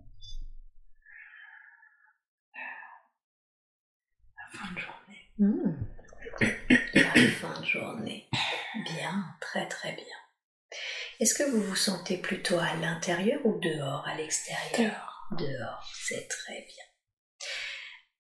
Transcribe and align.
La 4.37 4.45
fin 4.57 4.73
de 4.73 4.79
journée. 4.79 5.33
Hmm. 5.41 5.75
La 6.95 7.11
fin 7.33 7.61
de 7.61 7.67
journée. 7.67 8.29
Bien, 8.85 9.25
très 9.41 9.67
très 9.67 9.95
bien. 9.95 10.06
Est-ce 11.19 11.35
que 11.35 11.51
vous 11.51 11.63
vous 11.63 11.77
sentez 11.77 12.19
plutôt 12.19 12.59
à 12.59 12.75
l'intérieur 12.75 13.41
ou 13.45 13.59
dehors, 13.59 14.07
à 14.07 14.15
l'extérieur 14.17 14.69
Dehors. 14.79 15.49
Dehors, 15.49 15.91
c'est 16.07 16.29
très 16.29 16.61
bien. 16.61 16.85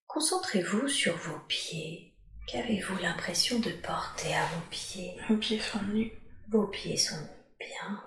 Concentrez-vous 0.06 0.88
sur 0.88 1.14
vos 1.16 1.38
pieds. 1.40 2.14
Qu'avez-vous 2.46 2.96
l'impression 2.98 3.58
de 3.58 3.70
porter 3.70 4.34
à 4.34 4.46
vos 4.46 4.62
pieds? 4.70 5.14
Mes 5.28 5.36
pieds 5.36 5.60
sont 5.60 5.82
nus. 5.92 6.10
Vos 6.48 6.68
pieds 6.68 6.96
sont 6.96 7.28
bien. 7.58 8.02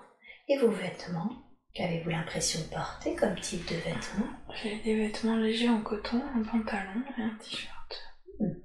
Et 0.48 0.58
vos 0.58 0.70
vêtements? 0.70 1.44
Qu'avez-vous 1.72 2.10
l'impression 2.10 2.60
de 2.60 2.74
porter 2.74 3.14
comme 3.14 3.38
type 3.38 3.64
de 3.68 3.76
vêtements? 3.76 4.32
J'ai 4.60 4.80
des 4.80 4.96
vêtements 4.96 5.36
légers 5.36 5.68
en 5.68 5.82
coton, 5.82 6.20
un 6.34 6.42
pantalon 6.42 7.04
et 7.16 7.22
un 7.22 7.38
t-shirt. 7.38 8.02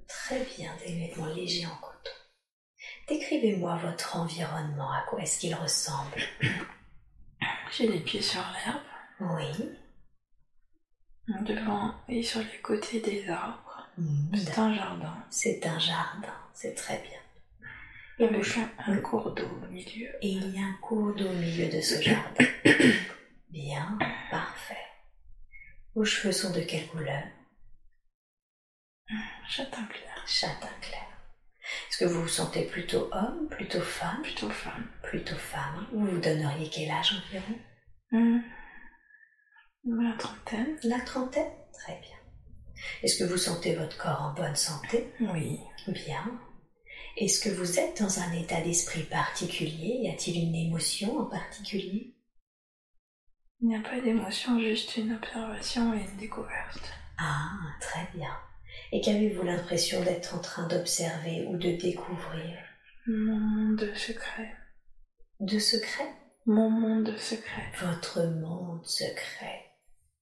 Très 0.08 0.40
bien, 0.56 0.74
des 0.84 0.98
vêtements 0.98 1.32
légers 1.32 1.66
en 1.66 1.76
coton. 1.76 2.10
Décrivez-moi 3.08 3.76
votre 3.76 4.16
environnement, 4.16 4.90
à 4.92 5.02
quoi 5.08 5.20
est-ce 5.20 5.38
qu'il 5.38 5.54
ressemble 5.54 6.20
J'ai 7.72 7.88
les 7.88 8.00
pieds 8.00 8.22
sur 8.22 8.40
l'herbe, 8.40 8.82
Oui. 9.20 9.70
devant 11.44 11.94
et 12.08 12.22
sur 12.22 12.40
les 12.40 12.60
côtés 12.62 13.00
des 13.00 13.28
arbres. 13.28 13.86
Hmm, 13.96 14.34
C'est 14.36 14.58
un 14.58 14.74
jardin 14.74 15.24
C'est 15.30 15.66
un 15.66 15.78
jardin, 15.78 16.34
c'est 16.52 16.74
très 16.74 16.98
bien. 17.00 17.20
Et, 18.18 18.24
avec 18.24 18.56
un, 18.56 18.92
un 18.92 18.96
cours 18.98 19.32
d'eau 19.34 19.46
au 19.46 19.66
milieu. 19.66 20.08
et 20.22 20.28
il 20.28 20.54
y 20.54 20.58
a 20.58 20.62
un 20.66 20.76
cours 20.80 21.14
d'eau 21.14 21.28
au 21.28 21.32
milieu 21.34 21.68
de 21.68 21.80
ce 21.80 22.00
jardin. 22.00 22.44
Bien, 23.50 23.98
parfait. 24.30 24.76
Vos 25.94 26.04
cheveux 26.04 26.32
sont 26.32 26.52
de 26.52 26.60
quelle 26.60 26.86
couleur? 26.88 27.22
Châtain 29.48 29.84
clair. 29.86 30.24
Châtain 30.26 30.72
clair. 30.80 31.06
Est-ce 31.88 31.98
que 31.98 32.04
vous 32.04 32.22
vous 32.22 32.28
sentez 32.28 32.64
plutôt 32.64 33.08
homme, 33.12 33.48
plutôt 33.50 33.80
femme 33.80 34.22
Plutôt 34.22 34.50
femme. 34.50 34.86
Plutôt 35.02 35.36
femme. 35.36 35.86
Vous 35.92 36.06
vous 36.06 36.18
donneriez 36.20 36.70
quel 36.70 36.90
âge 36.90 37.14
environ 37.14 37.58
Hum. 38.12 38.42
La 39.84 40.16
trentaine. 40.18 40.76
La 40.84 41.00
trentaine 41.00 41.52
Très 41.72 41.98
bien. 42.00 42.16
Est-ce 43.02 43.18
que 43.18 43.24
vous 43.30 43.36
sentez 43.36 43.74
votre 43.74 43.96
corps 43.98 44.22
en 44.22 44.34
bonne 44.34 44.56
santé 44.56 45.12
Oui. 45.20 45.60
Bien. 45.88 46.40
Est-ce 47.16 47.40
que 47.40 47.54
vous 47.54 47.78
êtes 47.78 48.00
dans 48.00 48.20
un 48.20 48.32
état 48.32 48.60
d'esprit 48.60 49.04
particulier? 49.04 50.00
Y 50.02 50.10
a-t-il 50.10 50.48
une 50.48 50.54
émotion 50.54 51.18
en 51.18 51.26
particulier? 51.26 52.14
Il 53.60 53.68
n'y 53.68 53.76
a 53.76 53.80
pas 53.80 54.00
d'émotion, 54.00 54.60
juste 54.60 54.96
une 54.98 55.14
observation 55.14 55.94
et 55.94 56.02
une 56.02 56.16
découverte. 56.18 56.92
Ah, 57.18 57.48
très 57.80 58.06
bien. 58.14 58.36
Et 58.92 59.00
qu'avez-vous 59.00 59.42
l'impression 59.42 60.02
d'être 60.02 60.34
en 60.34 60.40
train 60.40 60.66
d'observer 60.68 61.44
ou 61.48 61.56
de 61.56 61.72
découvrir? 61.76 62.58
Mon 63.06 63.36
monde 63.38 63.92
secret. 63.94 64.54
De 65.40 65.58
secret? 65.58 66.08
Mon 66.46 66.70
monde 66.70 67.16
secret. 67.18 67.72
Votre 67.80 68.22
monde 68.24 68.84
secret. 68.86 69.64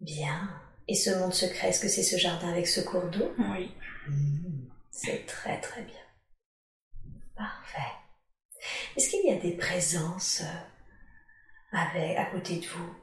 Bien. 0.01 0.51
Et 0.89 0.95
ce 0.95 1.11
monde 1.19 1.33
secret, 1.35 1.69
est-ce 1.69 1.81
que 1.81 1.89
c'est 1.89 2.03
ce 2.03 2.17
jardin 2.19 2.49
avec 2.51 2.67
ce 2.67 2.81
cours 2.81 3.09
d'eau? 3.11 3.33
Oui. 3.39 3.71
Hmm, 4.09 4.69
C'est 4.91 5.27
très 5.27 5.61
très 5.61 5.83
bien. 5.83 5.95
Parfait. 7.37 7.79
Est-ce 8.97 9.11
qu'il 9.11 9.27
y 9.27 9.33
a 9.33 9.41
des 9.41 9.57
présences 9.57 10.43
euh, 10.43 11.77
avec, 11.79 12.17
à 12.19 12.27
côté 12.27 12.59
de 12.59 12.67
vous? 12.67 12.95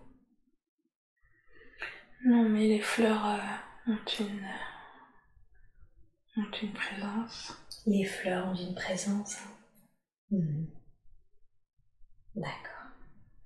Non, 2.25 2.49
mais 2.49 2.67
les 2.67 2.81
fleurs 2.81 3.25
euh, 3.25 3.91
ont 3.91 3.97
une 4.19 4.45
ont 6.37 6.51
une 6.61 6.73
présence. 6.73 7.53
Les 7.85 8.05
fleurs 8.05 8.47
ont 8.47 8.55
une 8.55 8.75
présence. 8.75 9.37
hein 9.37 9.51
Hmm. 10.31 10.65
D'accord. 12.35 12.87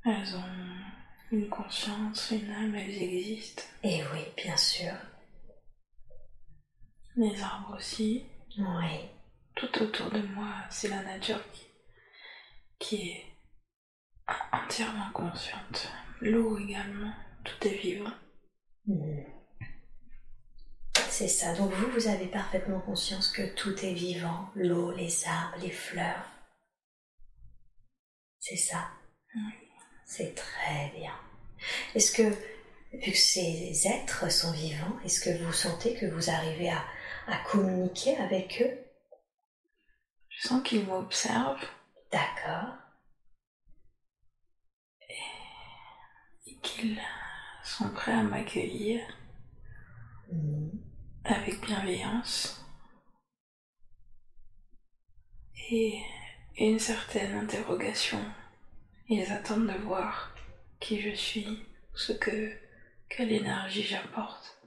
Elles 0.05 0.35
ont 0.35 1.31
une 1.31 1.49
conscience, 1.49 2.29
une 2.29 2.51
âme, 2.51 2.75
elles 2.75 3.01
existent. 3.01 3.63
Et 3.81 4.03
oui, 4.13 4.19
bien 4.37 4.55
sûr. 4.55 4.93
Les 7.15 7.41
arbres 7.41 7.75
aussi. 7.77 8.23
Oui. 8.57 9.09
Tout 9.55 9.81
autour 9.81 10.11
de 10.11 10.21
moi, 10.21 10.53
c'est 10.69 10.89
la 10.89 11.01
nature 11.01 11.41
qui, 11.51 11.65
qui 12.77 13.09
est 13.09 13.25
entièrement 14.51 15.11
consciente. 15.11 15.91
L'eau 16.21 16.57
également, 16.59 17.13
tout 17.43 17.67
est 17.67 17.77
vivant. 17.77 18.13
Hmm. 18.85 19.23
C'est 21.17 21.29
ça. 21.29 21.53
Donc 21.53 21.71
vous, 21.71 21.89
vous 21.91 22.07
avez 22.09 22.27
parfaitement 22.27 22.81
conscience 22.81 23.29
que 23.29 23.47
tout 23.55 23.73
est 23.85 23.93
vivant. 23.93 24.49
L'eau, 24.53 24.91
les 24.91 25.25
arbres, 25.25 25.55
les 25.61 25.71
fleurs. 25.71 26.29
C'est 28.37 28.57
ça. 28.57 28.89
Oui. 29.33 29.53
C'est 30.05 30.35
très 30.35 30.91
bien. 30.93 31.13
Est-ce 31.95 32.11
que, 32.11 32.23
vu 32.91 33.13
que 33.13 33.17
ces 33.17 33.87
êtres 33.87 34.29
sont 34.29 34.51
vivants, 34.51 34.99
est-ce 35.05 35.21
que 35.21 35.41
vous 35.41 35.53
sentez 35.53 35.95
que 35.95 36.05
vous 36.05 36.29
arrivez 36.29 36.69
à, 36.69 36.83
à 37.27 37.37
communiquer 37.49 38.17
avec 38.17 38.61
eux? 38.61 38.77
Je 40.27 40.49
sens 40.49 40.61
qu'ils 40.63 40.85
m'observent 40.85 41.65
D'accord. 42.11 42.75
et 46.45 46.55
qu'ils 46.61 47.01
sont 47.63 47.89
prêts 47.91 48.11
à 48.11 48.21
m'accueillir 48.21 49.01
Hmm. 50.31 50.84
Avec 51.25 51.59
bienveillance 51.61 52.63
et 55.71 55.99
une 56.57 56.79
certaine 56.79 57.35
interrogation. 57.35 58.23
Ils 59.09 59.31
attendent 59.31 59.67
de 59.67 59.77
voir 59.79 60.35
qui 60.79 61.01
je 61.01 61.15
suis, 61.15 61.65
ce 61.93 62.13
que, 62.13 62.51
quelle 63.09 63.31
énergie 63.31 63.83
j'apporte. 63.83 64.61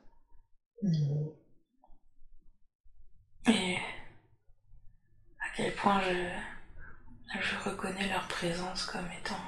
Hmm. 0.83 1.29
Et 3.47 3.77
à 5.41 5.57
quel 5.57 5.75
point 5.75 6.01
je, 6.03 7.41
je 7.41 7.69
reconnais 7.69 8.09
leur 8.09 8.27
présence 8.29 8.85
comme 8.85 9.09
étant 9.21 9.41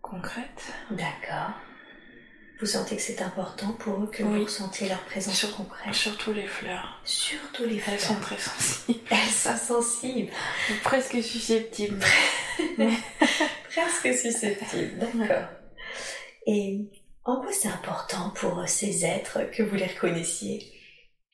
concrète. 0.00 0.74
D'accord. 0.90 1.54
Vous 2.62 2.68
sentez 2.68 2.94
que 2.94 3.02
c'est 3.02 3.20
important 3.22 3.72
pour 3.72 4.04
eux 4.04 4.06
que 4.08 4.22
Oui. 4.22 4.38
vous 4.38 4.44
ressentiez 4.44 4.88
leur 4.88 5.02
présence 5.06 5.34
Sur- 5.36 5.56
concrète 5.56 5.92
Surtout 5.92 6.32
les 6.32 6.46
fleurs. 6.46 7.00
Surtout 7.04 7.64
les 7.64 7.74
Elles 7.74 7.80
fleurs. 7.80 7.98
sont 7.98 8.20
très 8.20 8.38
sensibles, 8.38 9.00
Elles 9.10 9.18
sont 9.30 9.56
sensibles. 9.56 10.30
presque 10.84 11.20
susceptibles. 11.22 11.98
Presque 13.68 14.14
susceptibles, 14.14 14.96
d'accord. 15.18 15.48
Et 16.46 16.88
en 17.24 17.40
quoi 17.40 17.50
c'est 17.52 17.66
important 17.68 18.30
pour 18.30 18.62
ces 18.68 19.04
êtres 19.04 19.40
que 19.50 19.64
vous 19.64 19.74
les 19.74 19.86
reconnaissiez? 19.86 20.72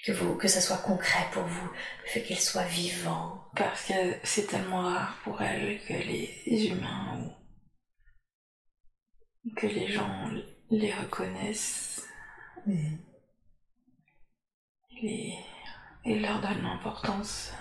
Que, 0.06 0.12
vous, 0.12 0.34
que 0.36 0.46
ça 0.48 0.60
soit 0.62 0.76
concret 0.78 1.26
pour 1.32 1.42
vous, 1.42 1.68
le 2.04 2.08
fait 2.08 2.22
qu'elles 2.22 2.38
soient 2.40 2.62
vivants 2.64 3.44
Parce 3.56 3.84
que 3.86 4.14
c'est 4.22 4.46
tellement 4.46 4.80
rare 4.82 5.18
pour 5.24 5.42
elles 5.42 5.78
que 5.86 5.92
les 5.92 6.66
humains 6.68 7.20
ou 9.44 9.54
que 9.56 9.66
les 9.66 9.88
gens 9.92 10.30
les 10.70 10.92
reconnaissent 10.92 12.06
et, 15.02 15.34
et 16.04 16.18
leur 16.18 16.40
donnent 16.40 16.62
l'importance 16.62 17.52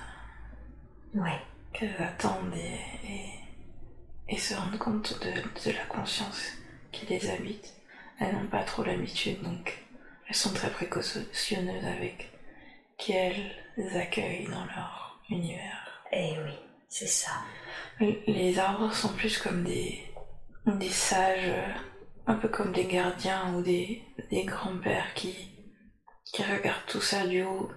Ouais, 1.13 1.41
qu'elles 1.73 1.95
attendent 2.01 2.53
et, 2.55 2.79
et, 3.07 3.29
et 4.29 4.37
se 4.37 4.53
rendent 4.53 4.77
compte 4.77 5.19
de, 5.21 5.31
de 5.31 5.75
la 5.75 5.85
conscience 5.85 6.51
qui 6.91 7.05
les 7.07 7.29
habite. 7.29 7.73
Elles 8.19 8.35
n'ont 8.35 8.47
pas 8.47 8.63
trop 8.63 8.83
l'habitude, 8.83 9.41
donc 9.41 9.83
elles 10.27 10.35
sont 10.35 10.53
très 10.53 10.69
précautionneuses 10.69 11.85
avec 11.85 12.29
qui 12.97 13.13
elles 13.13 13.51
accueillent 13.95 14.47
dans 14.47 14.65
leur 14.65 15.19
univers. 15.29 16.03
Eh 16.11 16.35
oui, 16.43 16.53
c'est 16.89 17.07
ça. 17.07 17.31
Les 17.99 18.59
arbres 18.59 18.93
sont 18.93 19.13
plus 19.13 19.37
comme 19.37 19.63
des, 19.63 20.03
des 20.65 20.89
sages, 20.89 21.53
un 22.27 22.35
peu 22.35 22.49
comme 22.49 22.73
des 22.73 22.85
gardiens 22.85 23.53
ou 23.55 23.61
des, 23.61 24.03
des 24.29 24.43
grands-pères 24.43 25.13
qui, 25.15 25.33
qui 26.25 26.43
regardent 26.43 26.85
tout 26.87 27.01
ça 27.01 27.25
du 27.25 27.41
haut 27.43 27.71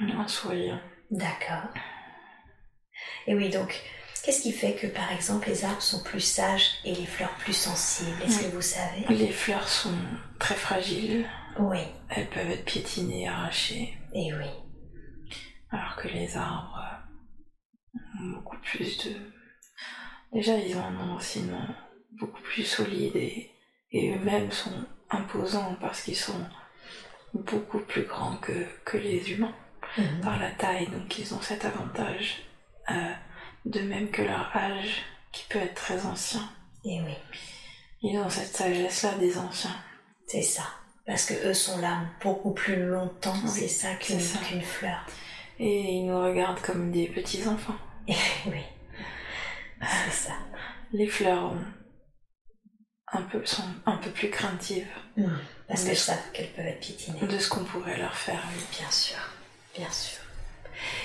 en 0.00 0.28
souriant. 0.28 0.80
D'accord. 1.10 1.72
Et 3.26 3.34
oui, 3.34 3.50
donc, 3.50 3.80
qu'est-ce 4.24 4.42
qui 4.42 4.52
fait 4.52 4.74
que, 4.74 4.88
par 4.88 5.12
exemple, 5.12 5.48
les 5.48 5.64
arbres 5.64 5.80
sont 5.80 6.02
plus 6.02 6.20
sages 6.20 6.72
et 6.84 6.94
les 6.94 7.06
fleurs 7.06 7.34
plus 7.36 7.56
sensibles? 7.56 8.20
Est-ce 8.24 8.42
que 8.42 8.54
vous 8.54 8.62
savez? 8.62 9.06
Les 9.10 9.32
fleurs 9.32 9.68
sont 9.68 9.96
très 10.40 10.56
fragiles. 10.56 11.26
Oui. 11.60 11.78
Elles 12.10 12.28
peuvent 12.30 12.50
être 12.50 12.64
piétinées, 12.64 13.28
arrachées. 13.28 13.96
Et 14.12 14.34
oui. 14.34 14.50
Alors 15.70 15.94
que 15.96 16.08
les 16.08 16.36
arbres 16.36 16.80
ont 18.20 18.26
beaucoup 18.34 18.58
plus 18.58 18.98
de... 19.04 19.14
Déjà, 20.32 20.58
ils 20.58 20.76
ont 20.76 20.84
un 20.84 20.98
enracinement 20.98 21.68
beaucoup 22.18 22.42
plus 22.42 22.64
solide 22.64 23.14
et, 23.14 23.52
eux-mêmes 23.94 24.50
sont 24.50 24.84
imposants 25.10 25.76
parce 25.80 26.02
qu'ils 26.02 26.16
sont 26.16 26.46
beaucoup 27.32 27.80
plus 27.80 28.02
grands 28.02 28.36
que, 28.36 28.66
que 28.84 28.96
les 28.96 29.32
humains 29.32 29.54
mhm. 29.96 30.20
par 30.22 30.38
la 30.38 30.50
taille. 30.50 30.88
Donc 30.88 31.18
ils 31.18 31.34
ont 31.34 31.40
cet 31.40 31.64
avantage, 31.64 32.42
euh, 32.90 33.12
de 33.64 33.80
même 33.80 34.10
que 34.10 34.22
leur 34.22 34.54
âge 34.56 35.04
qui 35.32 35.44
peut 35.48 35.58
être 35.58 35.74
très 35.74 36.04
ancien. 36.06 36.48
Et 36.84 37.00
oui. 37.00 37.16
Ils 38.02 38.18
ont 38.18 38.28
cette 38.28 38.54
sagesse-là 38.54 39.14
des 39.18 39.38
anciens. 39.38 39.76
C'est 40.26 40.42
ça. 40.42 40.64
Parce 41.06 41.26
que 41.26 41.48
eux 41.48 41.54
sont 41.54 41.78
là 41.78 42.02
beaucoup 42.22 42.52
plus 42.52 42.76
longtemps, 42.76 43.46
c'est 43.46 43.68
ça 43.68 43.94
qu'une 43.94 44.20
fleur. 44.20 45.06
Et 45.58 45.96
ils 45.96 46.06
nous 46.06 46.20
regardent 46.20 46.60
comme 46.60 46.90
des 46.90 47.06
petits 47.08 47.46
enfants. 47.46 47.76
oui. 48.08 48.62
C'est 49.80 50.28
ça. 50.28 50.32
Les 50.92 51.06
fleurs 51.06 51.52
un 53.14 53.22
peu, 53.22 53.44
sont 53.44 53.64
un 53.86 53.96
peu 53.96 54.10
plus 54.10 54.30
craintives. 54.30 54.86
Mmh. 55.16 55.26
parce 55.68 55.84
qu'elles 55.84 55.96
savent 55.96 56.30
qu'elles 56.32 56.50
peuvent 56.50 56.66
être 56.66 56.80
piétinées. 56.80 57.20
De 57.20 57.38
ce 57.38 57.48
qu'on 57.48 57.64
pourrait 57.64 57.98
leur 57.98 58.14
faire, 58.14 58.42
oui. 58.52 58.62
Bien 58.78 58.90
sûr. 58.90 59.16
Bien 59.76 59.90
sûr. 59.90 60.20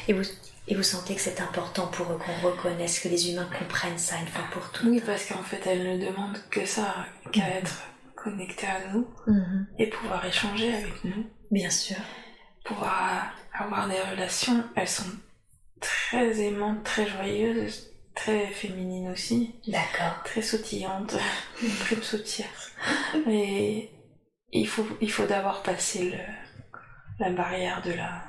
Et 0.08 0.14
vous, 0.14 0.24
et 0.68 0.76
vous 0.76 0.84
sentez 0.84 1.16
que 1.16 1.22
c'est 1.22 1.42
important 1.42 1.88
pour 1.88 2.12
eux 2.12 2.18
qu'on 2.18 2.48
reconnaisse, 2.48 3.00
que 3.00 3.08
les 3.08 3.32
humains 3.32 3.50
comprennent 3.58 3.98
ça 3.98 4.18
une 4.20 4.28
fois 4.28 4.46
pour 4.52 4.72
toutes? 4.72 4.90
Oui, 4.90 5.02
parce 5.06 5.26
qu'en 5.26 5.44
fait, 5.44 5.62
elles 5.66 6.00
ne 6.00 6.06
demandent 6.06 6.42
que 6.50 6.66
ça, 6.66 7.06
qu'à 7.32 7.42
mmh. 7.42 7.58
être 7.62 7.84
connectées 8.16 8.68
à 8.68 8.92
nous 8.92 9.08
mmh. 9.28 9.66
et 9.78 9.88
pouvoir 9.88 10.26
échanger 10.26 10.74
avec 10.74 11.04
nous. 11.04 11.26
Bien 11.52 11.70
sûr. 11.70 11.98
Pouvoir 12.66 13.32
avoir 13.54 13.88
des 13.88 14.00
relations, 14.00 14.64
elles 14.76 14.88
sont 14.88 15.10
très 15.80 16.40
aimantes, 16.42 16.84
très 16.84 17.08
joyeuses, 17.08 17.89
très 18.20 18.48
féminines 18.48 19.10
aussi. 19.10 19.56
D'accord. 19.68 20.24
Très 20.26 20.42
sautillantes, 20.42 21.16
très 21.80 21.96
sautières. 22.02 22.70
Et 23.28 23.90
il 24.52 24.68
faut, 24.68 24.86
il 25.00 25.12
faut 25.12 25.26
d'abord 25.26 25.64
passer 25.64 26.12
le, 26.12 26.18
la 27.20 27.32
barrière 27.32 27.82
de 27.82 27.94
la, 27.94 28.24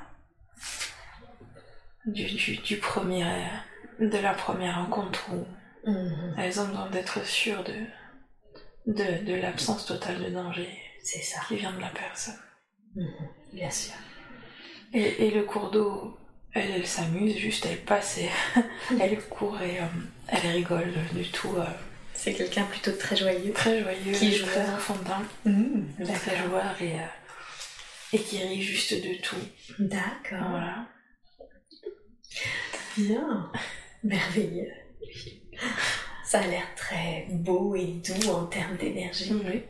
du, 2.05 2.57
du, 2.57 2.77
premier, 2.77 3.25
de 3.99 4.17
la 4.17 4.33
première 4.33 4.77
rencontre 4.77 5.29
où 5.33 5.45
mhm. 5.89 6.35
elles 6.37 6.59
ont 6.59 6.67
besoin 6.67 6.89
d'être 6.89 7.25
sûres 7.25 7.63
de, 7.65 8.93
de, 8.93 9.25
de 9.25 9.33
l'absence 9.33 9.85
totale 9.85 10.23
de 10.23 10.29
danger. 10.29 10.69
C'est 11.03 11.21
ça. 11.21 11.41
Qui 11.47 11.57
vient 11.57 11.73
de 11.73 11.81
la 11.81 11.89
personne. 11.89 12.39
Mhm. 12.95 13.27
Bien 13.53 13.71
sûr. 13.71 13.93
Et, 14.93 15.31
le 15.31 15.43
cours 15.43 15.71
d'eau, 15.71 16.17
elle, 16.53 16.71
elle 16.71 16.87
s'amuse, 16.87 17.37
juste 17.37 17.65
elle 17.69 17.79
passe 17.79 18.17
et 18.17 18.29
elle 18.99 19.21
court 19.27 19.61
et 19.61 19.79
euh, 19.79 19.83
elle 20.27 20.51
rigole 20.51 20.93
du 21.13 21.29
tout. 21.29 21.55
Euh. 21.57 21.65
C'est 22.13 22.33
quelqu'un 22.33 22.65
plutôt 22.65 22.91
très 22.91 23.15
joyeux. 23.15 23.53
Très 23.53 23.81
joyeux, 23.81 24.11
qui 24.13 24.33
joue 24.33 24.45
très 24.45 24.69
enfantin. 24.69 25.23
Mmh, 25.45 26.03
très 26.03 26.37
joueur 26.37 26.75
et, 26.81 26.93
euh, 26.93 28.13
et 28.13 28.19
qui 28.19 28.37
rit 28.39 28.61
juste 28.61 28.93
de 28.93 29.15
tout. 29.21 29.35
D'accord. 29.79 30.49
Voilà. 30.49 30.85
Bien. 32.97 33.51
Merveilleux. 34.03 34.71
Ça 36.25 36.39
a 36.39 36.47
l'air 36.47 36.67
très 36.75 37.27
beau 37.29 37.75
et 37.75 37.85
doux 37.85 38.29
en 38.29 38.45
termes 38.45 38.77
d'énergie. 38.77 39.33
Oui. 39.33 39.63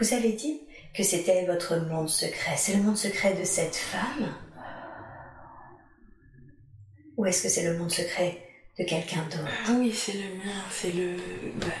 Vous 0.00 0.14
avez 0.14 0.32
dit 0.32 0.60
que 0.94 1.02
c'était 1.02 1.46
votre 1.46 1.76
monde 1.76 2.08
secret. 2.08 2.54
C'est 2.56 2.74
le 2.74 2.82
monde 2.82 2.96
secret 2.96 3.34
de 3.34 3.44
cette 3.44 3.76
femme 3.76 4.34
Ou 7.16 7.26
est-ce 7.26 7.42
que 7.42 7.48
c'est 7.48 7.64
le 7.64 7.78
monde 7.78 7.90
secret 7.90 8.38
de 8.78 8.84
quelqu'un 8.84 9.22
d'autre? 9.24 9.50
Ah 9.66 9.72
Oui, 9.78 9.92
c'est 9.92 10.12
le 10.12 10.34
mien. 10.36 10.62
C'est 10.70 10.92
le, 10.92 11.16
ben, 11.54 11.72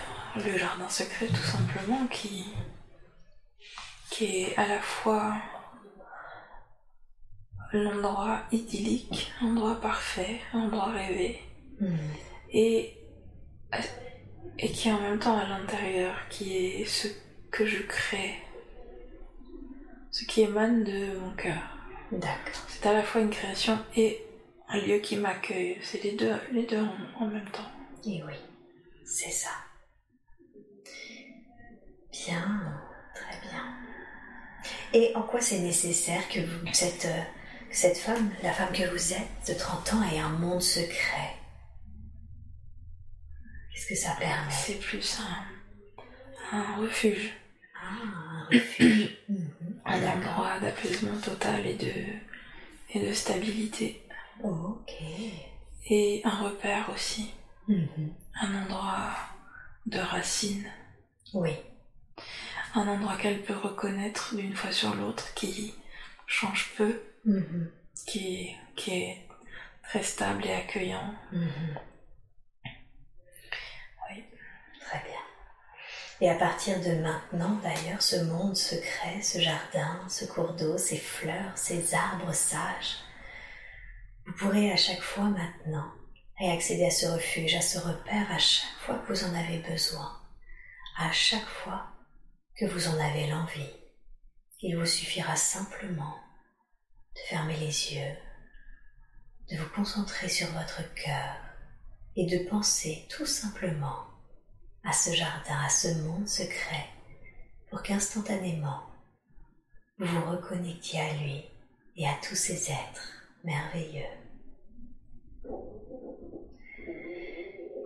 le 0.44 0.58
jardin 0.58 0.88
secret 0.88 1.26
tout 1.26 1.36
simplement 1.36 2.06
qui, 2.06 2.46
qui 4.10 4.42
est 4.42 4.56
à 4.56 4.66
la 4.66 4.80
fois 4.80 5.36
l'endroit 7.72 8.42
idyllique, 8.52 9.32
l'endroit 9.42 9.80
parfait, 9.80 10.40
l'endroit 10.54 10.92
rêvé, 10.92 11.40
hmm. 11.80 11.96
et, 12.52 12.96
et 14.58 14.70
qui 14.70 14.90
en 14.90 15.00
même 15.00 15.18
temps 15.18 15.36
à 15.36 15.46
l'intérieur, 15.46 16.14
qui 16.30 16.56
est 16.56 16.84
ce 16.86 17.08
que 17.50 17.66
je 17.66 17.82
crée 17.82 18.36
ce 20.16 20.24
qui 20.24 20.40
émane 20.40 20.82
de 20.82 21.18
mon 21.18 21.30
cœur. 21.32 21.60
D'accord. 22.10 22.64
C'est 22.68 22.86
à 22.86 22.94
la 22.94 23.02
fois 23.02 23.20
une 23.20 23.28
création 23.28 23.78
et 23.96 24.24
un 24.68 24.78
lieu 24.78 24.98
qui 24.98 25.16
m'accueille. 25.16 25.78
C'est 25.82 26.02
les 26.02 26.12
deux, 26.12 26.34
les 26.52 26.64
deux 26.64 26.84
en, 27.18 27.26
même 27.26 27.48
temps. 27.50 27.70
Et 28.04 28.22
oui, 28.24 28.34
c'est 29.04 29.30
ça. 29.30 29.50
Bien, 32.12 32.80
très 33.14 33.40
bien. 33.48 33.76
Et 34.92 35.14
en 35.14 35.22
quoi 35.22 35.40
c'est 35.40 35.58
nécessaire 35.58 36.28
que 36.28 36.40
vous, 36.40 36.66
cette, 36.72 37.04
euh, 37.04 37.22
cette 37.70 37.98
femme, 37.98 38.30
la 38.42 38.52
femme 38.52 38.72
que 38.72 38.88
vous 38.90 39.12
êtes, 39.12 39.48
de 39.48 39.54
30 39.54 39.94
ans, 39.94 40.02
ait 40.10 40.18
un 40.18 40.30
monde 40.30 40.62
secret? 40.62 41.36
Qu'est-ce 43.72 43.88
que 43.88 43.94
ça 43.94 44.16
permet? 44.18 44.50
C'est 44.50 44.80
plus 44.80 45.18
un, 45.20 46.56
un 46.56 46.76
refuge. 46.76 47.32
Ah, 47.74 48.02
un 48.02 48.46
refuge. 48.46 49.18
un 49.84 50.02
endroit 50.02 50.58
d'apaisement 50.60 51.16
total 51.18 51.66
et 51.66 51.74
de, 51.74 51.92
et 52.94 53.06
de 53.06 53.12
stabilité. 53.12 54.05
Ok. 54.42 54.92
Et 55.88 56.20
un 56.24 56.42
repère 56.42 56.90
aussi. 56.90 57.32
Mhm. 57.68 58.14
Un 58.40 58.62
endroit 58.62 59.14
de 59.86 59.98
racines. 59.98 60.70
Oui. 61.34 61.52
Un 62.74 62.88
endroit 62.88 63.16
qu'elle 63.16 63.42
peut 63.42 63.56
reconnaître 63.56 64.34
d'une 64.34 64.54
fois 64.54 64.72
sur 64.72 64.94
l'autre 64.94 65.32
qui 65.34 65.74
change 66.26 66.74
peu, 66.76 67.00
mhm. 67.24 67.70
qui, 68.06 68.54
qui 68.74 68.90
est 68.90 69.28
très 69.82 70.02
stable 70.02 70.44
et 70.46 70.52
accueillant. 70.52 71.14
Mhm. 71.32 71.78
Oui. 74.10 74.24
Très 74.80 74.98
bien. 74.98 75.20
Et 76.20 76.30
à 76.30 76.34
partir 76.34 76.80
de 76.80 76.94
maintenant, 77.02 77.58
d'ailleurs, 77.62 78.02
ce 78.02 78.16
monde 78.16 78.56
secret, 78.56 79.20
ce 79.22 79.38
jardin, 79.38 80.00
ce 80.08 80.24
cours 80.24 80.54
d'eau, 80.54 80.78
ces 80.78 80.96
fleurs, 80.96 81.56
ces 81.56 81.94
arbres 81.94 82.32
sages, 82.32 82.96
vous 84.26 84.32
pourrez 84.32 84.72
à 84.72 84.76
chaque 84.76 85.02
fois 85.02 85.28
maintenant 85.30 85.90
réaccéder 86.38 86.84
à 86.84 86.90
ce 86.90 87.06
refuge, 87.06 87.54
à 87.54 87.60
ce 87.60 87.78
repère 87.78 88.30
à 88.30 88.38
chaque 88.38 88.78
fois 88.80 88.98
que 88.98 89.12
vous 89.12 89.24
en 89.24 89.34
avez 89.34 89.58
besoin, 89.58 90.20
à 90.96 91.12
chaque 91.12 91.46
fois 91.46 91.86
que 92.56 92.66
vous 92.66 92.88
en 92.88 92.98
avez 92.98 93.28
l'envie. 93.28 93.70
Il 94.60 94.76
vous 94.76 94.86
suffira 94.86 95.36
simplement 95.36 96.16
de 97.14 97.20
fermer 97.28 97.56
les 97.56 97.94
yeux, 97.94 98.16
de 99.50 99.56
vous 99.58 99.68
concentrer 99.70 100.28
sur 100.28 100.48
votre 100.48 100.82
cœur 100.94 101.36
et 102.16 102.26
de 102.26 102.48
penser 102.48 103.06
tout 103.08 103.26
simplement 103.26 104.06
à 104.84 104.92
ce 104.92 105.12
jardin, 105.12 105.58
à 105.64 105.68
ce 105.68 105.88
monde 106.02 106.28
secret, 106.28 106.86
pour 107.70 107.82
qu'instantanément 107.82 108.82
vous 109.98 110.06
vous 110.06 110.30
reconnectiez 110.30 111.00
à 111.00 111.12
lui 111.14 111.44
et 111.96 112.06
à 112.06 112.14
tous 112.22 112.34
ces 112.34 112.70
êtres 112.70 113.25
merveilleux. 113.44 114.04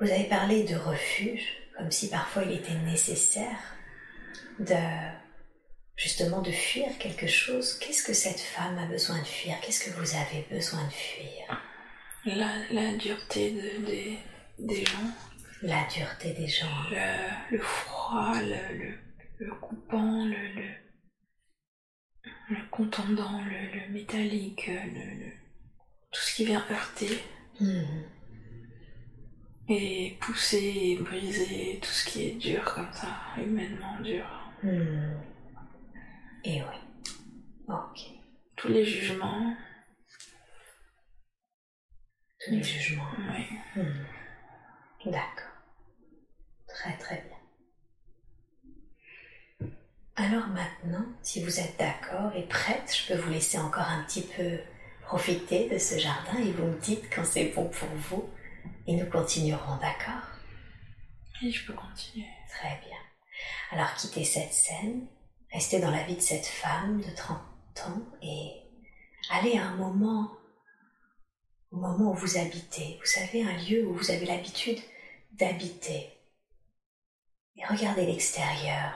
Vous 0.00 0.10
avez 0.10 0.24
parlé 0.24 0.64
de 0.64 0.76
refuge, 0.76 1.46
comme 1.76 1.90
si 1.90 2.08
parfois 2.08 2.44
il 2.44 2.52
était 2.52 2.78
nécessaire 2.78 3.58
de 4.58 4.74
justement 5.96 6.40
de 6.40 6.50
fuir 6.50 6.96
quelque 6.98 7.26
chose. 7.26 7.78
Qu'est-ce 7.78 8.02
que 8.02 8.14
cette 8.14 8.40
femme 8.40 8.78
a 8.78 8.86
besoin 8.86 9.18
de 9.18 9.26
fuir? 9.26 9.60
Qu'est-ce 9.60 9.84
que 9.84 9.98
vous 9.98 10.14
avez 10.16 10.46
besoin 10.50 10.84
de 10.86 10.92
fuir? 10.92 11.62
La, 12.24 12.94
dureté 12.96 13.50
des, 13.50 14.18
des 14.58 14.84
gens 14.84 15.10
la 15.62 15.84
dureté 15.84 16.32
des 16.32 16.48
gens. 16.48 16.66
Le, 17.50 17.58
froid, 17.58 18.32
le, 18.40 18.94
le, 19.38 19.54
coupant, 19.56 20.24
le, 20.24 20.62
le 22.48 22.70
contendant, 22.70 23.42
le, 23.44 23.80
le 23.80 23.88
métallique, 23.92 24.66
le, 24.68 25.32
tout 26.10 26.20
ce 26.20 26.34
qui 26.34 26.44
vient 26.44 26.64
heurter. 26.70 27.22
Mhm. 27.60 28.04
Et 29.68 30.16
pousser 30.20 30.58
et 30.58 30.96
briser 30.96 31.78
tout 31.80 31.90
ce 31.90 32.04
qui 32.04 32.28
est 32.28 32.34
dur 32.34 32.64
comme 32.64 32.92
ça, 32.92 33.08
humainement 33.38 34.00
dur. 34.00 34.26
Mhm. 34.62 35.20
Et 36.44 36.62
oui. 36.62 37.14
Ok. 37.68 38.00
Tous 38.56 38.68
les 38.68 38.84
jugements. 38.84 39.56
Tous 42.40 42.50
les 42.50 42.62
jugements. 42.62 43.10
Oui. 43.18 43.58
Mhm. 43.76 44.06
D'accord. 45.06 45.46
Très 46.66 46.96
très 46.98 47.22
bien. 47.22 47.36
Alors 50.16 50.48
maintenant, 50.48 51.06
si 51.22 51.42
vous 51.42 51.60
êtes 51.60 51.78
d'accord 51.78 52.34
et 52.34 52.42
prête, 52.42 52.94
je 52.94 53.12
peux 53.12 53.20
vous 53.20 53.30
laisser 53.30 53.58
encore 53.58 53.88
un 53.88 54.02
petit 54.04 54.22
peu 54.22 54.58
profiter 55.10 55.68
de 55.68 55.76
ce 55.76 55.98
jardin 55.98 56.38
et 56.38 56.52
vous 56.52 56.66
me 56.66 56.78
dites 56.78 57.12
quand 57.12 57.24
c'est 57.24 57.46
bon 57.46 57.68
pour 57.68 57.88
vous 57.88 58.30
et 58.86 58.94
nous 58.94 59.10
continuerons, 59.10 59.76
d'accord? 59.78 60.22
Oui, 61.42 61.50
je 61.50 61.66
peux 61.66 61.72
continuer. 61.72 62.28
Très 62.48 62.78
bien. 62.86 62.96
Alors 63.72 63.92
quittez 63.94 64.22
cette 64.22 64.52
scène, 64.52 65.08
restez 65.52 65.80
dans 65.80 65.90
la 65.90 66.04
vie 66.04 66.14
de 66.14 66.20
cette 66.20 66.46
femme 66.46 67.00
de 67.00 67.10
30 67.16 67.40
ans 67.88 68.02
et 68.22 68.52
allez 69.30 69.58
à 69.58 69.64
un 69.64 69.74
moment, 69.74 70.30
au 71.72 71.78
moment 71.78 72.12
où 72.12 72.14
vous 72.14 72.38
habitez. 72.38 72.96
Vous 73.00 73.10
savez, 73.10 73.42
un 73.42 73.56
lieu 73.64 73.88
où 73.88 73.94
vous 73.94 74.12
avez 74.12 74.26
l'habitude 74.26 74.78
d'habiter. 75.32 76.08
Et 77.56 77.66
regardez 77.66 78.06
l'extérieur. 78.06 78.92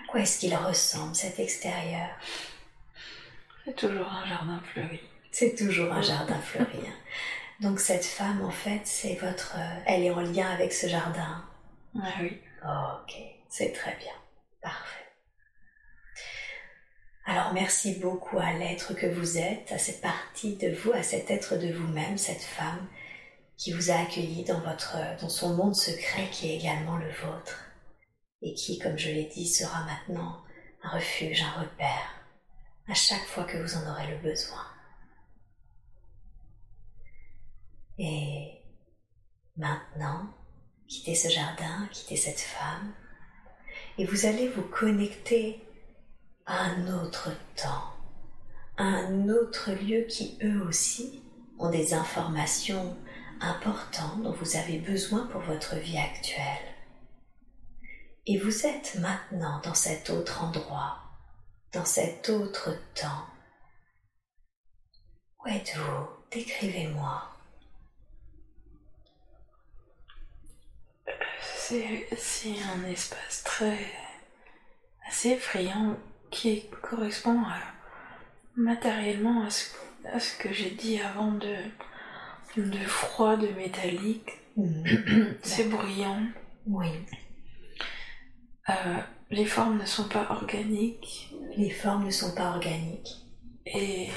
À 0.00 0.06
quoi 0.08 0.20
est-ce 0.20 0.38
qu'il 0.38 0.54
ressemble 0.54 1.16
cet 1.16 1.40
extérieur? 1.40 2.08
C'est 3.64 3.76
toujours 3.76 4.08
un 4.10 4.26
jardin 4.26 4.60
fleuri. 4.72 5.00
C'est 5.30 5.54
toujours 5.56 5.92
un 5.92 6.02
jardin 6.02 6.38
fleuri. 6.40 6.78
hein. 6.86 6.94
Donc 7.60 7.78
cette 7.80 8.04
femme, 8.04 8.44
en 8.44 8.50
fait, 8.50 8.80
c'est 8.84 9.14
votre... 9.16 9.54
euh, 9.56 9.80
Elle 9.86 10.02
est 10.04 10.10
en 10.10 10.20
lien 10.20 10.50
avec 10.50 10.72
ce 10.72 10.88
jardin. 10.88 11.44
Ah 12.00 12.12
oui. 12.20 12.40
Ok, 12.64 13.14
c'est 13.48 13.72
très 13.72 13.94
bien. 13.96 14.12
Parfait. 14.60 14.98
Alors 17.24 17.52
merci 17.52 17.94
beaucoup 18.00 18.38
à 18.38 18.52
l'être 18.52 18.94
que 18.94 19.06
vous 19.06 19.38
êtes, 19.38 19.70
à 19.70 19.78
cette 19.78 20.00
partie 20.00 20.56
de 20.56 20.70
vous, 20.74 20.92
à 20.92 21.02
cet 21.04 21.30
être 21.30 21.56
de 21.56 21.72
vous-même, 21.72 22.18
cette 22.18 22.42
femme 22.42 22.88
qui 23.56 23.72
vous 23.72 23.90
a 23.92 23.94
accueilli 24.00 24.44
dans 24.44 24.58
votre, 24.60 24.96
dans 25.20 25.28
son 25.28 25.54
monde 25.54 25.74
secret 25.76 26.28
qui 26.32 26.50
est 26.50 26.56
également 26.56 26.96
le 26.96 27.10
vôtre 27.12 27.64
et 28.42 28.54
qui, 28.54 28.80
comme 28.80 28.98
je 28.98 29.10
l'ai 29.10 29.26
dit, 29.26 29.46
sera 29.46 29.84
maintenant 29.84 30.42
un 30.82 30.88
refuge, 30.90 31.42
un 31.42 31.60
repère 31.60 32.21
à 32.92 32.94
chaque 32.94 33.24
fois 33.24 33.44
que 33.44 33.56
vous 33.56 33.74
en 33.74 33.90
aurez 33.90 34.06
le 34.06 34.18
besoin. 34.18 34.66
Et 37.96 38.60
maintenant, 39.56 40.28
quittez 40.86 41.14
ce 41.14 41.30
jardin, 41.30 41.88
quittez 41.90 42.16
cette 42.16 42.40
femme, 42.40 42.92
et 43.96 44.04
vous 44.04 44.26
allez 44.26 44.46
vous 44.50 44.68
connecter 44.68 45.66
à 46.44 46.64
un 46.64 47.02
autre 47.02 47.30
temps, 47.56 47.94
à 48.76 48.84
un 48.84 49.30
autre 49.30 49.70
lieu 49.72 50.02
qui 50.02 50.38
eux 50.42 50.62
aussi 50.62 51.22
ont 51.58 51.70
des 51.70 51.94
informations 51.94 52.94
importantes 53.40 54.22
dont 54.22 54.32
vous 54.32 54.56
avez 54.58 54.78
besoin 54.80 55.28
pour 55.28 55.40
votre 55.40 55.76
vie 55.76 55.96
actuelle. 55.96 56.74
Et 58.26 58.38
vous 58.38 58.66
êtes 58.66 58.96
maintenant 58.96 59.62
dans 59.64 59.74
cet 59.74 60.10
autre 60.10 60.44
endroit, 60.44 61.01
dans 61.72 61.84
cet 61.84 62.28
autre 62.28 62.70
temps. 62.94 63.26
Où 65.44 65.48
êtes-vous? 65.48 66.08
Décrivez-moi. 66.30 67.28
C'est 72.16 72.54
un 72.74 72.84
espace 72.84 73.42
très 73.44 73.78
assez 75.08 75.30
effrayant 75.30 75.96
qui 76.30 76.68
correspond 76.82 77.40
à, 77.44 77.58
matériellement 78.56 79.44
à 79.44 79.50
ce, 79.50 79.70
à 80.12 80.20
ce 80.20 80.36
que 80.36 80.52
j'ai 80.52 80.70
dit 80.70 81.00
avant 81.00 81.32
de, 81.32 81.56
de 82.56 82.78
froid, 82.86 83.36
de 83.36 83.48
métallique. 83.48 84.30
Mhm. 84.56 85.38
C'est 85.42 85.68
bruyant. 85.68 86.22
Oui, 86.66 86.88
Euh, 88.68 89.00
les 89.32 89.44
formes 89.46 89.78
ne 89.78 89.86
sont 89.86 90.08
pas 90.08 90.26
organiques 90.30 91.34
les 91.56 91.70
formes 91.70 92.06
ne 92.06 92.10
sont 92.10 92.34
pas 92.34 92.50
organiques. 92.50 93.16
et 93.66 94.08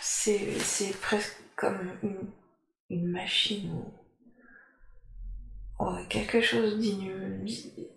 c'est 0.00 0.58
c'est 0.60 0.98
presque 1.00 1.36
comme 1.56 1.98
une, 2.02 2.30
une 2.90 3.08
machine 3.08 3.70
ou 3.72 3.92
ou 5.80 6.04
quelque 6.08 6.40
chose 6.40 6.78
d'inhumain 6.78 7.44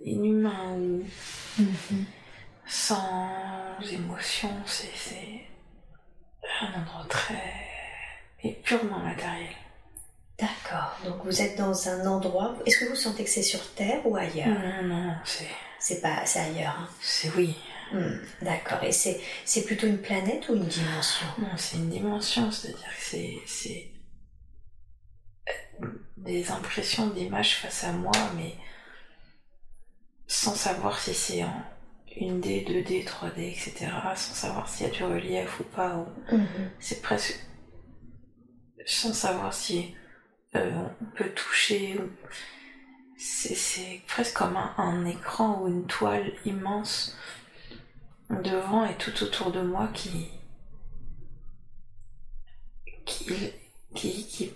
inhumain 0.04 0.78
ou 0.78 1.04
sans 2.66 3.80
émotion, 3.92 4.50
c'est 4.66 4.96
c'est 4.96 5.48
un 6.62 6.82
endroit 6.82 7.06
très 7.08 7.54
et 8.44 8.54
purement 8.54 9.00
matériel. 9.00 9.56
D'accord, 10.40 10.96
donc 11.04 11.24
vous 11.26 11.42
êtes 11.42 11.58
dans 11.58 11.90
un 11.90 12.06
endroit. 12.06 12.56
Est-ce 12.66 12.78
que 12.78 12.86
vous 12.90 12.96
sentez 12.96 13.24
que 13.24 13.30
c'est 13.30 13.42
sur 13.42 13.74
Terre 13.74 14.06
ou 14.06 14.16
ailleurs? 14.16 14.60
Non, 14.60 14.84
non, 14.84 15.16
c'est 15.26 15.48
C'est 15.80 16.02
pas, 16.02 16.26
c'est 16.26 16.40
ailleurs. 16.40 16.76
hein. 16.80 16.90
c'est 17.02 17.30
oui. 17.36 17.56
Hmm, 17.92 18.18
D'accord, 18.44 18.84
et 18.84 18.92
c'est, 18.92 19.20
c'est 19.46 19.64
plutôt 19.64 19.88
une 19.88 19.98
planète 20.02 20.50
ou 20.50 20.56
une 20.56 20.68
dimension? 20.68 21.26
Non, 21.40 21.48
c'est 21.58 21.78
une 21.78 21.90
dimension, 21.90 22.52
c'est-à-dire 22.52 22.86
que 22.86 23.02
c'est 23.04 23.38
c'est 23.48 23.92
euh, 25.82 25.88
des 26.18 26.52
impressions 26.52 27.08
d'images 27.08 27.56
face 27.56 27.86
à 27.86 27.92
moi, 27.94 28.12
mais 28.36 28.54
sans 30.28 30.54
savoir 30.56 31.00
si 31.00 31.14
c'est 31.14 31.44
en 31.46 31.64
1D, 32.20 32.66
2D, 32.66 33.06
3D, 33.06 33.40
etc. 33.52 33.92
Sans 34.16 34.34
savoir 34.34 34.68
s'il 34.70 34.86
y 34.88 34.90
a 34.90 34.94
du 34.94 35.04
relief 35.04 35.60
ou 35.62 35.64
pas. 35.64 35.96
ou- 35.96 36.36
C'est 36.80 37.02
presque 37.02 37.40
sans 38.86 39.14
savoir 39.14 39.54
si 39.54 39.96
euh, 40.58 40.88
on 41.02 41.06
peut 41.16 41.30
toucher. 41.32 41.98
ou- 42.00 42.10
C'est 43.18 44.02
presque 44.08 44.36
comme 44.38 44.58
un, 44.58 44.74
un 44.78 45.06
écran 45.06 45.62
ou 45.62 45.68
une 45.68 45.86
toile 45.88 46.32
immense 46.46 47.16
devant 48.30 48.86
et 48.86 48.96
tout 48.98 49.24
autour 49.24 49.52
de 49.52 49.62
moi 49.62 49.88
qui 49.94 50.28
qui 53.06 53.26
qui 53.96 54.26
qui, 54.28 54.54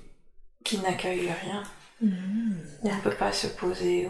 qui 0.63 0.77
n'accueille 0.79 1.31
rien. 1.31 1.63
Mhm. 2.01 2.57
On 2.83 2.95
ne 2.95 3.01
peut 3.01 3.15
pas 3.15 3.31
se 3.31 3.47
poser. 3.47 4.09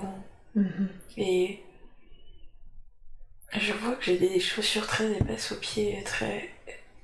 Mhm. 0.55 0.89
Et 1.17 1.62
je 3.53 3.74
vois 3.74 3.95
que 3.95 4.03
j'ai 4.05 4.17
des 4.17 4.39
chaussures 4.39 4.88
très 4.88 5.12
épaisses 5.13 5.51
aux 5.51 5.57
pieds, 5.60 6.01
très. 6.03 6.50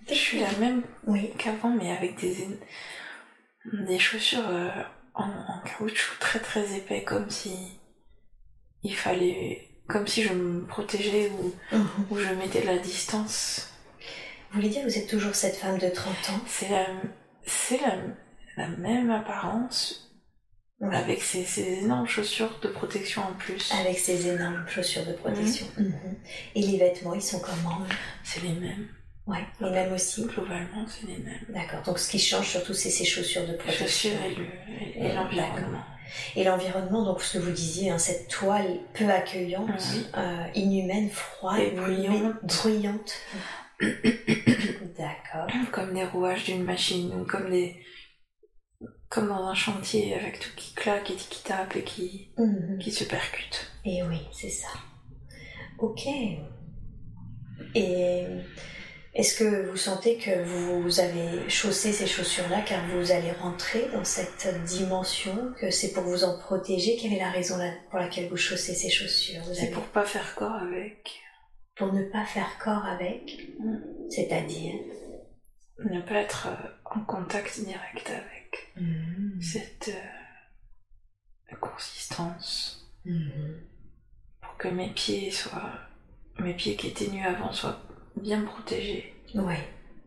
Je 0.07 0.13
suis 0.13 0.39
la 0.39 0.51
même 0.53 0.83
Oui, 1.05 1.31
qu'avant, 1.37 1.69
mais 1.75 1.91
avec 1.91 2.17
des, 2.19 2.47
des 3.73 3.99
chaussures 3.99 4.47
euh, 4.47 4.69
en, 5.13 5.29
en 5.29 5.59
caoutchouc 5.65 6.19
très 6.19 6.39
très 6.39 6.75
épais, 6.77 7.03
comme 7.03 7.29
si 7.29 7.51
il 8.83 8.95
fallait, 8.95 9.69
comme 9.87 10.07
si 10.07 10.23
je 10.23 10.33
me 10.33 10.65
protégeais 10.65 11.29
ou, 11.31 11.53
Mhm. 11.75 11.87
ou 12.11 12.17
je 12.17 12.33
mettais 12.33 12.61
de 12.61 12.67
la 12.67 12.77
distance. 12.77 13.73
Vous 14.51 14.55
voulez 14.57 14.69
dire 14.69 14.83
que 14.83 14.87
vous 14.89 14.97
êtes 14.97 15.09
toujours 15.09 15.35
cette 15.35 15.57
femme 15.57 15.77
de 15.77 15.89
30 15.89 16.13
ans? 16.29 16.41
C'est 16.47 16.69
la, 16.69 16.85
c'est 17.45 17.81
la, 17.81 17.95
la 18.55 18.67
même 18.77 19.11
apparence 19.11 20.03
avec 20.79 21.21
ces, 21.23 21.43
ces 21.43 21.79
énormes 21.83 22.07
chaussures 22.07 22.59
de 22.61 22.67
protection 22.67 23.23
en 23.23 23.33
plus. 23.33 23.71
Avec 23.73 23.97
ces 23.97 24.27
énormes 24.27 24.65
chaussures 24.67 25.05
de 25.05 25.13
protection. 25.13 25.65
Mhm. 25.77 26.15
Et 26.55 26.61
les 26.61 26.77
vêtements, 26.77 27.15
ils 27.15 27.21
sont 27.21 27.39
comment 27.39 27.79
C'est 28.23 28.43
les 28.43 28.53
mêmes. 28.53 28.87
Ouais, 29.27 29.43
les 29.59 29.69
mêmes 29.71 29.93
aussi. 29.93 30.25
Globalement, 30.25 30.85
c'est 30.87 31.05
les 31.07 31.17
mêmes. 31.17 31.45
D'accord, 31.49 31.81
donc 31.83 31.99
ce 31.99 32.09
qui 32.09 32.17
change 32.19 32.47
surtout, 32.47 32.73
c'est 32.73 32.89
ces 32.89 33.03
chaussures 33.05 33.45
de 33.45 33.51
Les 33.51 33.57
protection. 33.57 33.85
chaussures 33.85 34.23
et 34.25 34.35
le- 34.35 34.45
et- 34.95 35.05
et 35.05 35.13
l'environnement. 35.13 35.83
Et 36.37 36.43
l'environnement, 36.45 37.03
donc 37.03 37.21
ce 37.21 37.37
que 37.37 37.43
vous 37.43 37.51
disiez, 37.51 37.89
hein, 37.91 37.97
cette 37.97 38.29
toile 38.29 38.79
peu 38.93 39.09
accueillante, 39.09 39.69
Oui. 39.93 40.05
euh, 40.17 40.45
inhumaine, 40.55 41.09
froide, 41.09 41.59
Et 41.59 41.71
bruyante. 41.71 43.11
D'accord. 44.97 45.47
Comme 45.71 45.93
des 45.93 46.05
rouages 46.05 46.45
d'une 46.45 46.63
machine, 46.63 47.13
ou 47.13 47.25
comme 47.25 47.49
des. 47.49 47.75
Comme 49.09 49.27
dans 49.29 49.45
un 49.47 49.53
chantier 49.55 50.15
avec 50.15 50.39
tout 50.39 50.49
qui 50.55 50.73
claque 50.73 51.11
et 51.11 51.15
qui 51.15 51.43
tape 51.43 51.75
et 51.75 51.83
qui, 51.83 52.29
Mhm. 52.37 52.77
qui 52.79 52.91
se 52.91 53.03
percute. 53.05 53.71
Et 53.85 54.03
oui, 54.03 54.19
c'est 54.33 54.49
ça. 54.49 54.67
Ok. 55.79 56.05
Et 57.75 58.23
est-ce 59.17 59.35
que 59.37 59.69
vous 59.69 59.77
sentez 59.77 60.17
que 60.17 60.43
vous 60.43 60.99
avez 60.99 61.49
chaussé 61.49 61.91
ces 61.91 62.07
chaussures-là 62.07 62.61
car 62.61 62.85
vous 62.87 63.11
allez 63.11 63.31
rentrer 63.31 63.87
dans 63.93 64.03
cette 64.05 64.47
dimension, 64.65 65.53
que 65.59 65.71
c'est 65.71 65.91
pour 65.93 66.03
vous 66.03 66.23
en 66.23 66.37
protéger? 66.37 66.97
Quelle 66.97 67.13
est 67.13 67.19
la 67.19 67.31
raison 67.31 67.55
pour 67.89 67.99
laquelle 67.99 68.29
vous 68.29 68.37
chaussez 68.37 68.73
ces 68.75 68.89
chaussures? 68.89 69.41
C'est 69.53 69.63
avez- 69.63 69.71
pour 69.71 69.83
pas 69.85 70.05
faire 70.05 70.35
corps 70.35 70.53
avec. 70.55 71.19
pour 71.75 71.93
ne 71.93 72.03
pas 72.05 72.25
faire 72.25 72.57
corps 72.57 72.85
avec, 72.85 73.49
Mm. 73.59 73.77
c'est-à-dire? 74.09 74.73
Ne 75.91 76.01
pas 76.01 76.15
être 76.21 76.47
euh, 76.47 76.67
en 76.85 77.01
contact 77.01 77.59
direct 77.59 78.09
avec 78.09 78.71
Mhm. 78.77 79.39
cette 79.41 79.89
euh, 81.51 81.55
consistance 81.61 82.89
Mhm. 83.05 83.61
pour 84.41 84.57
que 84.57 84.67
mes 84.69 84.89
pieds 84.89 85.29
soient, 85.29 85.73
mes 86.39 86.55
pieds 86.55 86.75
qui 86.75 86.87
étaient 86.87 87.09
nus 87.09 87.23
avant 87.25 87.51
soient 87.51 87.79
bien 88.21 88.41
protégés 88.41 89.13
Ouais. 89.35 89.59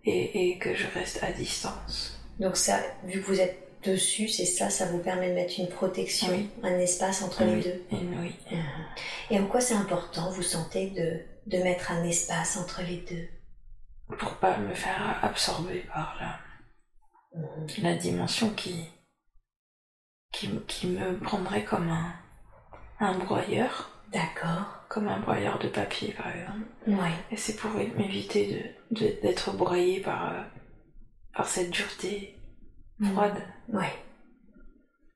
et, 0.05 0.51
et 0.51 0.59
que 0.59 0.75
je 0.75 0.87
reste 0.95 1.23
à 1.23 1.31
distance. 1.33 2.19
Donc 2.39 2.57
ça, 2.57 2.81
vu 3.05 3.21
que 3.21 3.27
vous 3.27 3.41
êtes 3.41 3.59
dessus, 3.85 4.29
c'est 4.29 4.45
ça, 4.47 4.71
ça 4.71 4.87
vous 4.87 4.99
permet 4.99 5.29
de 5.31 5.35
mettre 5.35 5.55
une 5.59 5.69
protection, 5.69 6.29
Oui. 6.31 6.51
un 6.63 6.79
espace 6.79 7.23
entre 7.23 7.45
les 7.45 7.55
Oui. 7.55 7.63
deux. 7.65 7.85
Oui. 7.93 8.35
Et 9.31 9.39
en 9.39 9.47
quoi 9.47 9.61
c'est 9.61 9.75
important, 9.75 10.31
vous 10.31 10.43
sentez, 10.43 10.91
de, 10.91 11.21
de 11.47 11.63
mettre 11.63 11.91
un 11.93 12.05
espace 12.05 12.57
entre 12.57 12.83
les 12.83 12.99
deux? 12.99 13.29
Pour 14.19 14.35
pas 14.37 14.57
me 14.59 14.75
faire 14.75 15.19
absorber 15.23 15.85
par 15.93 16.17
la, 16.21 17.41
la 17.83 17.95
dimension 17.95 18.51
qui, 18.51 18.85
qui, 20.33 20.51
qui 20.67 20.87
me 20.89 21.19
prendrait 21.19 21.65
comme 21.65 21.89
un, 21.89 22.15
un 22.99 23.19
broyeur, 23.19 23.91
D'accord. 24.13 24.80
Comme 24.91 25.07
un 25.09 25.21
broyeur 25.21 25.59
de 25.61 25.69
papier 25.69 26.13
par 26.13 26.29
exemple. 26.35 26.67
Ouais. 26.89 27.13
Et 27.31 27.37
c'est 27.37 27.55
pour 27.57 27.71
m'éviter 27.71 28.75
de, 28.91 28.99
de- 29.01 29.21
d'être 29.23 29.53
broyé 29.53 30.01
par, 30.01 30.33
euh, 30.33 30.43
par 31.33 31.47
cette 31.49 31.71
dureté 31.71 32.37
froide. 33.13 33.41
Ouais. 33.69 33.93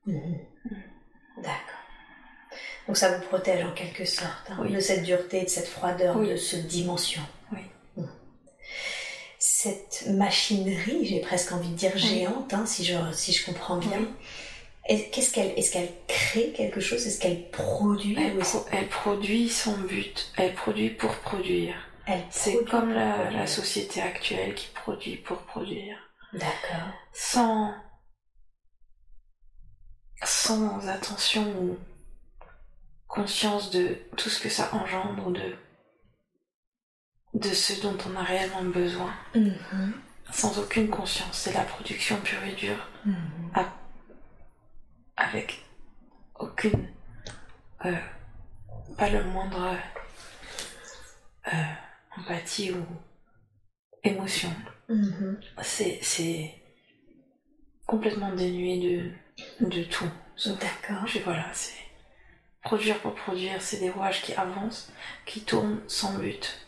Mhm. 0.07 0.37
D'accord. 1.37 1.59
Donc 2.87 2.95
ça 2.97 3.17
vous 3.17 3.23
protège 3.25 3.65
en 3.65 3.73
quelque 3.73 4.05
sorte 4.05 4.49
hein, 4.49 4.57
Oui. 4.61 4.71
de 4.73 4.79
cette 4.79 5.03
dureté, 5.03 5.43
de 5.43 5.49
cette 5.49 5.67
froideur, 5.67 6.15
Oui. 6.15 6.29
de 6.29 6.37
cette 6.37 6.67
dimension. 6.67 7.21
Oui. 7.51 7.59
Cette 9.39 10.05
machinerie, 10.07 11.05
j'ai 11.05 11.19
presque 11.19 11.51
envie 11.51 11.69
de 11.69 11.75
dire 11.75 11.91
Oui. 11.95 12.01
géante, 12.01 12.53
hein, 12.53 12.65
si, 12.65 12.83
je, 12.85 12.95
si 13.11 13.31
je 13.33 13.45
comprends 13.45 13.77
bien. 13.77 13.99
Qu'est-ce 14.87 15.33
qu'elle, 15.33 15.57
est-ce 15.57 15.71
qu'elle 15.71 15.91
crée 16.07 16.51
quelque 16.51 16.79
chose? 16.79 17.05
Est-ce 17.07 17.19
qu'elle 17.19 17.49
produit? 17.49 18.15
Elle, 18.19 18.37
pro- 18.37 18.65
produit 18.91 19.49
son 19.49 19.75
but, 19.79 20.31
elle 20.37 20.53
produit 20.53 20.91
pour 20.91 21.15
produire. 21.17 21.75
C'est 22.29 22.63
comme 22.65 22.91
la, 22.93 23.13
produire 23.13 23.39
la 23.39 23.47
société 23.47 23.99
actuelle 24.01 24.53
qui 24.53 24.67
produit 24.75 25.17
pour 25.17 25.37
produire. 25.39 25.97
D'accord. 26.33 26.87
Sans, 27.13 27.73
sans 30.23 30.87
attention 30.87 31.47
ou 31.61 31.77
conscience 33.07 33.71
de 33.71 33.97
tout 34.17 34.29
ce 34.29 34.39
que 34.39 34.49
ça 34.49 34.69
engendre 34.73 35.27
ou 35.27 35.31
de, 35.31 35.55
de 37.33 37.49
ce 37.53 37.81
dont 37.81 37.97
on 38.07 38.15
a 38.17 38.23
réellement 38.23 38.63
besoin. 38.63 39.13
Mhm. 39.33 39.93
Sans 40.31 40.59
aucune 40.59 40.89
conscience. 40.89 41.37
C'est 41.39 41.53
la 41.53 41.63
production 41.63 42.17
pure 42.17 42.43
et 42.43 42.53
dure. 42.53 42.87
Mhm. 43.05 43.51
Avec 45.17 45.63
aucune 46.35 46.87
euh, 47.85 47.95
pas 48.97 49.09
le 49.09 49.23
moindre 49.23 49.77
euh, 51.47 51.63
empathie 52.17 52.71
ou 52.71 52.85
émotion 54.03 54.51
Mhm. 54.89 55.39
c'est 55.63 55.99
c'est 56.03 56.53
complètement 57.87 58.33
dénué 58.33 58.77
de 59.59 59.67
de 59.67 59.83
tout 59.83 60.09
D'accord. 60.45 61.07
je- 61.07 61.19
voilà 61.19 61.49
c'est 61.53 61.73
produire 62.61 62.99
pour 62.99 63.15
produire 63.15 63.61
c'est 63.61 63.79
des 63.79 63.89
rouages 63.89 64.21
qui 64.21 64.33
avancent 64.33 64.91
qui 65.25 65.41
tournent 65.43 65.81
sans 65.87 66.17
but 66.19 66.61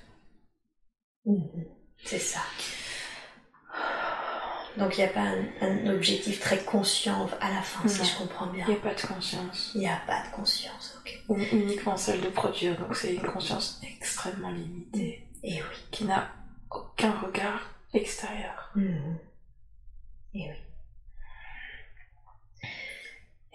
Mhm. 1.26 1.66
C'est 2.06 2.20
ça. 2.20 2.40
Donc 4.78 4.98
il 4.98 5.02
n'y 5.02 5.10
a 5.10 5.14
pas 5.14 5.22
un, 5.22 5.46
un 5.62 5.88
objectif 5.96 6.40
très 6.40 6.64
conscient 6.64 7.28
à 7.42 7.50
la 7.50 7.62
fin, 7.62 7.88
si 7.88 8.06
je 8.06 8.18
comprends 8.18 8.48
bien. 8.48 8.66
il 8.68 8.72
n'y 8.74 8.78
a 8.78 8.82
pas 8.82 8.94
de 8.94 9.02
conscience 9.02 9.72
Il 9.76 9.80
n'y 9.82 9.88
a 9.88 10.02
pas 10.06 10.24
de 10.28 10.36
conscience, 10.36 10.98
ok. 11.00 11.20
ou 11.30 11.38
uniquement 11.38 11.98
celle 11.98 12.22
de 12.22 12.30
produire 12.30 12.78
donc 12.80 12.96
c'est 12.96 13.16
une 13.16 13.22
conscience 13.24 13.82
extrêmement 13.84 14.52
limitée 14.52 15.28
Et 15.44 15.62
oui. 15.62 15.78
qui 15.92 16.06
n'a 16.06 16.30
aucun 16.70 17.12
regard 17.20 17.62
extérieur 17.94 18.72
Mhm. 18.76 19.18
Et 20.36 20.50
oui. 20.50 20.56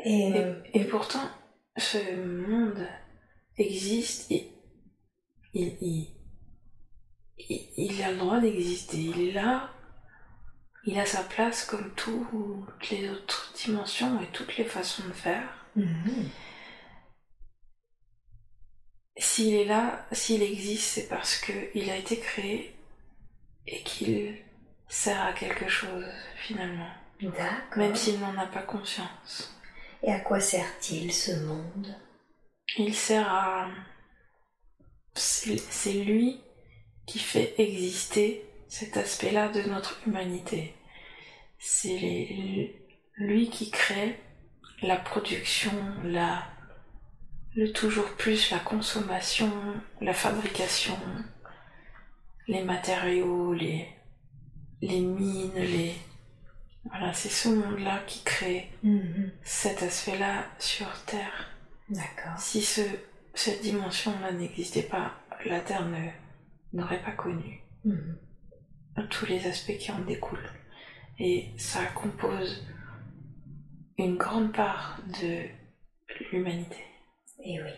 Et, 0.05 0.29
Et, 0.29 0.37
euh, 0.37 0.61
et 0.75 0.85
pourtant, 0.85 1.29
ce 1.77 1.99
monde 2.17 2.87
existe, 3.57 4.31
et 4.33 4.51
il, 5.55 5.77
il, 5.81 6.09
il, 7.39 7.69
il 7.77 8.03
a 8.03 8.11
le 8.11 8.19
droit 8.19 8.41
d'exister, 8.41 8.97
il 8.99 9.29
est 9.29 9.33
là, 9.33 9.71
il 10.85 10.99
a 10.99 11.07
sa 11.07 11.23
place 11.23 11.64
comme 11.64 11.92
toutes 11.95 12.90
les 12.90 13.09
autres 13.11 13.53
dimensions 13.57 14.21
et 14.21 14.27
toutes 14.33 14.57
les 14.57 14.64
façons 14.64 15.07
de 15.07 15.12
faire. 15.12 15.66
mhm. 15.77 16.29
S'il 19.18 19.55
est 19.55 19.66
là, 19.66 20.07
s'il 20.11 20.42
existe, 20.42 20.85
c'est 20.95 21.09
parce 21.09 21.37
qu'il 21.38 21.90
a 21.90 21.97
été 21.97 22.18
créé 22.18 22.75
et 23.66 23.83
qu'il 23.83 24.38
sert 24.88 25.23
à 25.23 25.33
quelque 25.35 25.68
chose 25.68 26.07
finalement, 26.37 26.90
D'accord. 27.21 27.77
même 27.77 27.95
s'il 27.95 28.18
n'en 28.21 28.37
a 28.38 28.47
pas 28.47 28.62
conscience. 28.62 29.55
Et 30.03 30.11
à 30.11 30.18
quoi 30.21 30.40
sert-il 30.40 31.12
ce 31.12 31.33
monde? 31.45 31.95
Il 32.79 32.95
sert 32.95 33.29
à... 33.29 33.68
C'est 35.14 35.59
c'est 35.59 35.92
lui 35.92 36.40
qui 37.07 37.18
fait 37.18 37.55
exister 37.59 38.45
cet 38.73 38.97
aspect-là 38.97 39.49
de 39.51 39.61
notre 39.69 40.01
humanité. 40.07 40.75
C'est 41.59 41.99
les- 41.99 42.83
lui 43.17 43.51
qui 43.51 43.71
crée 43.71 44.19
la 44.81 44.97
production, 44.97 45.73
la, 46.05 46.43
le 47.55 47.71
toujours 47.73 48.09
plus, 48.17 48.51
la 48.51 48.59
consommation, 48.61 49.53
la 50.01 50.15
fabrication, 50.15 50.97
les 52.49 52.65
matériaux, 52.65 53.53
les, 53.53 53.87
les 54.81 55.01
mines, 55.01 55.53
les... 55.55 55.95
Voilà, 56.87 57.13
c'est 57.13 57.29
ce 57.29 57.51
monde-là 57.51 58.01
qui 58.07 58.23
crée 58.25 58.71
Mhm. 58.83 59.33
cet 59.45 59.83
aspect-là 59.83 60.47
sur 60.59 60.91
Terre. 61.05 61.51
D'accord. 61.91 62.39
Si 62.39 62.63
ce, 62.63 62.81
cette 63.35 63.61
dimension-là 63.61 64.33
n'existait 64.33 64.83
pas, 64.95 65.13
la 65.45 65.61
Terre 65.61 65.85
ne- 65.87 66.09
n'aurait 66.73 67.03
pas 67.03 67.13
connu 67.13 67.61
Mhm. 67.85 68.17
Tous 69.11 69.27
les 69.27 69.47
aspects 69.47 69.77
qui 69.79 69.91
en 69.91 69.99
découlent. 70.01 70.51
Et 71.19 71.51
ça 71.57 71.85
compose 71.87 72.67
une 73.99 74.17
grande 74.17 74.53
part 74.53 74.99
de 75.21 75.45
l'humanité. 76.31 76.85
Et 77.45 77.63
oui. 77.63 77.71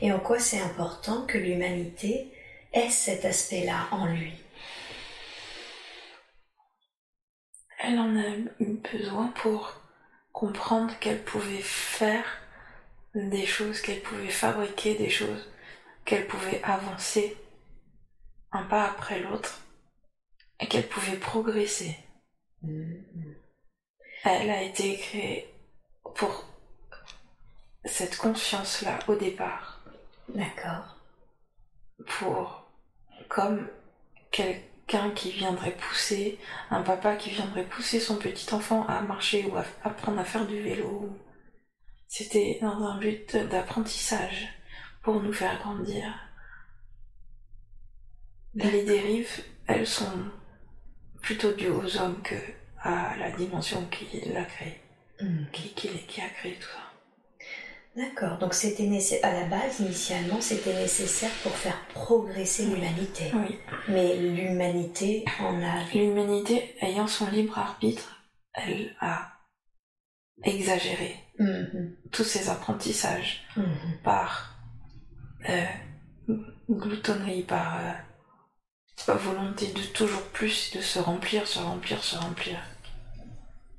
Et 0.00 0.12
en 0.12 0.20
quoi 0.20 0.38
c'est 0.38 0.60
important 0.60 1.26
que 1.26 1.38
l'humanité 1.38 2.32
ait 2.72 2.90
cet 2.90 3.24
aspect-là 3.24 3.88
en 3.90 4.06
lui? 4.06 4.32
Elle 7.80 7.98
en 7.98 8.16
a 8.16 8.28
eu 8.60 8.80
besoin 8.92 9.28
pour 9.28 9.74
comprendre 10.32 10.98
qu'elle 10.98 11.22
pouvait 11.22 11.62
faire 11.62 12.24
des 13.14 13.46
choses, 13.46 13.80
qu'elle 13.80 14.00
pouvait 14.00 14.28
fabriquer 14.28 14.94
des 14.94 15.10
choses, 15.10 15.52
qu'elle 16.04 16.26
pouvait 16.26 16.62
avancer 16.64 17.36
un 18.52 18.62
pas 18.64 18.84
après 18.84 19.20
l'autre 19.20 19.63
et 20.64 20.66
qu'elle 20.66 20.88
pouvait 20.88 21.18
progresser. 21.18 21.94
Mhm. 22.62 23.36
Elle 24.24 24.50
a 24.50 24.62
été 24.62 24.96
créée 24.96 25.54
pour 26.14 26.46
cette 27.84 28.16
conscience-là 28.16 28.98
au 29.08 29.14
départ, 29.14 29.84
D'accord. 30.30 30.96
pour 32.06 32.66
comme 33.28 33.68
quelqu'un 34.30 35.10
qui 35.10 35.32
viendrait 35.32 35.76
pousser, 35.76 36.38
un 36.70 36.80
papa 36.80 37.16
qui 37.16 37.28
viendrait 37.28 37.66
pousser 37.66 38.00
son 38.00 38.16
petit 38.16 38.54
enfant 38.54 38.86
à 38.86 39.02
marcher 39.02 39.44
ou 39.44 39.56
à 39.58 39.64
apprendre 39.82 40.18
à 40.18 40.24
faire 40.24 40.46
du 40.46 40.62
vélo. 40.62 41.10
C'était 42.08 42.58
dans 42.62 42.82
un 42.84 42.98
but 42.98 43.36
d'apprentissage 43.36 44.48
pour 45.02 45.22
nous 45.22 45.32
faire 45.34 45.58
grandir. 45.58 46.06
Les 48.54 48.84
dérives, 48.84 49.44
elles 49.66 49.86
sont 49.86 50.30
plutôt 51.24 51.52
dues 51.52 51.68
aux 51.68 51.96
hommes 51.98 52.20
que 52.22 52.34
à 52.82 53.16
la 53.16 53.30
dimension 53.30 53.86
qui 53.86 54.20
l'a 54.32 54.44
créé, 54.44 54.80
Mhm. 55.20 55.46
qui, 55.52 55.68
qui, 55.74 55.88
qui 56.06 56.20
a 56.20 56.28
créé 56.28 56.54
tout 56.54 56.68
ça. 56.68 56.80
D'accord. 57.96 58.38
Donc 58.38 58.54
c'était 58.54 58.82
nécessaire. 58.88 59.24
À 59.24 59.32
la 59.32 59.44
base, 59.46 59.78
initialement, 59.80 60.40
c'était 60.40 60.74
nécessaire 60.74 61.30
pour 61.42 61.52
faire 61.52 61.80
progresser 61.94 62.66
l'humanité. 62.66 63.30
Oui. 63.34 63.56
Mais 63.88 64.16
l'humanité 64.16 65.24
en 65.40 65.62
a. 65.62 65.84
L'humanité, 65.94 66.74
ayant 66.80 67.06
son 67.06 67.30
libre 67.30 67.56
arbitre, 67.58 68.20
elle 68.52 68.94
a 69.00 69.30
exagéré 70.42 71.14
Mhm. 71.38 71.96
tous 72.12 72.24
ces 72.24 72.48
apprentissages 72.50 73.44
Mhm. 73.56 73.98
par 74.02 74.50
euh, 75.48 75.64
gloutonnerie, 76.68 77.42
par, 77.44 77.76
euh, 77.78 77.92
par 79.06 79.18
volonté 79.18 79.66
de 79.66 79.82
toujours 79.82 80.22
plus, 80.28 80.72
de 80.72 80.80
se 80.80 80.98
remplir, 80.98 81.46
se 81.46 81.58
remplir, 81.58 82.02
se 82.02 82.16
remplir. 82.16 82.58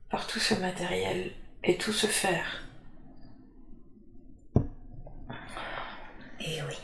Par 0.10 0.28
tout 0.28 0.40
ce 0.40 0.54
matériel 0.54 1.32
et 1.64 1.78
tout 1.78 1.94
se 1.94 2.08
faire. 2.08 2.64
Eh 6.40 6.62
oui, 6.62 6.76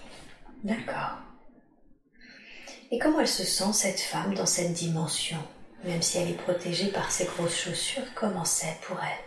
d'accord. 0.64 1.18
Et 2.90 3.00
comment 3.00 3.20
elle 3.20 3.28
se 3.28 3.44
sent, 3.44 3.74
cette 3.74 4.00
femme, 4.00 4.34
dans 4.34 4.46
cette 4.46 4.74
dimension? 4.74 5.38
Même 5.84 6.02
si 6.02 6.18
elle 6.18 6.30
est 6.30 6.34
protégée 6.34 6.92
par 6.92 7.12
ses 7.12 7.26
grosses 7.26 7.58
chaussures, 7.58 8.14
comment 8.16 8.46
c'est 8.46 8.80
pour 8.82 9.00
elle? 9.02 9.26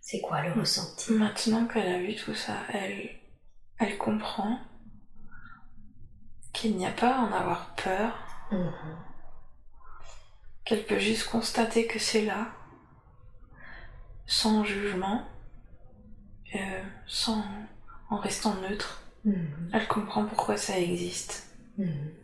C'est 0.00 0.20
quoi 0.20 0.40
le 0.42 0.52
ressenti? 0.52 1.12
Maintenant 1.12 1.66
qu'elle 1.66 1.88
a 1.88 1.98
vu 1.98 2.16
tout 2.16 2.34
ça, 2.34 2.54
elle, 2.72 3.10
elle 3.78 3.98
comprend 3.98 4.58
qu'il 6.52 6.76
n'y 6.76 6.86
a 6.86 6.90
pas 6.92 7.16
à 7.16 7.20
en 7.20 7.32
avoir 7.32 7.74
peur, 7.76 8.12
Mhm. 8.50 8.72
qu'elle 10.64 10.84
peut 10.84 10.98
juste 10.98 11.28
constater 11.28 11.86
que 11.86 11.98
c'est 11.98 12.22
là, 12.22 12.48
sans 14.26 14.64
jugement, 14.64 15.26
euh, 16.54 16.82
sans, 17.06 17.44
en 18.10 18.16
restant 18.18 18.54
neutre. 18.54 19.02
Mhm. 19.24 19.70
Elle 19.72 19.88
comprend 19.88 20.24
pourquoi 20.26 20.56
ça 20.56 20.78
existe. 20.78 21.46
Mhm. 21.76 22.14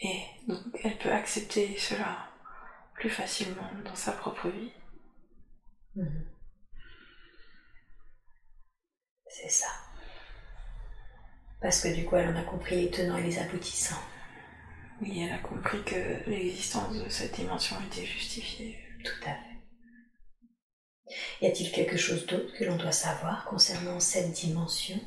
Et 0.00 0.22
donc 0.46 0.60
elle 0.84 0.96
peut 0.98 1.12
accepter 1.12 1.76
cela 1.76 2.28
plus 2.94 3.10
facilement 3.10 3.68
dans 3.84 3.94
sa 3.96 4.12
propre 4.12 4.48
vie. 4.48 4.72
C'est 9.28 9.48
ça. 9.50 9.66
Parce 11.60 11.80
que 11.82 11.88
du 11.88 12.04
coup, 12.04 12.16
elle 12.16 12.28
en 12.28 12.36
a 12.36 12.42
compris 12.42 12.76
les 12.82 12.90
tenants 12.90 13.16
et 13.18 13.22
les 13.22 13.38
aboutissants. 13.38 14.00
Oui, 15.00 15.22
elle 15.22 15.32
a 15.32 15.38
compris 15.38 15.82
que 15.84 16.28
l'existence 16.28 16.96
de 16.96 17.08
cette 17.08 17.34
dimension 17.34 17.76
était 17.90 18.06
justifiée. 18.06 18.78
Tout 19.04 19.28
à 19.28 19.32
fait. 19.32 19.58
Y 21.40 21.46
a-t-il 21.46 21.72
quelque 21.72 21.96
chose 21.96 22.26
d'autre 22.26 22.52
que 22.58 22.64
l'on 22.64 22.76
doit 22.76 22.92
savoir 22.92 23.44
concernant 23.46 24.00
cette 24.00 24.32
dimension? 24.32 25.00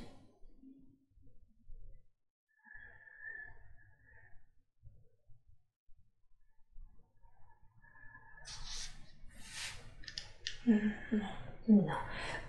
Hmm, 10.66 10.92
non. 11.12 11.20
Non. 11.68 11.98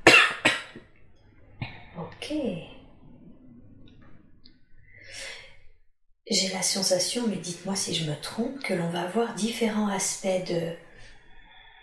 Ok. 1.96 2.32
J'ai 6.30 6.48
la 6.48 6.62
sensation, 6.62 7.26
mais 7.26 7.37
dites-moi 7.37 7.74
si 7.74 7.94
je 7.94 8.08
me 8.08 8.16
trompe, 8.20 8.62
que 8.62 8.74
l'on 8.74 8.88
va 8.90 9.06
voir 9.06 9.35
différents 9.35 9.88
aspects 9.88 10.48
de, 10.48 10.72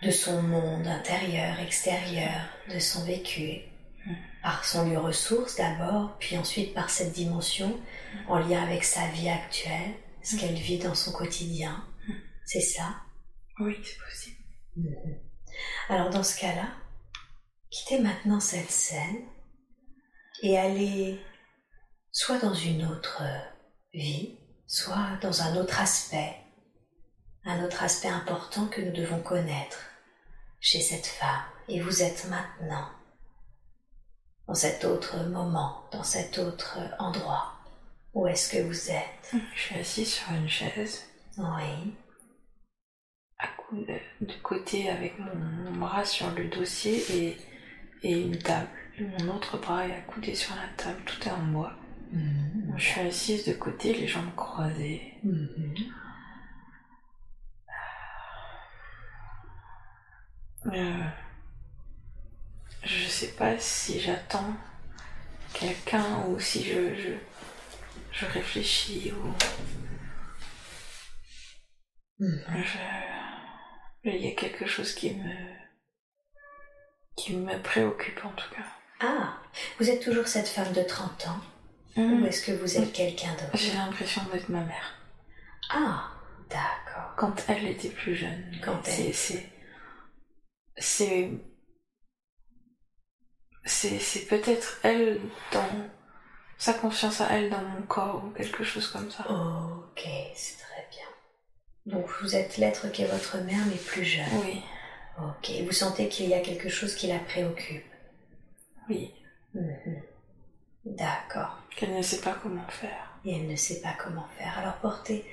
de 0.02 0.10
son 0.10 0.42
monde 0.42 0.86
intérieur, 0.86 1.60
extérieur, 1.60 2.48
de 2.72 2.78
son 2.78 3.04
vécu. 3.04 3.60
Par 4.42 4.64
son 4.64 4.88
lieu 4.88 4.98
ressource 4.98 5.56
d'abord, 5.56 6.16
puis 6.18 6.38
ensuite 6.38 6.72
par 6.72 6.88
cette 6.88 7.12
dimension 7.12 7.78
en 8.26 8.38
lien 8.38 8.62
avec 8.62 8.84
sa 8.84 9.06
vie 9.08 9.28
actuelle, 9.28 9.92
ce 10.22 10.36
qu'elle 10.36 10.54
vit 10.54 10.78
dans 10.78 10.94
son 10.94 11.12
quotidien. 11.12 11.84
C'est 12.46 12.62
ça? 12.62 12.96
Oui, 13.58 13.76
c'est 13.84 13.98
possible. 13.98 14.38
Mhm. 14.76 15.18
Alors 15.90 16.08
dans 16.08 16.22
ce 16.22 16.40
cas-là, 16.40 16.68
quittez 17.70 18.00
maintenant 18.00 18.40
cette 18.40 18.70
scène 18.70 19.26
et 20.42 20.56
allez 20.56 21.20
soit 22.10 22.38
dans 22.38 22.54
une 22.54 22.86
autre 22.86 23.22
euh, 23.22 23.59
vie, 23.92 24.38
soit 24.66 25.18
dans 25.22 25.42
un 25.42 25.56
autre 25.56 25.80
aspect, 25.80 26.36
un 27.44 27.64
autre 27.64 27.82
aspect 27.82 28.08
important 28.08 28.66
que 28.66 28.80
nous 28.80 28.92
devons 28.92 29.20
connaître 29.22 29.78
chez 30.60 30.80
cette 30.80 31.06
femme. 31.06 31.42
Et 31.68 31.80
vous 31.80 32.02
êtes 32.02 32.26
maintenant 32.28 32.88
dans 34.46 34.54
cet 34.54 34.84
autre 34.84 35.16
moment, 35.28 35.84
dans 35.92 36.02
cet 36.02 36.38
autre 36.38 36.78
endroit. 36.98 37.54
Où 38.12 38.26
est-ce 38.26 38.50
que 38.52 38.62
vous 38.62 38.90
êtes? 38.90 39.32
Je 39.54 39.60
suis 39.60 39.78
assise 39.78 40.12
sur 40.14 40.32
une 40.32 40.48
chaise, 40.48 41.04
Oui. 41.38 41.94
à 43.38 43.46
cou- 43.56 43.76
de, 43.84 44.26
de 44.26 44.32
côté 44.42 44.90
avec 44.90 45.16
mon, 45.18 45.34
mon 45.36 45.76
bras 45.78 46.04
sur 46.04 46.28
le 46.32 46.48
dossier 46.48 46.96
et, 47.16 47.36
et 48.02 48.20
une 48.20 48.38
table. 48.38 48.68
Mon 48.98 49.36
autre 49.36 49.56
bras 49.58 49.86
est 49.86 49.94
accoudé 49.94 50.34
sur 50.34 50.54
la 50.56 50.66
table, 50.76 51.00
tout 51.06 51.22
est 51.28 51.30
en 51.30 51.44
bois. 51.46 51.72
Mhm. 52.12 52.74
Je 52.76 52.84
suis 52.84 53.00
assise 53.00 53.44
de 53.46 53.52
côté, 53.52 53.92
les 53.94 54.06
jambes 54.08 54.34
croisées. 54.36 55.14
Mhm. 55.24 55.74
Euh, 60.66 61.04
je 62.84 63.08
sais 63.08 63.32
pas 63.32 63.58
si 63.58 63.98
j'attends 64.00 64.54
quelqu'un 65.54 66.24
ou 66.28 66.38
si 66.38 66.62
je, 66.64 66.94
je, 66.94 67.10
je 68.12 68.26
réfléchis 68.26 69.12
ou 69.12 69.34
Mhm. 72.22 72.62
je, 74.04 74.10
il 74.10 74.16
y 74.26 74.28
a 74.28 74.34
quelque 74.34 74.66
chose 74.66 74.94
qui 74.94 75.14
me 75.14 75.32
qui 77.16 77.34
me 77.34 77.58
préoccupe 77.62 78.22
en 78.24 78.30
tout 78.32 78.54
cas. 78.54 78.66
Ah, 79.00 79.38
vous 79.78 79.88
êtes 79.88 80.02
toujours 80.02 80.26
cette 80.28 80.48
femme 80.48 80.72
de 80.74 80.82
30 80.82 81.26
ans 81.28 81.40
Ou 81.96 82.24
est-ce 82.26 82.44
que 82.46 82.52
vous 82.52 82.78
êtes 82.78 82.92
quelqu'un 82.92 83.32
d'autre? 83.32 83.50
J'ai 83.56 83.72
l'impression 83.74 84.22
d'être 84.32 84.48
ma 84.48 84.62
mère. 84.62 84.98
Ah, 85.70 86.10
d'accord. 86.48 87.14
Quand 87.16 87.34
elle 87.48 87.66
était 87.66 87.88
plus 87.90 88.14
jeune. 88.14 88.44
Quand 88.64 88.80
elle- 88.86 88.92
C'est 88.92 89.12
c'est 89.12 89.46
c'est 90.76 91.30
c'est 93.64 93.98
c'est 93.98 94.26
peut-être 94.26 94.78
elle 94.82 95.20
dans 95.52 95.68
sa 96.58 96.74
confiance 96.74 97.20
à 97.20 97.26
elle 97.36 97.50
dans 97.50 97.62
mon 97.62 97.82
corps 97.82 98.24
ou 98.24 98.30
quelque 98.30 98.64
chose 98.64 98.86
comme 98.88 99.10
ça. 99.10 99.24
Ok, 99.30 100.06
c'est 100.34 100.58
très 100.58 100.86
bien. 100.90 101.06
Donc 101.98 102.06
vous 102.20 102.34
êtes 102.36 102.56
l'être 102.58 102.90
qui 102.92 103.02
est 103.02 103.06
votre 103.06 103.38
mère, 103.38 103.64
mais 103.66 103.76
plus 103.76 104.04
jeune. 104.04 104.24
Oui, 104.44 104.62
Ok, 105.18 105.50
vous 105.66 105.72
sentez 105.72 106.08
qu'il 106.08 106.28
y 106.28 106.34
a 106.34 106.40
quelque 106.40 106.68
chose 106.68 106.94
qui 106.94 107.06
la 107.08 107.18
préoccupe? 107.18 107.84
oui. 108.88 109.12
Mhm. 109.54 110.02
D'accord. 110.84 111.58
Qu'elle 111.76 111.94
ne 111.94 112.02
sait 112.02 112.20
pas 112.20 112.36
comment 112.42 112.68
faire. 112.68 113.18
Et 113.24 113.36
elle 113.36 113.48
ne 113.48 113.56
sait 113.56 113.80
pas 113.80 113.94
comment 113.98 114.26
faire. 114.38 114.58
Alors 114.58 114.76
portez 114.76 115.24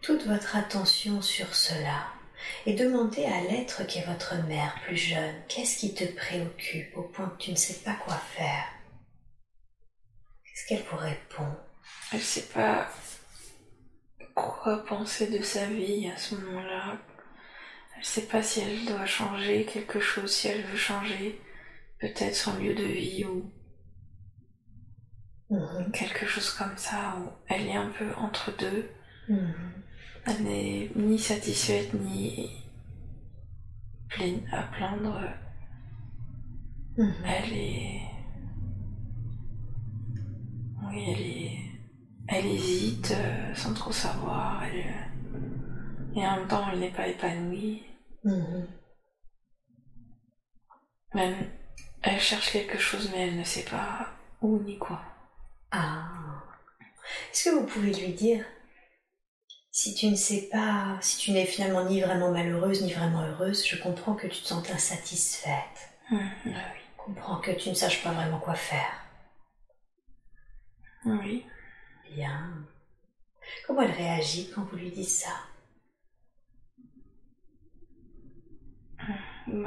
toute 0.00 0.26
votre 0.26 0.56
attention 0.56 1.20
sur 1.20 1.54
cela 1.54 2.06
et 2.66 2.74
demandez 2.74 3.24
à 3.24 3.42
l'être 3.42 3.86
qui 3.86 3.98
est 3.98 4.06
votre 4.06 4.34
mère 4.46 4.74
plus 4.86 4.96
jeune, 4.96 5.34
qu'est-ce 5.48 5.78
qui 5.78 5.94
te 5.94 6.04
préoccupe 6.04 6.96
au 6.96 7.02
point 7.02 7.28
que 7.28 7.42
tu 7.42 7.50
ne 7.50 7.56
sais 7.56 7.82
pas 7.84 7.94
quoi 7.94 8.16
faire? 8.34 8.64
Qu'est-ce 10.44 10.66
qu'elle 10.66 10.86
vous 10.90 10.96
répond? 10.96 11.54
Elle 12.12 12.22
sait 12.22 12.48
pas 12.54 12.88
quoi 14.34 14.84
penser 14.84 15.26
de 15.26 15.42
sa 15.42 15.66
vie 15.66 16.08
à 16.08 16.16
ce 16.16 16.34
moment-là. 16.36 16.98
Elle 17.96 18.04
sait 18.04 18.26
pas 18.26 18.42
si 18.42 18.60
elle 18.60 18.86
doit 18.86 19.06
changer 19.06 19.66
quelque 19.66 20.00
chose, 20.00 20.34
si 20.34 20.48
elle 20.48 20.62
veut 20.62 20.78
changer 20.78 21.40
peut-être 21.98 22.34
son 22.34 22.54
lieu 22.56 22.74
de 22.74 22.84
vie 22.84 23.26
ou 23.26 23.50
Quelque 25.92 26.26
chose 26.26 26.50
comme 26.50 26.76
ça, 26.76 27.16
où 27.18 27.28
elle 27.48 27.66
est 27.66 27.76
un 27.76 27.90
peu 27.90 28.06
entre 28.16 28.56
deux. 28.56 28.88
Mhm. 29.28 29.72
Elle 30.26 30.44
n'est 30.44 30.90
ni 30.94 31.18
satisfaite 31.18 31.92
ni 31.94 32.48
pleine 34.08 34.48
à 34.52 34.62
plaindre. 34.62 35.20
Mhm. 36.96 37.14
Elle 37.24 37.52
est. 37.52 38.00
Oui, 40.84 41.04
elle 41.08 41.20
est. 41.20 41.58
Elle 42.28 42.46
hésite 42.46 43.10
euh, 43.10 43.54
sans 43.54 43.74
trop 43.74 43.92
savoir. 43.92 44.62
Elle... 44.62 44.84
Et 46.14 46.26
en 46.26 46.36
même 46.36 46.48
temps, 46.48 46.70
elle 46.72 46.78
n'est 46.78 46.92
pas 46.92 47.08
épanouie. 47.08 47.82
Mhm. 48.22 48.68
Même, 51.14 51.46
elle 52.02 52.20
cherche 52.20 52.52
quelque 52.52 52.78
chose, 52.78 53.10
mais 53.12 53.26
elle 53.28 53.38
ne 53.38 53.44
sait 53.44 53.64
pas 53.68 54.06
où 54.42 54.60
ni 54.62 54.78
quoi. 54.78 55.09
Ah. 55.72 56.42
Est-ce 57.32 57.50
que 57.50 57.54
vous 57.56 57.66
pouvez 57.66 57.92
lui 57.92 58.12
dire 58.12 58.44
si 59.72 59.94
tu 59.94 60.06
ne 60.08 60.16
sais 60.16 60.48
pas, 60.50 60.98
si 61.00 61.18
tu 61.18 61.30
n'es 61.32 61.46
finalement 61.46 61.84
ni 61.84 62.00
vraiment 62.00 62.30
malheureuse 62.32 62.82
ni 62.82 62.92
vraiment 62.92 63.22
heureuse, 63.24 63.66
je 63.66 63.76
comprends 63.80 64.14
que 64.14 64.26
tu 64.26 64.42
te 64.42 64.46
sentes 64.46 64.70
insatisfaite. 64.70 65.90
Hum, 66.10 66.20
ah 66.54 66.72
Je 66.76 67.02
comprends 67.04 67.36
que 67.40 67.52
tu 67.52 67.68
ne 67.70 67.74
saches 67.74 68.02
pas 68.02 68.12
vraiment 68.12 68.38
quoi 68.40 68.54
faire. 68.54 68.92
oui. 71.04 71.12
Oui. 71.24 71.46
Bien. 72.12 72.66
Comment 73.66 73.82
elle 73.82 73.92
réagit 73.92 74.50
quand 74.52 74.62
vous 74.64 74.76
lui 74.76 74.90
dites 74.90 75.08
ça? 75.08 75.30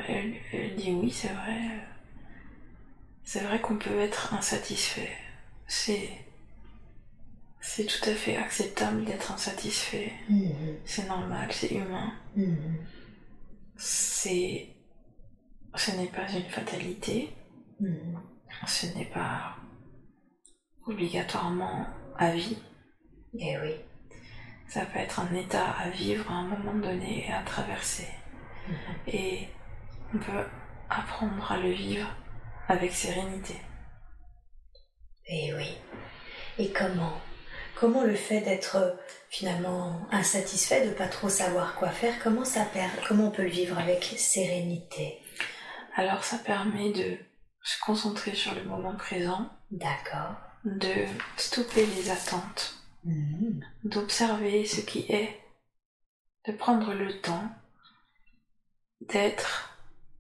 Elle, 0.08 0.36
elle 0.54 0.76
dit 0.76 0.92
oui, 0.92 1.12
c'est 1.12 1.28
vrai. 1.30 1.88
C'est 3.24 3.42
vrai 3.42 3.60
qu'on 3.62 3.78
peut 3.78 4.00
être 4.00 4.34
insatisfait. 4.34 5.10
C'est 5.76 6.10
c'est 7.60 7.86
tout 7.86 8.08
à 8.10 8.14
fait 8.14 8.38
acceptable 8.38 9.06
d'être 9.06 9.32
insatisfait. 9.32 10.14
Mhm. 10.30 10.78
C'est 10.86 11.08
normal, 11.08 11.52
c'est 11.52 11.72
humain. 11.72 12.14
Mhm. 12.36 12.78
C'est. 13.76 14.68
Ce 15.76 15.92
n'est 15.92 16.14
pas 16.18 16.30
une 16.32 16.50
fatalité. 16.58 17.34
Mhm. 17.80 18.20
Ce 18.68 18.86
n'est 18.96 19.12
pas 19.20 19.56
obligatoirement 20.86 21.88
à 22.18 22.32
vie. 22.32 22.60
Eh 23.40 23.58
oui. 23.58 23.76
Ça 24.68 24.86
peut 24.86 25.00
être 25.00 25.22
un 25.22 25.34
état 25.34 25.72
à 25.72 25.90
vivre 25.90 26.30
à 26.30 26.36
un 26.36 26.48
moment 26.48 26.76
donné 26.76 27.26
et 27.28 27.32
à 27.32 27.42
traverser. 27.42 28.10
Et 29.08 29.48
on 30.14 30.20
peut 30.20 30.46
apprendre 30.90 31.52
à 31.52 31.58
le 31.58 31.72
vivre 31.72 32.08
avec 32.68 32.92
sérénité. 32.92 33.56
Eh 35.28 35.54
oui. 35.54 35.78
Et 36.58 36.72
comment? 36.72 37.20
Comment 37.76 38.04
le 38.04 38.16
fait 38.16 38.42
d'être 38.42 38.98
finalement 39.30 40.08
insatisfait, 40.12 40.88
de 40.88 40.94
pas 40.94 41.08
trop 41.08 41.30
savoir 41.30 41.76
quoi 41.76 41.90
faire, 41.90 42.14
comment 42.22 42.46
ça 42.46 42.66
perd 42.66 42.92
Comment 43.08 43.28
on 43.28 43.32
peut 43.32 43.44
le 43.44 43.50
vivre 43.50 43.78
avec 43.80 44.04
sérénité? 44.18 45.20
Alors 45.96 46.24
ça 46.24 46.38
permet 46.38 46.92
de 46.94 47.18
se 47.64 47.80
concentrer 47.86 48.36
sur 48.36 48.54
le 48.54 48.64
moment 48.64 48.96
présent, 48.96 49.50
D'accord. 49.72 50.36
de 50.66 51.06
stopper 51.38 51.86
les 51.86 52.10
attentes, 52.10 52.76
Mhm. 53.06 53.66
d'observer 53.84 54.66
ce 54.66 54.80
qui 54.82 55.06
est, 55.12 55.42
de 56.48 56.54
prendre 56.54 56.94
le 56.94 57.20
temps 57.22 57.50
d'être, 59.02 59.78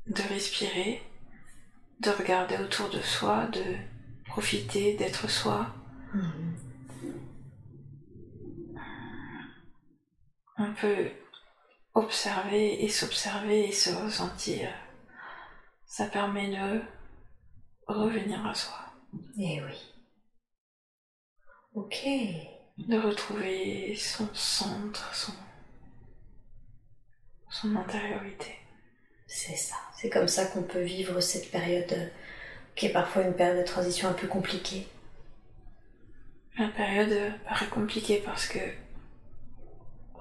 de 0.07 0.21
respirer, 0.23 1.01
de 2.01 2.09
regarder 2.09 2.57
autour 2.57 2.89
de 2.89 2.99
soi, 3.01 3.45
de 3.47 3.63
profiter 4.33 4.95
d'être 4.95 5.29
soi. 5.29 5.67
On 10.57 10.73
peut 10.73 11.11
observer 11.93 12.83
et 12.83 12.89
s'observer 12.89 13.67
et 13.67 13.71
se 13.71 13.91
ressentir. 13.91 14.73
Ça 15.85 16.07
permet 16.07 16.49
de 16.49 16.81
revenir 17.85 18.43
à 18.47 18.55
soi, 18.55 18.79
Eh 19.37 19.61
oui. 19.61 19.93
Ok. 21.75 22.03
de 22.79 22.97
retrouver 22.99 23.95
son 23.95 24.27
centre, 24.33 25.13
son, 25.13 25.33
son 27.51 27.75
intériorité. 27.75 28.55
C'est 29.27 29.55
ça. 29.55 29.75
C'est 29.95 30.09
comme 30.09 30.27
ça 30.27 30.47
qu'on 30.47 30.63
peut 30.63 30.81
vivre 30.81 31.19
cette 31.21 31.51
période 31.51 31.91
euh, 31.93 32.07
qui 32.75 32.87
est 32.87 32.93
parfois 32.93 33.23
une 33.23 33.35
période 33.35 33.57
de 33.59 33.63
transition 33.67 34.09
un 34.09 34.13
peu 34.13 34.27
compliquée. 34.27 34.87
La 36.57 36.67
période 36.67 37.33
paraît 37.47 37.67
compliquée 37.67 38.21
parce 38.23 38.47
que 38.47 38.59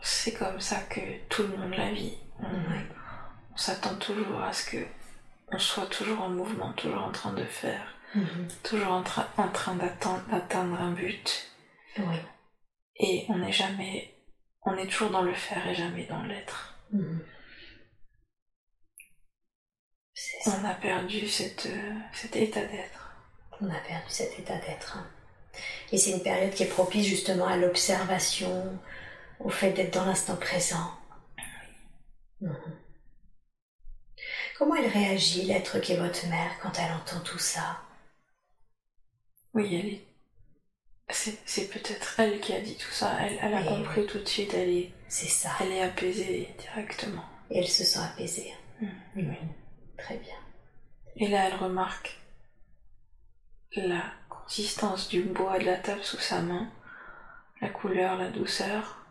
c'est 0.03 0.33
comme 0.35 0.61
ça 0.61 0.81
que 0.83 1.01
tout 1.29 1.43
le 1.43 1.57
monde 1.57 1.75
la 1.75 1.91
vit. 1.93 2.17
On, 2.41 2.45
Ouais. 2.45 2.87
on 3.53 3.57
s'attend 3.57 3.95
toujours 3.97 4.43
à 4.43 4.53
ce 4.53 4.71
que 4.71 4.87
on 5.55 5.59
soit 5.59 5.87
toujours 5.87 6.21
en 6.23 6.31
mouvement, 6.31 6.73
toujours 6.73 7.03
en 7.03 7.13
train 7.13 7.33
de 7.35 7.45
faire, 7.45 7.87
Mhm. 8.15 8.49
toujours 8.63 8.93
en, 8.93 9.03
train 9.03 9.27
en 9.37 9.49
train 9.49 9.75
d'attendre 9.75 10.23
d'atteindre 10.31 10.81
un 10.81 10.93
but. 10.93 11.51
Oui. 11.99 12.17
Et 12.97 13.27
on 13.29 13.39
n'est 13.39 13.53
jamais, 13.53 14.15
on 14.63 14.75
est 14.77 14.87
toujours 14.87 15.11
dans 15.11 15.23
le 15.23 15.35
faire 15.35 15.67
et 15.69 15.75
jamais 15.75 16.07
dans 16.07 16.23
l'être. 16.23 16.75
Mhm 16.93 17.21
ça. 20.15 20.32
On 20.47 20.65
a 20.65 20.75
perdu 20.75 21.29
cette, 21.29 21.67
euh, 21.67 21.93
cet 22.15 22.37
état 22.37 22.65
d'être. 22.65 23.13
On 23.61 23.67
a 23.71 23.79
perdu 23.87 24.07
cet 24.09 24.39
état 24.39 24.57
d'être. 24.59 24.97
hein. 24.99 25.07
Et 25.93 25.99
c'est 25.99 26.11
une 26.13 26.23
période 26.23 26.53
qui 26.53 26.63
est 26.65 26.67
propice 26.67 27.07
justement 27.07 27.47
à 27.47 27.57
l'observation, 27.57 28.79
au 29.41 29.51
fait 29.51 29.73
d'être 29.73 29.93
dans 29.95 30.05
l'instant 30.07 30.37
présent. 30.37 30.91
Mhm. 32.41 32.57
Comment 34.59 34.77
elle 34.77 34.89
réagit, 34.91 35.43
l'être 35.43 35.79
qui 35.81 35.93
est 35.93 35.97
votre 35.97 36.27
mère, 36.29 36.51
quand 36.61 36.73
elle 36.79 36.93
entend 36.93 37.21
tout 37.21 37.39
ça? 37.39 37.79
Oui, 39.55 39.75
elle 39.77 39.87
est. 39.95 40.07
C'est, 41.45 41.69
peut-être 41.69 42.19
elle 42.21 42.41
qui 42.41 42.55
a 42.55 42.61
dit 42.61 42.77
tout 42.77 42.91
ça. 42.91 43.17
Elle, 43.21 43.39
elle 43.43 43.55
a 43.55 43.61
Oui, 43.61 43.67
compris 43.69 44.07
tout 44.07 44.19
de 44.19 44.27
suite. 44.29 44.55
Elle 44.55 44.71
est, 44.71 44.93
C'est 45.09 45.29
ça. 45.29 45.51
elle 45.61 45.73
est 45.73 45.83
apaisée 45.83 46.49
directement. 46.59 47.25
Et 47.51 47.59
elle 47.59 47.69
se 47.69 47.85
sent 47.85 47.99
apaisée. 47.99 48.53
Mhm. 49.15 49.37
Très 50.03 50.17
bien. 50.19 50.35
Et 51.17 51.29
là, 51.29 51.47
elle 51.49 51.57
remarque 51.57 52.19
la 53.77 54.03
consistance 54.29 55.09
du 55.09 55.23
bois 55.23 55.59
de 55.59 55.65
la 55.65 55.77
table 55.77 56.03
sous 56.03 56.19
sa 56.19 56.41
main, 56.43 56.71
la 57.61 57.69
couleur, 57.69 58.17
la 58.17 58.31
douceur. 58.31 59.05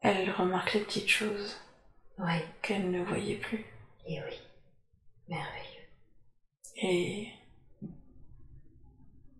Elle 0.00 0.30
remarque 0.30 0.74
les 0.74 0.80
petites 0.80 1.08
choses 1.08 1.56
Oui, 2.18 2.40
qu'elle 2.62 2.90
ne 2.90 3.02
voyait 3.04 3.36
plus. 3.36 3.64
et 4.06 4.20
oui. 4.22 4.40
Merveilleux. 5.28 5.88
Et 6.76 7.28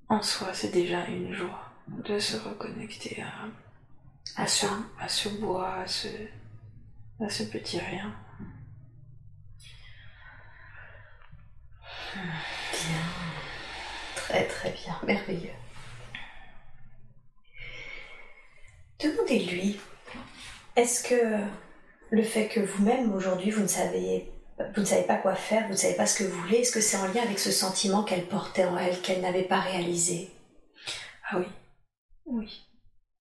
en 0.09 0.23
soi, 0.23 0.53
c'est 0.55 0.71
déjà 0.73 1.05
une 1.07 1.33
joie 1.33 1.71
de 1.89 2.19
se 2.19 2.37
reconnecter 2.37 3.23
à, 3.23 4.41
À 4.41 4.43
à, 4.43 4.47
ce, 4.47 4.67
ça. 4.67 4.73
à 4.99 5.09
ce 5.09 5.29
bois, 5.29 5.75
à 5.75 5.87
ce, 5.87 6.09
à 7.21 7.29
ce 7.29 7.45
petit 7.45 7.79
rien. 7.79 8.12
Bien. 12.22 13.02
Très 14.14 14.46
très 14.46 14.70
bien. 14.70 14.98
Merveilleux. 15.07 15.50
Demandez-lui, 19.00 19.79
est-ce 20.74 21.02
que 21.02 21.38
le 22.11 22.22
fait 22.22 22.48
que 22.48 22.61
vous-même 22.61 23.14
aujourd'hui 23.14 23.50
vous 23.50 23.62
ne 23.62 23.66
savez 23.68 24.33
vous 24.59 24.81
ne 24.81 24.87
savez 24.87 25.02
pas 25.02 25.16
quoi 25.16 25.35
faire, 25.35 25.64
vous 25.66 25.72
ne 25.72 25.76
savez 25.76 25.94
pas 25.94 26.07
ce 26.07 26.18
que 26.18 26.24
vous 26.24 26.40
voulez, 26.40 26.59
est-ce 26.59 26.72
que 26.72 26.81
c'est 26.81 26.96
en 26.96 27.07
lien 27.09 27.22
avec 27.22 27.38
ce 27.38 27.52
sentiment 27.52 28.05
qu'elle 28.05 28.26
portait 28.26 28.64
en 28.64 28.79
elle, 28.79 29.00
qu'elle 29.02 29.20
n'avait 29.20 29.42
pas 29.42 29.61
réalisé? 29.61 30.31
Ah 31.29 31.38
oui, 31.38 31.46
oui, 32.24 32.66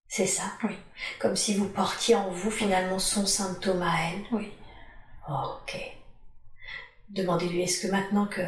C'est 0.08 0.26
ça? 0.26 0.44
Oui. 0.62 0.74
Comme 1.18 1.36
si 1.36 1.54
vous 1.54 1.68
portiez 1.68 2.14
en 2.14 2.30
vous 2.30 2.50
finalement 2.50 2.98
son 2.98 3.26
symptôme 3.26 3.82
à 3.82 3.94
elle? 4.08 4.22
Oui. 4.32 4.50
Ok. 5.28 5.76
Demandez-lui, 7.10 7.62
est-ce 7.62 7.86
que 7.86 7.92
maintenant 7.92 8.26
que 8.26 8.42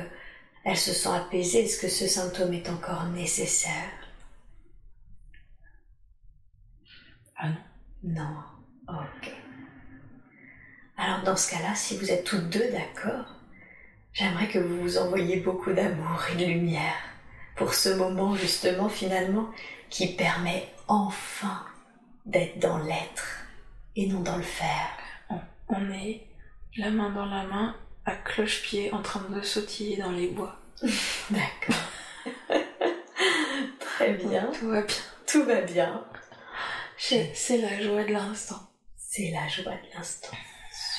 elle 0.69 0.77
se 0.77 0.93
sent 0.93 1.09
apaisée, 1.09 1.65
est-ce 1.65 1.81
que 1.81 1.89
ce 1.89 2.07
symptôme 2.07 2.53
est 2.53 2.69
encore 2.69 3.07
nécessaire 3.07 3.91
Ah 7.39 7.49
non. 7.49 7.57
Non. 8.03 8.37
Ok. 8.87 9.33
Alors 10.99 11.23
dans 11.23 11.37
ce 11.37 11.51
cas-là, 11.53 11.75
si 11.75 11.97
vous 11.97 12.11
êtes 12.11 12.25
toutes 12.25 12.51
deux 12.51 12.71
d'accord, 12.71 13.35
j'aimerais 14.13 14.49
que 14.49 14.59
vous 14.59 14.83
vous 14.83 14.99
envoyiez 14.99 15.41
beaucoup 15.41 15.73
d'amour 15.73 16.23
et 16.33 16.37
de 16.37 16.45
lumière 16.45 16.97
pour 17.57 17.73
ce 17.73 17.89
moment 17.89 18.37
justement 18.37 18.91
finalement 18.91 19.49
qui 19.89 20.17
permet 20.17 20.69
enfin 20.87 21.65
d'être 22.27 22.59
dans 22.59 22.77
l'être 22.77 23.47
et 23.97 24.07
non 24.07 24.21
dans 24.21 24.37
le 24.37 24.43
faire. 24.43 24.91
On 25.69 25.91
est 25.93 26.27
la 26.77 26.91
main 26.91 27.11
dans 27.11 27.27
la 27.27 27.45
main, 27.45 27.75
à 28.05 28.15
cloche-pied, 28.15 28.93
en 28.93 29.03
train 29.03 29.23
de 29.31 29.41
sautiller 29.41 29.97
dans 29.97 30.13
les 30.13 30.29
bois. 30.29 30.58
D'accord. 31.31 31.77
Très 33.81 34.13
bien. 34.15 34.51
Tout 34.53 34.69
va 34.69 34.83
bien. 34.83 34.97
Tout 35.27 35.45
va 35.45 35.61
bien. 35.63 36.05
C'est 36.99 37.59
la 37.59 37.81
joie 37.81 38.05
de 38.05 38.13
l'instant. 38.13 38.61
C'est 38.97 39.31
la 39.31 39.49
joie 39.49 39.73
de 39.73 39.97
l'instant. 39.97 40.37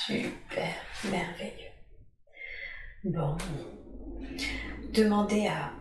Super, 0.06 0.74
merveilleux. 1.06 1.70
Bon. 3.04 3.38
Demandez 4.94 5.48
à, 5.48 5.72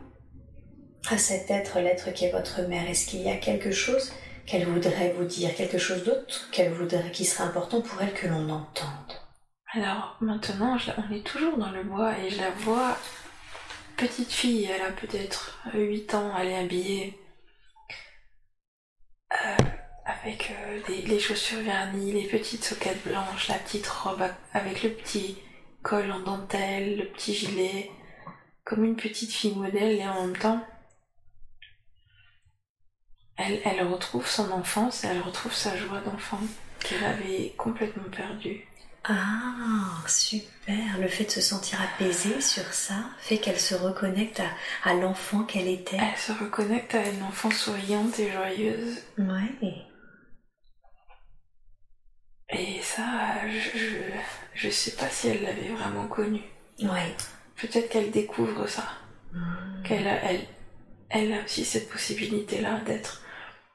à 1.10 1.18
cet 1.18 1.50
être, 1.50 1.80
l'être 1.80 2.12
qui 2.12 2.26
est 2.26 2.30
votre 2.30 2.62
mère, 2.62 2.88
est-ce 2.88 3.06
qu'il 3.06 3.22
y 3.22 3.30
a 3.30 3.36
quelque 3.36 3.70
chose 3.70 4.12
qu'elle 4.46 4.66
voudrait 4.66 5.14
vous 5.16 5.24
dire, 5.24 5.54
quelque 5.54 5.78
chose 5.78 6.04
d'autre 6.04 6.48
qu'elle 6.52 6.72
voudrait, 6.72 7.10
qui 7.10 7.24
serait 7.24 7.44
important 7.44 7.80
pour 7.80 8.00
elle 8.02 8.12
que 8.12 8.28
l'on 8.28 8.48
entende? 8.50 9.12
Alors 9.72 10.16
maintenant, 10.20 10.78
je 10.78 10.90
on 10.96 11.14
est 11.14 11.26
toujours 11.26 11.58
dans 11.58 11.70
le 11.70 11.84
bois 11.84 12.18
et 12.18 12.30
je 12.30 12.40
la 12.40 12.50
vois, 12.50 12.96
petite 13.98 14.32
fille, 14.32 14.64
elle 14.64 14.82
a 14.82 14.92
peut-être 14.92 15.58
8 15.74 16.14
ans, 16.14 16.32
elle 16.38 16.48
est 16.48 16.58
habillée 16.58 17.18
euh, 19.32 19.64
avec 20.06 20.52
euh, 20.52 20.80
les 20.88 21.18
chaussures 21.18 21.62
vernies, 21.62 22.12
les 22.12 22.28
petites 22.28 22.64
soquettes 22.64 23.02
blanches, 23.04 23.48
la 23.48 23.58
petite 23.58 23.86
robe 23.88 24.22
avec 24.54 24.84
le 24.84 24.90
petit 24.90 25.36
col 25.82 26.10
en 26.12 26.20
dentelle, 26.20 26.96
le 26.96 27.08
petit 27.08 27.34
gilet, 27.34 27.90
comme 28.64 28.84
une 28.84 28.96
petite 28.96 29.32
fille 29.32 29.56
modèle 29.56 29.98
et 29.98 30.06
en 30.06 30.26
même 30.26 30.36
temps, 30.36 30.64
elle, 33.36 33.60
elle 33.64 33.86
retrouve 33.86 34.26
son 34.26 34.50
enfance 34.52 35.02
et 35.02 35.08
elle 35.08 35.22
retrouve 35.22 35.52
sa 35.52 35.76
joie 35.76 36.00
d'enfant 36.00 36.40
qu'elle 36.80 37.04
avait 37.04 37.52
complètement 37.56 38.08
perdue. 38.10 38.64
Ah, 39.04 40.02
super. 40.06 40.98
Le 41.00 41.08
fait 41.08 41.24
de 41.24 41.30
se 41.30 41.40
sentir 41.40 41.80
apaisée 41.80 42.40
sur 42.40 42.64
ça 42.74 42.96
fait 43.18 43.38
qu'elle 43.38 43.58
se 43.58 43.74
reconnecte 43.74 44.40
à, 44.40 44.50
à 44.90 44.94
l'enfant 44.94 45.44
qu'elle 45.44 45.68
était. 45.68 45.96
Elle 45.96 46.18
se 46.18 46.32
reconnecte 46.32 46.94
à 46.94 47.08
une 47.08 47.22
enfant 47.22 47.50
souriante 47.50 48.18
et 48.18 48.30
joyeuse. 48.30 48.98
Ouais. 49.16 49.78
Et 52.50 52.82
ça, 52.82 53.48
je, 53.48 53.78
je, 53.78 53.96
je 54.54 54.70
sais 54.70 54.92
pas 54.92 55.08
si 55.08 55.28
elle 55.28 55.42
l'avait 55.42 55.68
vraiment 55.68 56.08
connu. 56.08 56.42
Ouais. 56.80 57.14
Peut-être 57.56 57.88
qu'elle 57.88 58.10
découvre 58.10 58.66
ça. 58.66 58.84
Hmm. 59.32 59.82
Qu'elle 59.84 60.08
a, 60.08 60.22
elle, 60.22 60.46
elle 61.10 61.32
a 61.32 61.44
aussi 61.44 61.64
cette 61.64 61.88
possibilité-là 61.90 62.80
d'être 62.80 63.22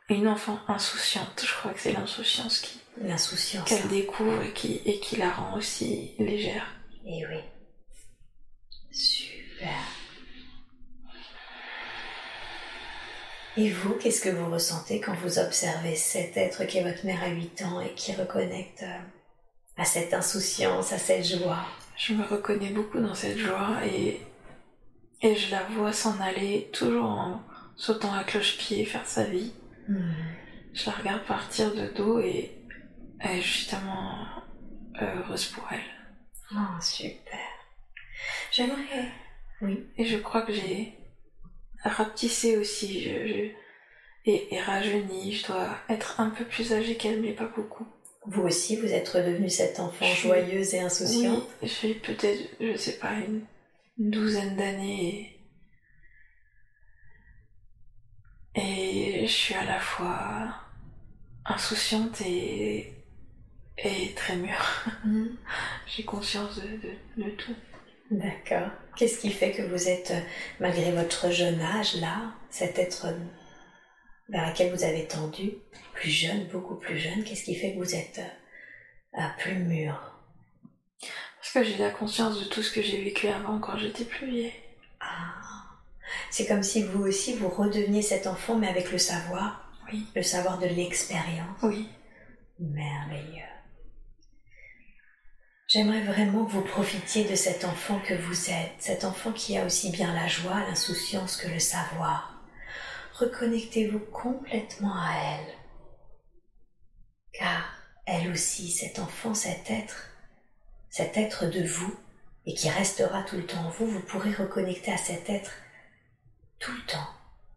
une 0.09 0.27
enfant 0.27 0.59
insouciante. 0.67 1.43
Je 1.45 1.53
crois 1.53 1.73
que 1.73 1.79
c'est 1.79 1.93
l'insouciance 1.93 2.59
qui, 2.59 2.79
L'insouciance. 3.01 3.67
qu'elle 3.67 3.87
découvre 3.87 4.41
et 4.43 4.53
qui, 4.53 4.81
et 4.85 4.99
qui 4.99 5.15
la 5.17 5.31
rend 5.31 5.57
aussi 5.57 6.11
légère. 6.19 6.67
Eh 7.05 7.25
oui. 7.25 7.39
Super. 8.91 9.69
Et 13.55 13.69
vous, 13.69 13.93
qu'est-ce 13.95 14.21
que 14.21 14.29
vous 14.29 14.49
ressentez 14.49 14.99
quand 14.99 15.13
vous 15.15 15.37
observez 15.37 15.95
cet 15.95 16.37
être 16.37 16.65
qui 16.65 16.79
est 16.79 16.83
votre 16.83 17.05
mère 17.05 17.23
à 17.23 17.29
8 17.29 17.61
ans 17.63 17.81
et 17.81 17.93
qui 17.93 18.13
reconnecte 18.13 18.83
euh, 18.83 18.97
à 19.77 19.85
cette 19.85 20.13
insouciance, 20.13 20.91
à 20.91 20.97
cette 20.97 21.25
joie? 21.25 21.65
Je 21.95 22.13
me 22.13 22.23
reconnais 22.23 22.71
beaucoup 22.71 22.99
dans 22.99 23.13
cette 23.13 23.37
joie 23.37 23.77
et, 23.85 24.21
et 25.21 25.35
je 25.35 25.51
la 25.51 25.63
vois 25.65 25.93
s'en 25.93 26.19
aller 26.19 26.69
toujours 26.73 27.05
en 27.05 27.41
sautant 27.75 28.13
à 28.13 28.23
cloche-pied 28.23 28.85
faire 28.85 29.05
sa 29.05 29.23
vie. 29.23 29.53
Hmm. 29.87 30.13
Je 30.73 30.87
la 30.87 30.93
regarde 30.93 31.23
partir 31.25 31.75
de 31.75 31.87
dos 31.95 32.19
et 32.19 32.51
elle 33.23 33.37
est 33.37 33.41
justement 33.41 34.27
heureuse 35.01 35.45
pour 35.47 35.67
elle. 35.71 35.81
Oh, 36.55 36.81
super. 36.81 37.39
J'aimerais. 38.51 39.09
Oui. 39.61 39.87
Et 39.97 40.05
je 40.05 40.17
crois 40.17 40.43
que 40.43 40.53
j'ai 40.53 40.93
rapetissé 41.83 42.57
aussi 42.57 43.01
je, 43.03 43.27
je- 43.27 43.51
et, 44.25 44.53
et 44.55 44.59
rajeuni. 44.61 45.33
Je 45.33 45.47
dois 45.47 45.75
être 45.89 46.19
un 46.19 46.29
peu 46.29 46.45
plus 46.45 46.71
âgée 46.73 46.95
qu'elle, 46.95 47.21
mais 47.21 47.33
pas 47.33 47.47
beaucoup. 47.55 47.87
Vous 48.25 48.43
aussi, 48.43 48.77
vous 48.77 48.93
êtes 48.93 49.09
redevenue 49.09 49.49
cette 49.49 49.79
enfant 49.79 50.05
Je 50.05 50.11
suis- 50.11 50.27
joyeuse 50.29 50.73
et 50.75 50.79
insouciante. 50.79 51.43
Oui, 51.61 51.67
j'ai 51.81 51.93
peut-être, 51.95 52.49
je 52.61 52.77
sais 52.77 52.97
pas, 52.99 53.13
une, 53.15 53.45
une 53.99 54.11
douzaine 54.11 54.55
d'années. 54.55 55.39
Et, 58.55 59.23
et 59.23 59.27
je 59.27 59.33
suis 59.33 59.55
à 59.55 59.65
la 59.65 59.79
fois 59.79 60.53
insouciante 61.45 62.21
et, 62.21 62.93
et 63.77 64.13
très 64.13 64.35
mûre. 64.35 64.85
Hmm. 65.03 65.27
J'ai 65.87 66.03
conscience 66.03 66.55
de, 66.57 66.67
de, 66.67 67.23
de 67.23 67.29
tout. 67.31 67.55
D'accord. 68.11 68.69
Qu'est-ce 68.95 69.19
qui 69.19 69.31
fait 69.31 69.51
que 69.51 69.63
vous 69.63 69.87
êtes, 69.89 70.11
euh, 70.11 70.19
malgré 70.59 70.91
votre 70.91 71.31
jeune 71.31 71.59
âge, 71.61 71.95
là, 71.95 72.33
cet 72.49 72.77
être 72.77 73.07
euh, 73.07 73.17
vers 74.29 74.49
lequel 74.51 74.71
vous 74.73 74.83
avez 74.83 75.07
tendu, 75.07 75.53
plus 75.93 76.11
jeune, 76.11 76.45
beaucoup 76.47 76.75
plus 76.75 76.97
jeune, 76.99 77.23
qu'est-ce 77.23 77.43
qui 77.43 77.55
fait 77.55 77.73
que 77.73 77.79
vous 77.79 77.95
êtes 77.95 78.21
euh, 79.17 79.21
plus 79.39 79.55
mûr? 79.55 79.95
Parce 81.39 81.53
que 81.53 81.63
j'ai 81.63 81.77
la 81.77 81.89
conscience 81.89 82.39
de 82.39 82.45
tout 82.45 82.61
ce 82.61 82.71
que 82.71 82.81
j'ai 82.81 83.03
vécu 83.03 83.27
avant 83.27 83.59
quand 83.59 83.77
j'étais 83.77 84.05
plus 84.05 84.29
vieille. 84.29 84.53
Ah. 84.99 85.41
C'est 86.29 86.47
comme 86.47 86.63
si 86.63 86.83
vous 86.83 87.03
aussi, 87.03 87.35
vous 87.35 87.49
redeveniez 87.49 88.01
cet 88.01 88.27
enfant, 88.27 88.55
mais 88.55 88.67
avec 88.67 88.91
le 88.91 88.97
savoir, 88.97 89.71
Oui. 89.91 90.05
le 90.15 90.21
savoir 90.23 90.59
de 90.59 90.67
l'expérience. 90.67 91.57
Oui. 91.63 91.87
Merveilleux. 92.59 93.41
J'aimerais 95.73 96.03
vraiment 96.03 96.45
que 96.45 96.51
vous 96.51 96.61
profitiez 96.61 97.27
de 97.27 97.33
cet 97.33 97.65
enfant 97.65 97.99
que 98.01 98.13
vous 98.13 98.51
êtes, 98.51 98.73
cet 98.77 99.03
enfant 99.03 99.31
qui 99.31 99.57
a 99.57 99.65
aussi 99.65 99.89
bien 99.89 100.13
la 100.13 100.27
joie, 100.27 100.59
l'insouciance 100.59 101.35
que 101.35 101.47
le 101.47 101.57
savoir. 101.57 102.39
Reconnectez-vous 103.13 103.97
complètement 104.11 104.93
à 104.93 105.15
elle. 105.15 105.55
Car 107.31 107.73
elle 108.05 108.29
aussi, 108.29 108.69
cet 108.69 108.99
enfant, 108.99 109.33
cet 109.33 109.71
être, 109.71 110.11
cet 110.91 111.17
être 111.17 111.47
de 111.47 111.63
vous, 111.63 111.95
et 112.45 112.53
qui 112.53 112.69
restera 112.69 113.23
tout 113.23 113.37
le 113.37 113.47
temps 113.47 113.65
en 113.65 113.71
vous, 113.71 113.87
vous 113.87 114.01
pourrez 114.01 114.31
reconnecter 114.31 114.91
à 114.91 114.97
cet 114.97 115.27
être 115.27 115.53
tout 116.59 116.71
le 116.71 116.85
temps. 116.85 117.09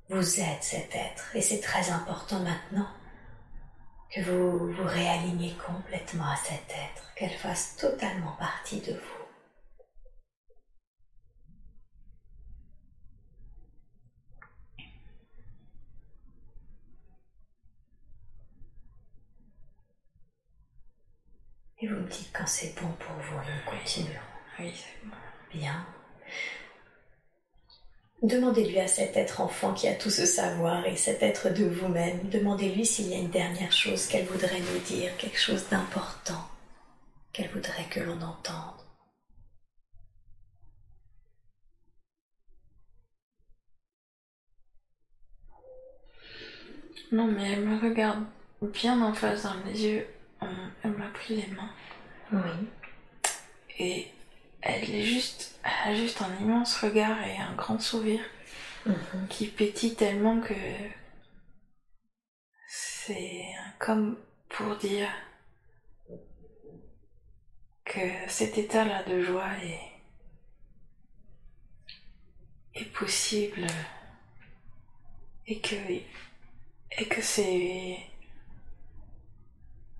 Vous 0.08 0.40
êtes 0.40 0.62
cet 0.62 0.94
être, 0.94 1.36
et 1.36 1.42
c'est 1.42 1.60
très 1.60 1.90
important 1.90 2.40
maintenant 2.40 2.88
que 4.10 4.20
vous 4.20 4.72
vous 4.72 4.84
réalignez 4.84 5.54
complètement 5.54 6.30
à 6.30 6.36
cet 6.36 6.70
être, 6.70 7.14
qu'elle 7.14 7.30
fasse 7.30 7.76
totalement 7.76 8.32
partie 8.38 8.80
de 8.80 8.92
vous. 8.92 9.26
Et 21.78 21.88
vous 21.88 21.96
me 21.96 22.08
dites 22.08 22.32
quand 22.32 22.46
c'est 22.46 22.74
bon 22.80 22.88
pour 22.92 23.14
vous 23.16 23.36
nous 23.36 23.70
continuerons. 23.70 24.18
Oui, 24.58 24.72
c'est 24.74 25.06
bon. 25.06 25.16
Bien. 25.52 25.86
Demandez-lui 28.22 28.80
à 28.80 28.88
cet 28.88 29.16
être 29.16 29.40
enfant 29.40 29.74
qui 29.74 29.88
a 29.88 29.94
tout 29.94 30.10
ce 30.10 30.24
savoir 30.24 30.86
et 30.86 30.96
cet 30.96 31.22
être 31.22 31.50
de 31.50 31.66
vous-même, 31.66 32.28
demandez-lui 32.30 32.84
s'il 32.86 33.08
y 33.08 33.14
a 33.14 33.18
une 33.18 33.30
dernière 33.30 33.72
chose 33.72 34.06
qu'elle 34.06 34.24
voudrait 34.24 34.60
nous 34.60 34.78
dire, 34.80 35.16
quelque 35.18 35.38
chose 35.38 35.68
d'important 35.70 36.48
qu'elle 37.32 37.50
voudrait 37.50 37.84
que 37.90 38.00
l'on 38.00 38.20
entende. 38.22 38.80
Non, 47.12 47.26
mais 47.26 47.52
elle 47.52 47.66
me 47.66 47.78
regarde 47.78 48.24
bien 48.62 49.00
en 49.02 49.12
face 49.12 49.42
dans 49.42 49.54
les 49.66 49.84
yeux. 49.84 50.06
Elle 50.82 50.90
m'a 50.92 51.08
pris 51.08 51.36
les 51.36 51.46
mains. 51.48 51.70
Oui. 52.32 52.68
Et 53.78 54.06
elle 54.66 54.90
est 54.94 55.02
juste, 55.02 55.58
elle 55.64 55.92
a 55.92 55.96
juste 55.96 56.22
un 56.22 56.34
immense 56.40 56.76
regard 56.80 57.22
et 57.26 57.36
un 57.38 57.54
grand 57.54 57.80
sourire 57.80 58.22
Mhm. 58.86 59.26
qui 59.28 59.48
pétille 59.48 59.96
tellement 59.96 60.40
que 60.40 60.54
c'est 62.68 63.44
comme 63.80 64.16
pour 64.48 64.76
dire 64.76 65.08
que 67.84 67.98
cet 68.28 68.58
état-là 68.58 69.02
de 69.04 69.22
joie 69.22 69.50
est, 69.62 69.80
est 72.74 72.92
possible 72.92 73.66
et 75.48 75.60
que, 75.60 75.74
et 75.74 77.08
que 77.08 77.22
c'est, 77.22 77.96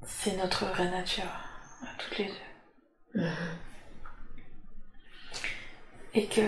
c'est 0.06 0.36
notre 0.36 0.66
vraie 0.66 0.90
nature 0.90 1.24
à 1.82 1.94
toutes 1.98 2.18
les 2.18 2.26
deux. 2.26 3.20
Mhm. 3.22 3.58
Et 6.16 6.26
que 6.26 6.40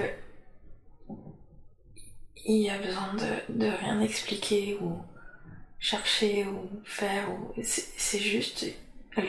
il 2.47 2.63
y 2.63 2.71
a 2.71 2.79
besoin 2.79 3.13
de, 3.15 3.53
de 3.61 3.67
rien 3.67 4.01
expliquer 4.01 4.79
ou 4.81 5.03
chercher 5.79 6.47
ou 6.47 6.83
faire 6.85 7.31
ou 7.31 7.53
c'est 7.63 8.19
juste 8.19 8.65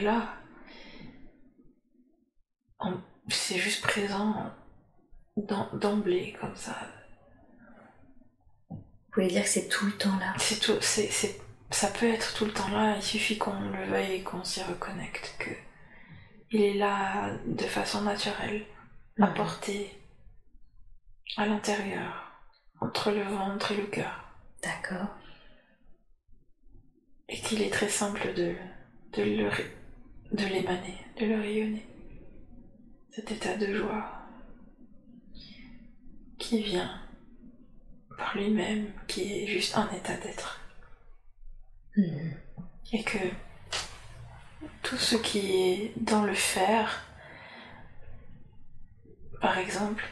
là. 0.01 0.35
C'est 3.27 3.57
juste 3.57 3.83
présent 3.83 4.51
d'em- 5.35 5.69
d'emblée 5.73 6.35
comme 6.39 6.55
ça. 6.55 6.75
Vous 8.69 8.77
voulez 9.13 9.27
dire 9.27 9.43
que 9.43 9.49
c'est 9.49 9.67
tout 9.67 9.85
le 9.85 9.97
temps 9.97 10.17
là? 10.17 10.33
C'est 10.37 10.59
tout 10.59 10.77
c'est 10.81 11.09
ça 11.71 11.87
peut 11.87 12.07
être 12.07 12.33
tout 12.35 12.45
le 12.45 12.53
temps 12.53 12.69
là. 12.69 12.95
Il 12.95 13.03
suffit 13.03 13.37
qu'on 13.37 13.59
le 13.59 13.85
veuille 13.85 14.13
et 14.13 14.23
qu'on 14.23 14.43
s'y 14.43 14.63
reconnecte 14.63 15.35
que 15.39 15.51
il 16.51 16.61
est 16.63 16.73
là 16.75 17.35
de 17.45 17.65
façon 17.65 18.01
naturelle 18.01 18.65
apporté 19.21 19.98
à 21.37 21.45
l'intérieur, 21.45 22.31
entre 22.81 23.11
le 23.11 23.23
ventre 23.23 23.71
et 23.71 23.77
le 23.77 23.87
cœur, 23.87 24.23
D'accord. 24.63 25.07
et 27.27 27.39
qu'il 27.39 27.61
est 27.61 27.69
très 27.69 27.89
simple 27.89 28.33
de, 28.33 28.55
de 29.13 29.23
le 29.23 29.49
de 30.31 30.45
l'émaner, 30.45 30.97
de 31.19 31.25
le 31.25 31.39
rayonner. 31.41 31.85
Cet 33.09 33.31
état 33.31 33.55
de 33.57 33.73
joie 33.73 34.11
qui 36.37 36.61
vient 36.61 37.01
par 38.17 38.37
lui-même, 38.37 38.91
qui 39.07 39.43
est 39.43 39.47
juste 39.47 39.75
un 39.77 39.89
état 39.91 40.17
d'être, 40.17 40.59
Mhm. 41.97 42.33
et 42.93 43.03
que 43.03 43.17
tout 44.83 44.97
ce 44.97 45.15
qui 45.15 45.39
est 45.63 45.93
dans 45.97 46.23
le 46.23 46.33
faire, 46.35 47.03
par 49.41 49.57
exemple, 49.57 50.03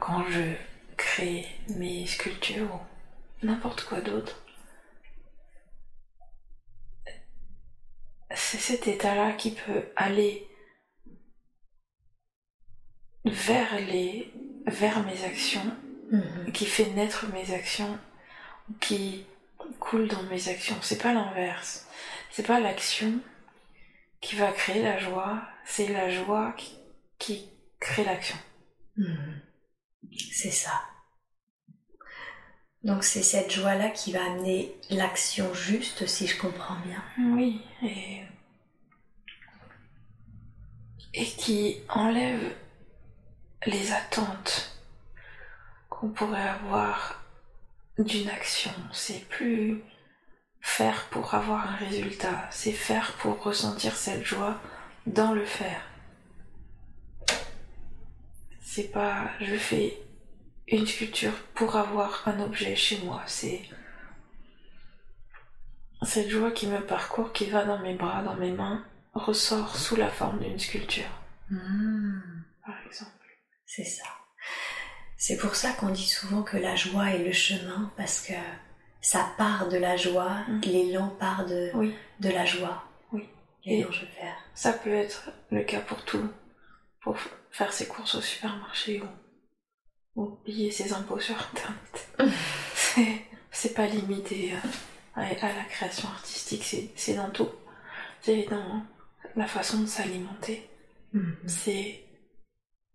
quand 0.00 0.24
je 0.28 0.54
crée 0.96 1.46
mes 1.76 2.06
sculptures 2.06 2.80
ou 3.42 3.46
n'importe 3.46 3.84
quoi 3.84 4.00
d'autre, 4.00 4.42
c'est 8.34 8.58
cet 8.58 8.86
état-là 8.86 9.32
qui 9.32 9.52
peut 9.52 9.84
aller 9.96 10.46
vers 13.24 13.74
les 13.80 14.32
vers 14.66 15.02
mes 15.04 15.24
actions, 15.24 15.74
Mhm. 16.10 16.52
qui 16.52 16.66
fait 16.66 16.90
naître 16.90 17.26
mes 17.32 17.52
actions, 17.54 17.98
qui 18.80 19.26
coule 19.78 20.08
dans 20.08 20.22
mes 20.24 20.48
actions. 20.48 20.76
C'est 20.82 21.00
pas 21.02 21.12
l'inverse. 21.14 21.86
C'est 22.30 22.46
pas 22.46 22.60
l'action 22.60 23.12
qui 24.20 24.36
va 24.36 24.52
créer 24.52 24.82
la 24.82 24.98
joie, 24.98 25.42
c'est 25.64 25.88
la 25.88 26.10
joie 26.10 26.52
qui, 26.56 26.78
qui 27.18 27.48
crée 27.80 28.04
l'action. 28.04 28.36
Mhm. 28.96 29.37
C'est 30.16 30.50
ça. 30.50 30.82
Donc 32.84 33.02
c'est 33.04 33.22
cette 33.22 33.50
joie-là 33.50 33.90
qui 33.90 34.12
va 34.12 34.24
amener 34.24 34.74
l'action 34.90 35.52
juste, 35.52 36.06
si 36.06 36.26
je 36.26 36.38
comprends 36.38 36.76
bien. 36.86 37.02
Oui, 37.34 37.60
et, 37.82 38.22
et 41.14 41.26
qui 41.26 41.76
enlève 41.88 42.54
les 43.66 43.92
attentes 43.92 44.78
qu'on 45.88 46.10
pourrait 46.10 46.48
avoir 46.48 47.24
d'une 47.98 48.28
action. 48.30 48.70
C'est 48.92 49.28
plus 49.28 49.82
faire 50.60 51.08
pour 51.10 51.34
avoir 51.34 51.68
un 51.68 51.76
résultat, 51.76 52.48
c'est 52.50 52.72
faire 52.72 53.14
pour 53.14 53.42
ressentir 53.42 53.96
cette 53.96 54.24
joie 54.24 54.60
dans 55.06 55.32
le 55.32 55.44
faire. 55.44 55.82
C'est 58.78 58.92
pas 58.92 59.28
je 59.40 59.56
fais 59.56 59.98
une 60.68 60.86
sculpture 60.86 61.32
pour 61.56 61.74
avoir 61.74 62.22
un 62.28 62.38
objet 62.38 62.76
chez 62.76 62.98
moi, 62.98 63.20
c'est 63.26 63.62
cette 66.02 66.28
joie 66.28 66.52
qui 66.52 66.68
me 66.68 66.78
parcourt, 66.80 67.32
qui 67.32 67.46
va 67.50 67.64
dans 67.64 67.80
mes 67.80 67.94
bras, 67.94 68.22
dans 68.22 68.36
mes 68.36 68.52
mains, 68.52 68.84
ressort 69.14 69.74
sous 69.76 69.96
la 69.96 70.06
forme 70.06 70.38
d'une 70.38 70.60
sculpture, 70.60 71.10
par 71.48 72.76
exemple. 72.86 73.10
C'est 73.66 73.82
ça. 73.82 74.04
C'est 75.16 75.38
pour 75.38 75.56
ça 75.56 75.72
qu'on 75.72 75.88
dit 75.90 76.06
souvent 76.06 76.44
que 76.44 76.56
la 76.56 76.76
joie 76.76 77.10
est 77.10 77.24
le 77.24 77.32
chemin, 77.32 77.90
parce 77.96 78.20
que 78.20 78.34
ça 79.00 79.28
part 79.38 79.68
de 79.68 79.76
la 79.76 79.96
joie, 79.96 80.44
Mhm. 80.46 80.60
l'élan 80.66 81.08
part 81.18 81.46
de, 81.46 81.72
Oui, 81.74 81.96
de 82.20 82.28
la 82.28 82.44
joie. 82.44 82.84
Oui. 83.10 83.28
L'élan, 83.64 83.90
je 83.90 84.02
veux 84.02 84.06
faire. 84.12 84.36
ça 84.54 84.72
peut 84.72 84.94
être 84.94 85.30
le 85.50 85.64
cas 85.64 85.80
pour 85.80 86.04
tout. 86.04 86.30
Pour 87.00 87.16
faire 87.50 87.72
ses 87.72 87.86
courses 87.86 88.14
au 88.16 88.20
supermarché 88.20 89.02
ou, 89.02 90.20
ou 90.22 90.26
payer 90.44 90.70
ses 90.70 90.92
impôts 90.92 91.20
sur 91.20 91.36
Internet. 91.36 92.08
C'est- 93.50 93.74
pas 93.74 93.86
limité 93.86 94.52
à, 95.14 95.20
à- 95.22 95.32
la 95.32 95.64
création 95.64 96.08
artistique, 96.08 96.64
c'est- 96.64 96.90
c'est 96.96 97.14
dans 97.14 97.30
tout. 97.30 97.48
C'est 98.20 98.46
dans 98.48 98.82
la 99.36 99.46
façon 99.46 99.80
de 99.80 99.86
s'alimenter. 99.86 100.68
Mhm. 101.14 101.36
c'est 101.46 102.04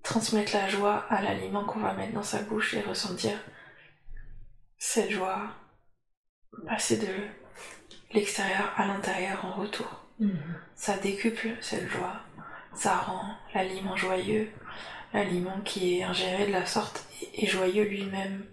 transmettre 0.04 0.54
la 0.54 0.68
joie 0.70 0.98
à 1.10 1.22
l'aliment 1.24 1.66
qu'on 1.66 1.80
va 1.80 1.94
mettre 1.94 2.14
dans 2.14 2.22
sa 2.24 2.44
bouche 2.44 2.76
et 2.76 2.82
ressentir 2.82 3.32
cette 4.78 5.10
joie 5.10 5.50
passer 6.68 6.98
de 6.98 7.08
l'extérieur 8.14 8.72
à 8.78 8.86
l'intérieur 8.86 9.44
en 9.46 9.54
retour. 9.54 10.06
Mhm. 10.20 10.38
Ça 10.76 10.98
décuple 10.98 11.56
cette 11.62 11.88
joie, 11.90 12.22
ça 12.76 12.96
rend 12.98 13.24
l'aliment 13.54 13.96
joyeux, 13.96 14.50
l'aliment 15.14 15.60
qui 15.66 16.00
est 16.00 16.04
ingéré 16.04 16.48
de 16.48 16.52
la 16.52 16.66
sorte 16.66 17.06
est 17.36 17.46
joyeux 17.48 17.84
lui-même. 17.84 18.46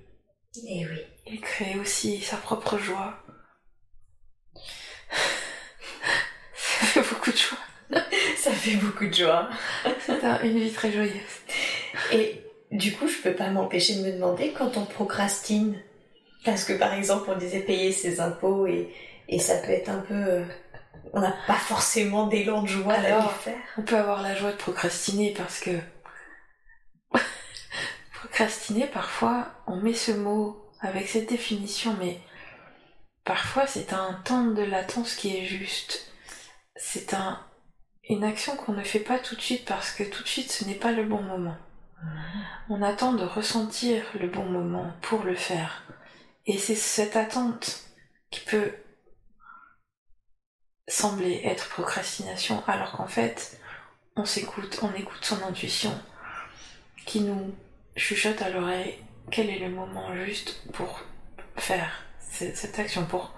Et 0.66 0.86
oui. 0.86 0.98
Il 1.26 1.40
crée 1.40 1.76
aussi 1.78 2.20
sa 2.20 2.36
propre 2.36 2.76
joie. 2.78 3.22
Ça 6.54 6.86
fait 6.86 7.00
beaucoup 7.08 7.30
de 7.30 7.36
joie. 7.36 7.58
Ça 8.36 8.50
fait 8.52 8.76
beaucoup 8.76 9.06
de 9.06 9.14
joie. 9.14 9.48
C'est 10.06 10.24
un- 10.24 10.42
une 10.42 10.58
vie 10.58 10.72
très 10.72 10.90
joyeuse. 10.92 11.20
Et 12.12 12.42
du 12.70 12.92
coup, 12.92 13.06
je 13.08 13.18
peux 13.18 13.34
pas 13.34 13.48
m'empêcher 13.50 13.96
de 13.96 14.02
me 14.06 14.12
demander 14.12 14.52
quand 14.52 14.76
on 14.76 14.84
procrastine. 14.86 15.80
Parce 16.44 16.64
que 16.64 16.72
par 16.72 16.94
exemple, 16.94 17.30
on 17.30 17.36
disait 17.36 17.60
payer 17.60 17.92
ses 17.92 18.20
impôts 18.20 18.66
et, 18.66 18.92
et 19.28 19.38
ça 19.38 19.56
peut 19.58 19.70
être 19.72 19.90
un 19.90 19.98
peu. 20.00 20.42
On 21.12 21.20
n'a 21.20 21.34
pas 21.46 21.54
forcément 21.54 22.26
d'élan 22.26 22.62
de 22.62 22.68
joie 22.68 22.94
à 22.94 22.98
Alors, 22.98 23.32
faire. 23.32 23.58
On 23.76 23.82
peut 23.82 23.96
avoir 23.96 24.22
la 24.22 24.34
joie 24.34 24.52
de 24.52 24.56
procrastiner 24.56 25.32
parce 25.36 25.60
que 25.60 25.70
procrastiner, 28.14 28.86
parfois, 28.86 29.48
on 29.66 29.76
met 29.76 29.94
ce 29.94 30.12
mot 30.12 30.70
avec 30.80 31.08
cette 31.08 31.28
définition, 31.28 31.94
mais 31.98 32.20
parfois 33.24 33.66
c'est 33.66 33.92
un 33.92 34.14
temps 34.24 34.46
de 34.46 34.62
latence 34.62 35.14
qui 35.14 35.36
est 35.36 35.44
juste. 35.44 36.12
C'est 36.76 37.14
un, 37.14 37.40
une 38.08 38.24
action 38.24 38.56
qu'on 38.56 38.72
ne 38.72 38.82
fait 38.82 39.00
pas 39.00 39.18
tout 39.18 39.36
de 39.36 39.40
suite 39.40 39.66
parce 39.66 39.92
que 39.92 40.04
tout 40.04 40.22
de 40.22 40.28
suite 40.28 40.50
ce 40.50 40.64
n'est 40.64 40.74
pas 40.74 40.92
le 40.92 41.04
bon 41.04 41.22
moment. 41.22 41.56
On 42.70 42.82
attend 42.82 43.12
de 43.12 43.24
ressentir 43.24 44.02
le 44.18 44.28
bon 44.28 44.44
moment 44.44 44.92
pour 45.02 45.24
le 45.24 45.34
faire. 45.34 45.82
Et 46.46 46.56
c'est 46.56 46.74
cette 46.74 47.16
attente 47.16 47.82
qui 48.30 48.40
peut 48.40 48.72
sembler 50.90 51.40
être 51.44 51.68
procrastination 51.70 52.62
alors 52.66 52.92
qu'en 52.92 53.06
fait 53.06 53.58
on 54.16 54.24
s'écoute, 54.24 54.80
on 54.82 54.92
écoute 54.94 55.24
son 55.24 55.42
intuition 55.44 55.96
qui 57.06 57.20
nous 57.20 57.54
chuchote 57.96 58.42
à 58.42 58.50
l'oreille 58.50 58.98
quel 59.30 59.48
est 59.50 59.60
le 59.60 59.70
moment 59.70 60.14
juste 60.24 60.62
pour 60.72 61.00
faire 61.56 61.90
ce- 62.32 62.54
cette 62.54 62.78
action, 62.78 63.06
pour 63.06 63.34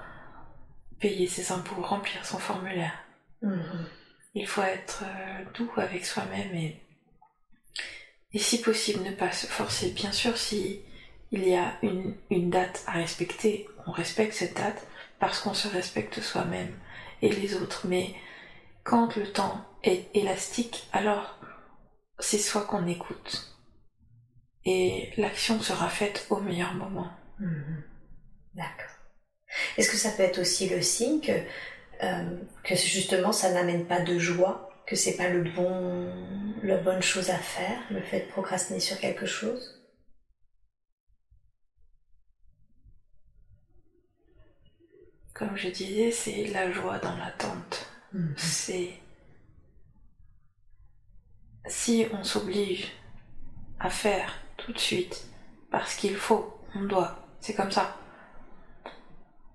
payer 0.98 1.26
ses 1.26 1.52
impôts, 1.52 1.82
remplir 1.82 2.24
son 2.24 2.38
formulaire. 2.38 2.94
Mhm. 3.42 3.86
Il 4.34 4.46
faut 4.46 4.62
être 4.62 5.02
euh, 5.04 5.44
doux 5.54 5.70
avec 5.76 6.06
soi-même 6.06 6.54
et, 6.54 6.80
et 8.32 8.38
si 8.38 8.60
possible 8.62 9.02
ne 9.04 9.10
pas 9.12 9.30
se 9.32 9.46
forcer. 9.46 9.90
Bien 9.90 10.12
sûr, 10.12 10.36
si 10.38 10.80
il 11.32 11.46
y 11.46 11.54
a 11.54 11.74
une, 11.82 12.14
une 12.30 12.50
date 12.50 12.82
à 12.86 12.92
respecter, 12.92 13.68
on 13.86 13.90
respecte 13.92 14.32
cette 14.34 14.56
date 14.56 14.86
parce 15.18 15.40
qu'on 15.40 15.54
se 15.54 15.68
respecte 15.68 16.20
soi-même 16.20 16.74
et 17.22 17.30
les 17.30 17.54
autres. 17.54 17.86
Mais 17.86 18.14
quand 18.84 19.16
le 19.16 19.32
temps 19.32 19.64
est 19.82 20.14
élastique, 20.14 20.88
alors 20.92 21.38
c'est 22.18 22.38
soi 22.38 22.62
qu'on 22.62 22.86
écoute. 22.86 23.56
Et 24.64 25.10
l'action 25.16 25.60
sera 25.60 25.88
faite 25.88 26.26
au 26.30 26.40
meilleur 26.40 26.74
moment. 26.74 27.10
Mhm. 27.38 27.82
D'accord. 28.54 28.86
Est-ce 29.76 29.90
que 29.90 29.96
ça 29.96 30.10
peut 30.10 30.22
être 30.22 30.40
aussi 30.40 30.68
le 30.68 30.82
signe 30.82 31.20
euh, 32.02 32.36
que 32.64 32.74
justement 32.74 33.32
ça 33.32 33.52
n'amène 33.52 33.86
pas 33.86 34.00
de 34.00 34.18
joie, 34.18 34.70
que 34.86 34.96
c'est 34.96 35.16
pas 35.16 35.28
le 35.28 35.42
bon, 35.42 36.12
la 36.62 36.76
bonne 36.76 37.02
chose 37.02 37.30
à 37.30 37.38
faire, 37.38 37.80
le 37.90 38.02
fait 38.02 38.20
de 38.20 38.30
procrastiner 38.30 38.80
sur 38.80 38.98
quelque 38.98 39.26
chose? 39.26 39.81
Comme 45.34 45.56
je 45.56 45.68
disais, 45.68 46.10
c'est 46.10 46.46
la 46.48 46.70
joie 46.70 46.98
dans 46.98 47.16
l'attente. 47.16 47.88
c'est 48.36 49.02
si 51.66 52.06
on 52.12 52.24
s'oblige 52.24 52.92
à 53.78 53.88
faire 53.88 54.34
tout 54.56 54.72
de 54.72 54.78
suite 54.78 55.26
parce 55.70 55.94
qu'il 55.94 56.16
faut, 56.16 56.58
on 56.74 56.84
doit, 56.84 57.16
c'est 57.40 57.54
comme 57.54 57.70
ça. 57.70 57.96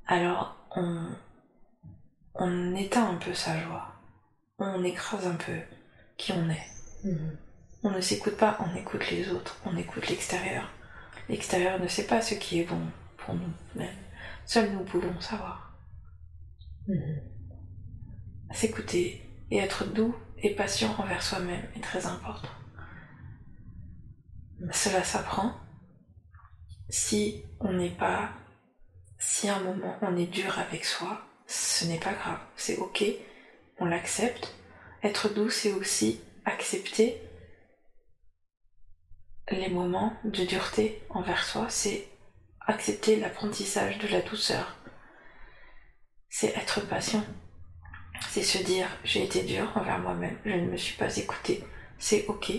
Alors 0.07 0.55
on 0.75 1.09
on 2.39 2.75
éteint 2.75 3.09
un 3.09 3.15
peu 3.15 3.33
sa 3.33 3.59
joie, 3.59 3.93
on 4.59 4.83
écrase 4.83 5.27
un 5.27 5.35
peu 5.35 5.59
qui 6.17 6.31
on 6.31 6.49
est. 6.49 6.67
Mhm. 7.03 7.37
On 7.83 7.91
ne 7.91 8.01
s'écoute 8.01 8.37
pas, 8.37 8.57
on 8.59 8.75
écoute 8.75 9.09
les 9.11 9.29
autres, 9.29 9.57
on 9.65 9.75
écoute 9.77 10.07
l'extérieur. 10.09 10.69
L'extérieur 11.29 11.79
ne 11.79 11.87
sait 11.87 12.07
pas 12.07 12.21
ce 12.21 12.35
qui 12.35 12.61
est 12.61 12.63
bon 12.63 12.81
pour 13.17 13.35
nous 13.35 13.53
même. 13.75 13.95
Seuls 14.45 14.71
nous 14.71 14.83
pouvons 14.83 15.19
savoir. 15.19 15.66
Mhm. 16.87 17.21
S'écouter 18.51 19.21
et 19.51 19.57
être 19.57 19.85
doux 19.85 20.15
et 20.37 20.55
patient 20.55 20.95
envers 20.99 21.21
soi-même 21.21 21.65
est 21.75 21.83
très 21.83 22.05
important. 22.05 22.49
Cela 24.71 25.03
s'apprend. 25.03 25.53
Si 26.89 27.43
on 27.59 27.73
n'est 27.73 27.95
pas, 27.95 28.31
si 29.19 29.49
un 29.49 29.59
moment 29.59 29.97
on 30.01 30.15
est 30.15 30.27
dur 30.27 30.57
avec 30.59 30.85
soi, 30.85 31.21
ce 31.45 31.85
n'est 31.85 31.99
pas 31.99 32.13
grave, 32.13 32.39
c'est 32.55 32.77
ok, 32.77 33.03
on 33.79 33.85
l'accepte. 33.85 34.55
Être 35.03 35.33
doux, 35.33 35.49
c'est 35.49 35.73
aussi 35.73 36.21
accepter 36.45 37.21
les 39.51 39.69
moments 39.69 40.13
de 40.23 40.43
dureté 40.43 41.01
envers 41.09 41.43
soi, 41.43 41.67
c'est 41.69 42.07
accepter 42.61 43.17
l'apprentissage 43.17 43.97
de 43.99 44.07
la 44.07 44.21
douceur. 44.21 44.77
C'est 46.39 46.55
être 46.55 46.81
patient. 46.87 47.25
C'est 48.29 48.43
se 48.43 48.59
dire 48.59 48.87
j'ai 49.03 49.23
été 49.23 49.41
dur 49.41 49.71
envers 49.75 49.97
moi-même, 49.97 50.37
je 50.45 50.51
ne 50.51 50.69
me 50.69 50.77
suis 50.77 50.95
pas 50.95 51.17
écouté. 51.17 51.63
C'est 51.97 52.27
ok, 52.27 52.51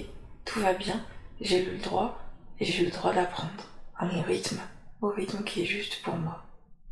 tout 0.45 0.59
va 0.59 0.73
bien, 0.73 1.07
j'ai 1.41 1.65
le 1.65 1.79
droit 1.79 2.21
et 2.59 2.65
j'ai 2.65 2.85
le 2.85 2.91
droit 2.91 3.13
d'apprendre 3.13 3.69
à 3.95 4.07
mon 4.07 4.21
rythme, 4.23 4.61
au 5.01 5.11
rythme 5.11 5.45
qui 5.45 5.63
est 5.63 5.65
juste 5.65 6.03
pour 6.03 6.17
moi. 6.17 6.45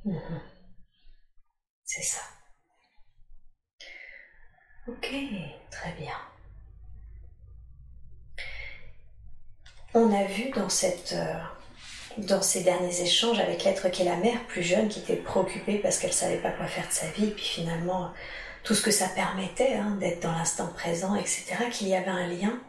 Mhm. 0.04 0.40
C'est 1.82 2.04
ça. 2.04 2.22
Ok, 4.86 5.12
très 5.72 5.92
bien. 5.98 6.14
on 9.94 10.12
a 10.12 10.24
vu 10.24 10.50
dans 10.50 10.68
cette 10.68 11.14
euh, 11.14 11.42
dans 12.18 12.42
ces 12.42 12.62
derniers 12.62 13.02
échanges 13.02 13.38
avec 13.38 13.64
l'être 13.64 13.88
qui 13.90 14.02
est 14.02 14.06
la 14.06 14.16
mère 14.16 14.44
plus 14.46 14.62
jeune 14.62 14.88
qui 14.88 15.00
était 15.00 15.16
préoccupée 15.16 15.78
parce 15.78 15.98
qu'elle 15.98 16.12
savait 16.12 16.38
pas 16.38 16.50
quoi 16.50 16.66
faire 16.66 16.88
de 16.88 16.92
sa 16.92 17.06
vie, 17.10 17.30
puis 17.30 17.44
finalement 17.44 18.10
tout 18.64 18.74
ce 18.74 18.82
que 18.82 18.90
ça 18.90 19.08
permettait 19.08 19.74
hein, 19.74 19.96
d'être 20.00 20.22
dans 20.22 20.32
l'instant 20.32 20.68
présent, 20.68 21.14
etc., 21.14 21.56
qu'il 21.70 21.88
y 21.88 21.94
avait 21.94 22.08
un 22.08 22.26
lien 22.26 22.60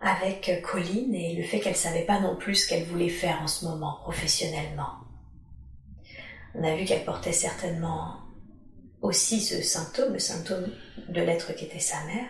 avec 0.00 0.62
Colline 0.62 1.14
et 1.14 1.36
le 1.36 1.42
fait 1.42 1.60
qu'elle 1.60 1.76
savait 1.76 2.06
pas 2.06 2.20
non 2.20 2.36
plus 2.36 2.54
ce 2.54 2.68
qu'elle 2.68 2.84
voulait 2.84 3.10
faire 3.10 3.42
en 3.42 3.46
ce 3.46 3.66
moment 3.66 3.98
professionnellement. 4.02 4.94
On 6.54 6.64
a 6.64 6.74
vu 6.74 6.84
qu'elle 6.84 7.04
portait 7.04 7.32
certainement 7.32 8.16
aussi 9.02 9.40
ce 9.40 9.62
symptôme, 9.62 10.14
le 10.14 10.18
symptôme 10.18 10.72
de 11.08 11.20
l'être 11.20 11.54
qui 11.54 11.66
était 11.66 11.80
sa 11.80 12.02
mère. 12.04 12.28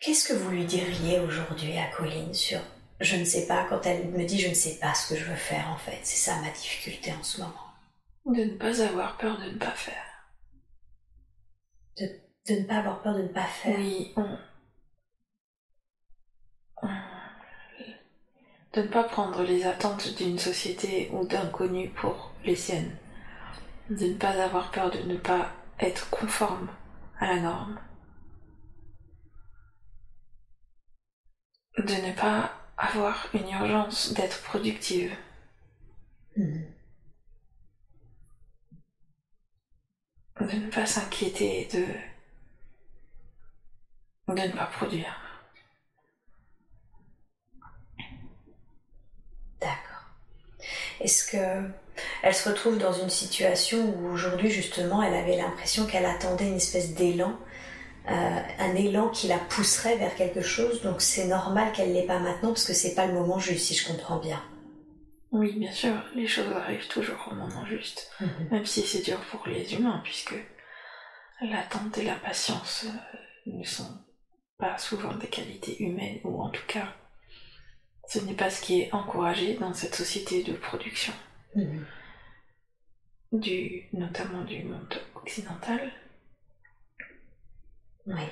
Qu'est-ce 0.00 0.26
que 0.26 0.34
vous 0.34 0.50
lui 0.50 0.64
diriez 0.64 1.20
aujourd'hui 1.20 1.76
à 1.78 1.86
Colline 1.94 2.34
sur 2.34 2.60
je 3.02 3.16
ne 3.16 3.24
sais 3.24 3.46
pas 3.46 3.64
quand 3.68 3.84
elle 3.84 4.08
me 4.08 4.24
dit 4.24 4.40
je 4.40 4.48
ne 4.48 4.54
sais 4.54 4.78
pas 4.78 4.94
ce 4.94 5.12
que 5.12 5.20
je 5.20 5.24
veux 5.24 5.36
faire 5.36 5.68
en 5.70 5.76
fait, 5.76 5.98
c'est 6.02 6.30
ça 6.30 6.40
ma 6.40 6.50
difficulté 6.50 7.12
en 7.12 7.22
ce 7.22 7.40
moment. 7.40 7.52
De 8.26 8.44
ne 8.44 8.56
pas 8.56 8.80
avoir 8.82 9.16
peur 9.18 9.38
de 9.40 9.50
ne 9.50 9.58
pas 9.58 9.72
faire. 9.72 10.04
De, 11.98 12.06
de 12.48 12.60
ne 12.60 12.64
pas 12.64 12.76
avoir 12.76 13.02
peur 13.02 13.14
de 13.16 13.22
ne 13.22 13.28
pas 13.28 13.44
faire. 13.44 13.76
Oui, 13.78 14.12
on, 14.16 14.38
de 18.72 18.80
ne 18.80 18.88
pas 18.88 19.04
prendre 19.04 19.42
les 19.42 19.66
attentes 19.66 20.14
d'une 20.16 20.38
société 20.38 21.10
ou 21.12 21.26
d'inconnus 21.26 21.90
pour 21.94 22.32
les 22.44 22.56
siennes, 22.56 22.96
de 23.90 24.06
ne 24.06 24.14
pas 24.14 24.42
avoir 24.42 24.70
peur 24.70 24.90
de 24.90 24.98
ne 25.00 25.16
pas 25.16 25.52
être 25.78 26.08
conforme 26.10 26.68
à 27.18 27.26
la 27.34 27.40
norme, 27.40 27.78
de 31.78 31.94
ne 32.06 32.12
pas 32.14 32.61
avoir 32.76 33.26
une 33.34 33.48
urgence 33.50 34.12
d'être 34.14 34.42
productive. 34.42 35.14
Mhm. 36.36 36.66
De 40.40 40.56
ne 40.56 40.70
pas 40.70 40.86
s'inquiéter 40.86 41.68
de 41.72 41.86
de 44.28 44.40
ne 44.40 44.52
pas 44.52 44.66
produire. 44.66 45.16
D'accord. 49.60 50.04
Est-ce 51.00 51.30
que 51.30 51.70
elle 52.22 52.34
se 52.34 52.48
retrouve 52.48 52.78
dans 52.78 52.92
une 52.92 53.10
situation 53.10 53.94
où 53.96 54.06
aujourd'hui 54.06 54.50
justement 54.50 55.02
elle 55.02 55.14
avait 55.14 55.36
l'impression 55.36 55.86
qu'elle 55.86 56.06
attendait 56.06 56.48
une 56.48 56.56
espèce 56.56 56.94
d'élan, 56.94 57.38
euh, 58.08 58.40
un 58.58 58.74
élan 58.74 59.08
qui 59.10 59.28
la 59.28 59.38
pousserait 59.38 59.96
vers 59.96 60.14
quelque 60.16 60.42
chose, 60.42 60.82
donc 60.82 61.00
c'est 61.00 61.26
normal 61.26 61.72
qu'elle 61.72 61.92
l'ait 61.92 62.06
pas 62.06 62.18
maintenant 62.18 62.48
parce 62.50 62.64
que 62.64 62.74
c'est 62.74 62.94
pas 62.94 63.06
le 63.06 63.14
moment 63.14 63.38
juste 63.38 63.66
si 63.66 63.74
je 63.74 63.86
comprends 63.88 64.18
bien. 64.18 64.42
Oui, 65.30 65.52
bien 65.58 65.72
sûr, 65.72 65.94
les 66.14 66.26
choses 66.26 66.52
arrivent 66.52 66.88
toujours 66.88 67.28
au 67.30 67.34
moment 67.34 67.64
juste, 67.66 68.10
Mhm. 68.20 68.48
même 68.50 68.66
si 68.66 68.82
c'est 68.82 69.02
dur 69.02 69.18
pour 69.30 69.46
les 69.46 69.74
humains, 69.74 70.00
puisque 70.04 70.34
l'attente 71.40 71.96
et 71.98 72.04
la 72.04 72.16
patience 72.16 72.84
euh, 72.86 73.18
ne 73.58 73.64
sont 73.64 73.90
pas 74.58 74.76
souvent 74.78 75.14
des 75.14 75.28
qualités 75.28 75.82
humaines, 75.82 76.20
ou 76.24 76.42
en 76.42 76.50
tout 76.50 76.66
cas, 76.68 76.88
ce 78.08 78.18
n'est 78.18 78.34
pas 78.34 78.50
ce 78.50 78.60
qui 78.60 78.80
est 78.82 78.92
encouragé 78.92 79.54
dans 79.54 79.72
cette 79.74 79.94
société 79.94 80.42
de 80.42 80.52
production, 80.52 81.14
Mhm. 81.54 81.86
du, 83.32 83.88
notamment 83.94 84.44
du 84.44 84.62
monde 84.64 84.94
occidental. 85.14 85.90
Oui. 88.06 88.22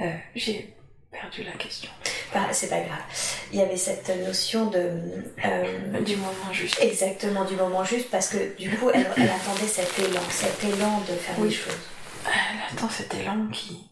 Euh, 0.00 0.16
J'ai 0.34 0.74
perdu 1.10 1.42
la 1.44 1.52
question. 1.52 1.90
Bah, 2.32 2.52
c'est 2.52 2.68
pas 2.68 2.80
grave. 2.80 3.02
Il 3.52 3.58
y 3.58 3.62
avait 3.62 3.76
cette 3.76 4.08
notion 4.26 4.66
de 4.70 4.78
euh, 5.44 6.00
Du 6.00 6.16
moment 6.16 6.52
juste. 6.52 6.80
exactement 6.80 7.44
du 7.44 7.54
moment 7.54 7.84
juste 7.84 8.10
parce 8.10 8.28
que 8.30 8.56
du 8.56 8.76
coup 8.76 8.90
elle, 8.90 9.06
elle 9.16 9.30
attendait 9.30 9.68
cet 9.68 9.96
élan, 10.00 10.20
cet 10.30 10.64
élan 10.64 11.00
de 11.02 11.14
faire 11.14 11.38
Oui. 11.38 11.48
les 11.48 11.54
choses. 11.54 11.78
Elle 12.26 12.76
attend 12.76 12.88
cet 12.88 13.14
élan 13.14 13.46
qui, 13.52 13.88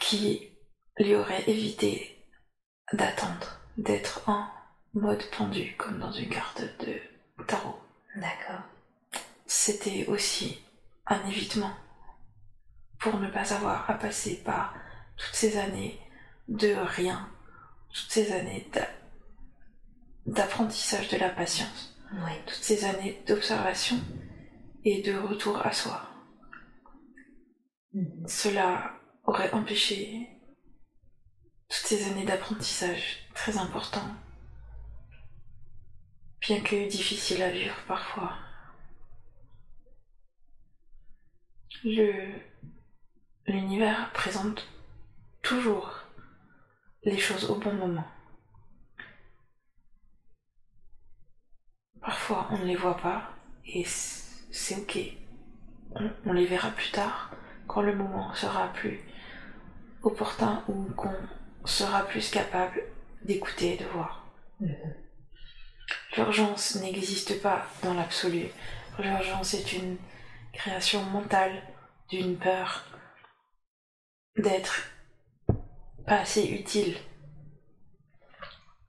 qui 0.00 0.48
lui 0.98 1.14
aurait 1.14 1.42
évité 1.48 2.24
d'attendre, 2.94 3.60
d'être 3.76 4.22
en 4.28 4.46
mode 4.94 5.22
pendu, 5.36 5.74
comme 5.76 5.98
dans 5.98 6.12
une 6.12 6.30
carte 6.30 6.62
de 6.80 6.98
tarot. 7.46 7.78
D'accord. 8.16 8.62
C'était 9.46 10.06
aussi 10.06 10.58
un 11.06 11.26
évitement 11.28 11.72
pour 13.00 13.18
ne 13.18 13.28
pas 13.28 13.52
avoir 13.54 13.88
à 13.90 13.94
passer 13.94 14.36
par 14.42 14.74
toutes 15.16 15.34
ces 15.34 15.56
années 15.56 15.98
de 16.48 16.74
rien, 16.74 17.28
toutes 17.92 18.10
ces 18.10 18.32
années 18.32 18.68
d'a- 18.72 18.88
d'apprentissage 20.26 21.08
de 21.08 21.16
la 21.16 21.30
patience, 21.30 21.96
Oui. 22.12 22.32
toutes 22.46 22.62
ces 22.62 22.84
années 22.84 23.22
d'observation 23.26 23.96
et 24.84 25.02
de 25.02 25.16
retour 25.16 25.64
à 25.64 25.72
soi. 25.72 26.02
Mhm. 27.94 28.26
Cela 28.28 28.92
aurait 29.24 29.52
empêché 29.52 30.28
toutes 31.68 31.86
ces 31.86 32.10
années 32.10 32.24
d'apprentissage 32.24 33.28
très 33.34 33.58
importants, 33.58 34.14
bien 36.40 36.60
que 36.62 36.88
difficiles 36.88 37.42
à 37.42 37.50
vivre 37.50 37.76
parfois. 37.86 38.32
Le 41.84 42.32
l'univers 43.48 44.10
présente 44.12 44.68
toujours 45.42 46.04
les 47.04 47.18
choses 47.18 47.50
au 47.50 47.54
bon 47.56 47.72
moment. 47.72 48.06
Parfois 52.00 52.48
on 52.50 52.58
ne 52.58 52.66
les 52.66 52.76
voit 52.76 52.98
pas 52.98 53.30
et 53.66 53.84
c'est 53.84 54.76
ok. 54.76 54.98
On, 56.26 56.32
les 56.32 56.44
verra 56.44 56.70
plus 56.70 56.90
tard 56.90 57.30
quand 57.66 57.80
le 57.80 57.96
moment 57.96 58.32
sera 58.34 58.68
plus 58.68 59.00
opportun 60.02 60.62
ou 60.68 60.84
qu'on 60.92 61.16
sera 61.64 62.02
plus 62.04 62.30
capable 62.30 62.82
d'écouter 63.24 63.74
et 63.74 63.76
de 63.78 63.86
voir. 63.86 64.26
L'urgence 66.16 66.76
n'existe 66.76 67.40
pas 67.40 67.66
dans 67.82 67.94
l'absolu. 67.94 68.48
L'urgence 68.98 69.54
est 69.54 69.72
une 69.72 69.96
création 70.52 71.02
mentale 71.04 71.62
d'une 72.10 72.36
peur 72.36 72.84
d'être 74.38 74.88
pas 76.06 76.20
assez 76.20 76.44
utile, 76.46 76.96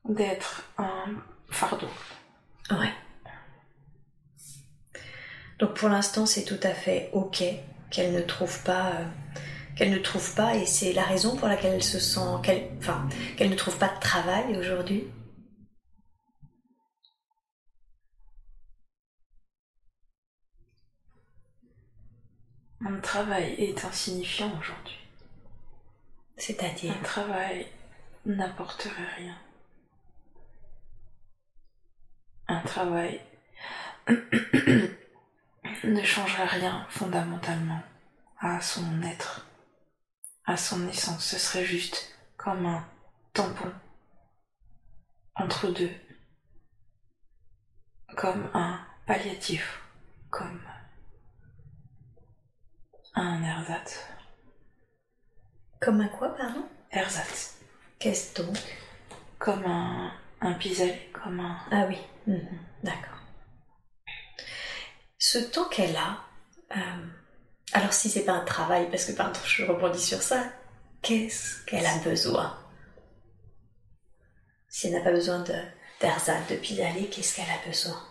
d'être 0.08 0.64
un 0.78 1.06
fardeau. 1.50 1.90
Ouais. 2.72 2.94
Donc 5.60 5.74
pour 5.74 5.90
l'instant, 5.90 6.26
c'est 6.26 6.46
tout 6.46 6.60
à 6.64 6.74
fait 6.74 7.10
ok 7.14 7.44
qu'elle 7.92 8.14
ne 8.14 8.22
trouve 8.22 8.64
pas, 8.64 8.92
euh, 8.92 9.06
qu'elle 9.76 9.92
ne 9.92 9.98
trouve 9.98 10.34
pas, 10.36 10.56
et 10.56 10.66
c'est 10.66 10.94
la 10.94 11.04
raison 11.04 11.36
pour 11.36 11.48
laquelle 11.48 11.74
elle 11.74 11.84
se 11.84 12.00
sent, 12.00 12.20
qu'elle, 12.44 12.70
enfin, 12.78 13.10
qu'elle 13.36 13.50
ne 13.50 13.56
trouve 13.56 13.78
pas 13.78 13.90
de 13.90 14.00
travail 14.00 14.58
aujourd'hui. 14.58 15.06
Mon 22.80 23.02
travail 23.02 23.56
est 23.58 23.84
insignifiant 23.84 24.52
aujourd'hui. 24.58 24.99
C'est-à-dire. 26.40 26.96
Un 26.98 27.04
travail 27.04 27.68
n'apporterait 28.26 29.14
rien. 29.18 29.38
Un 32.48 32.62
travail 32.62 33.22
ne 34.08 36.04
changerait 36.04 36.46
rien 36.46 36.88
fondamentalement 36.90 37.84
à 38.40 38.62
son 38.62 39.04
être, 39.04 39.46
à 40.46 40.56
son 40.56 40.88
essence. 40.88 41.26
Ce 41.26 41.38
serait 41.38 41.66
juste 41.66 42.16
comme 42.38 42.66
un 42.66 42.88
tampon 43.34 43.74
entre 45.36 45.68
deux, 45.68 45.92
comme 48.16 48.50
un 48.54 48.80
palliatif, 49.06 49.82
comme 50.30 50.62
un 53.14 53.44
ersatz. 53.44 54.10
Comme 55.80 56.02
un 56.02 56.08
quoi, 56.08 56.36
pardon? 56.36 56.66
Ersatz. 56.92 57.56
Qu'est-ce 58.00 58.42
donc? 58.42 58.58
Comme 59.38 59.64
un, 59.66 60.12
un 60.42 60.54
pis-aller, 60.54 61.10
comme 61.14 61.40
un... 61.40 61.58
Ah 61.72 61.86
oui, 61.88 61.98
mhm, 62.28 62.60
d'accord. 62.84 63.20
Ce 65.18 65.38
temps 65.38 65.68
qu'elle 65.70 65.96
a, 65.96 66.18
euh, 66.76 67.06
alors 67.74 67.94
si 67.94 68.10
c'est 68.10 68.26
pas 68.26 68.34
un 68.34 68.46
travail, 68.46 68.90
parce 68.90 69.06
que 69.06 69.12
pardon, 69.14 69.40
je 69.46 69.64
rebondis 69.66 70.02
sur 70.02 70.22
ça, 70.22 70.44
qu'est-ce 71.02 71.64
qu'elle 71.66 71.86
a 71.86 71.98
besoin? 72.00 72.58
Si 74.68 74.88
elle 74.88 74.94
n'a 74.94 75.02
pas 75.02 75.12
besoin 75.12 75.40
de 75.40 75.56
d'ersatz, 76.02 76.48
de 76.50 76.56
pis-aller, 76.56 77.08
qu'est-ce 77.10 77.36
qu'elle 77.36 77.50
a 77.50 77.68
besoin? 77.68 78.02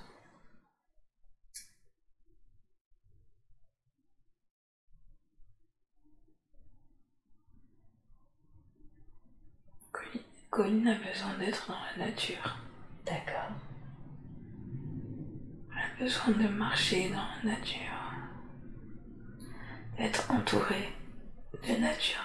Colline 10.58 10.88
a 10.88 10.94
besoin 11.08 11.38
d'être 11.38 11.68
dans 11.68 11.78
la 11.96 12.06
nature. 12.06 12.58
D'accord. 13.06 13.52
Elle 15.70 15.78
a 15.78 16.04
besoin 16.04 16.34
de 16.34 16.48
marcher 16.48 17.10
dans 17.10 17.28
la 17.44 17.52
nature. 17.52 18.12
D'être 19.96 20.28
entourée 20.32 20.88
de 21.62 21.80
nature. 21.80 22.24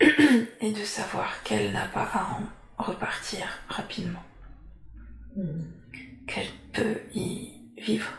Et 0.62 0.72
de 0.72 0.84
savoir 0.84 1.42
qu'elle 1.42 1.70
n'a 1.72 1.86
pas 1.88 2.08
à 2.14 2.30
en 2.32 2.82
repartir 2.82 3.46
rapidement. 3.68 4.24
Mhm. 5.36 5.70
Qu'elle 6.26 6.52
peut 6.72 7.02
y 7.14 7.52
vivre. 7.76 8.10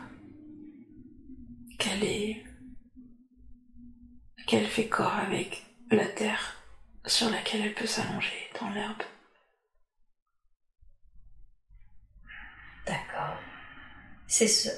Qu'elle 1.79 2.03
est. 2.03 2.45
qu'elle 4.45 4.67
fait 4.67 4.87
corps 4.87 5.15
avec 5.15 5.65
la 5.89 6.05
terre 6.05 6.58
sur 7.05 7.29
laquelle 7.29 7.61
elle 7.61 7.73
peut 7.73 7.87
s'allonger 7.87 8.49
dans 8.59 8.69
l'herbe. 8.69 9.01
D'accord. 12.85 13.37
C'est 14.27 14.47
ce, 14.47 14.69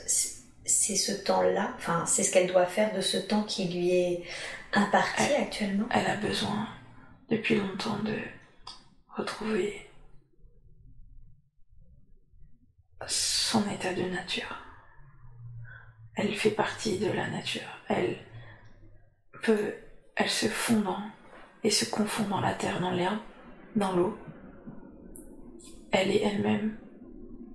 c'est- 0.66 0.96
ce 0.96 1.12
temps-là, 1.24 1.74
enfin, 1.78 2.06
c'est 2.06 2.24
ce 2.24 2.32
qu'elle 2.32 2.48
doit 2.48 2.66
faire 2.66 2.94
de 2.94 3.02
ce 3.02 3.18
temps 3.18 3.44
qui 3.44 3.68
lui 3.68 3.92
est 3.92 4.24
imparti 4.74 5.24
Elle- 5.24 5.44
actuellement? 5.44 5.88
Elle 5.92 6.08
a 6.08 6.16
besoin 6.18 6.68
depuis 7.30 7.56
longtemps 7.56 8.00
de 8.00 8.18
retrouver 9.18 9.90
son 13.08 13.68
état 13.70 13.94
de 13.94 14.04
nature. 14.04 14.58
Elle 16.16 16.36
fait 16.36 16.52
partie 16.52 17.00
de 17.00 17.10
la 17.12 17.28
nature. 17.30 17.68
Elle 17.90 18.18
peut, 19.42 19.74
elle 20.16 20.30
se 20.30 20.48
fond 20.48 20.82
dans 20.82 21.02
et 21.64 21.70
se 21.70 21.86
confond 21.86 22.28
dans 22.28 22.42
la 22.42 22.54
terre, 22.54 22.80
dans 22.82 22.92
l'herbe, 22.92 23.20
dans 23.76 23.94
l'eau. 23.96 24.18
Elle 25.92 26.12
est 26.12 26.22
elle-même 26.24 26.78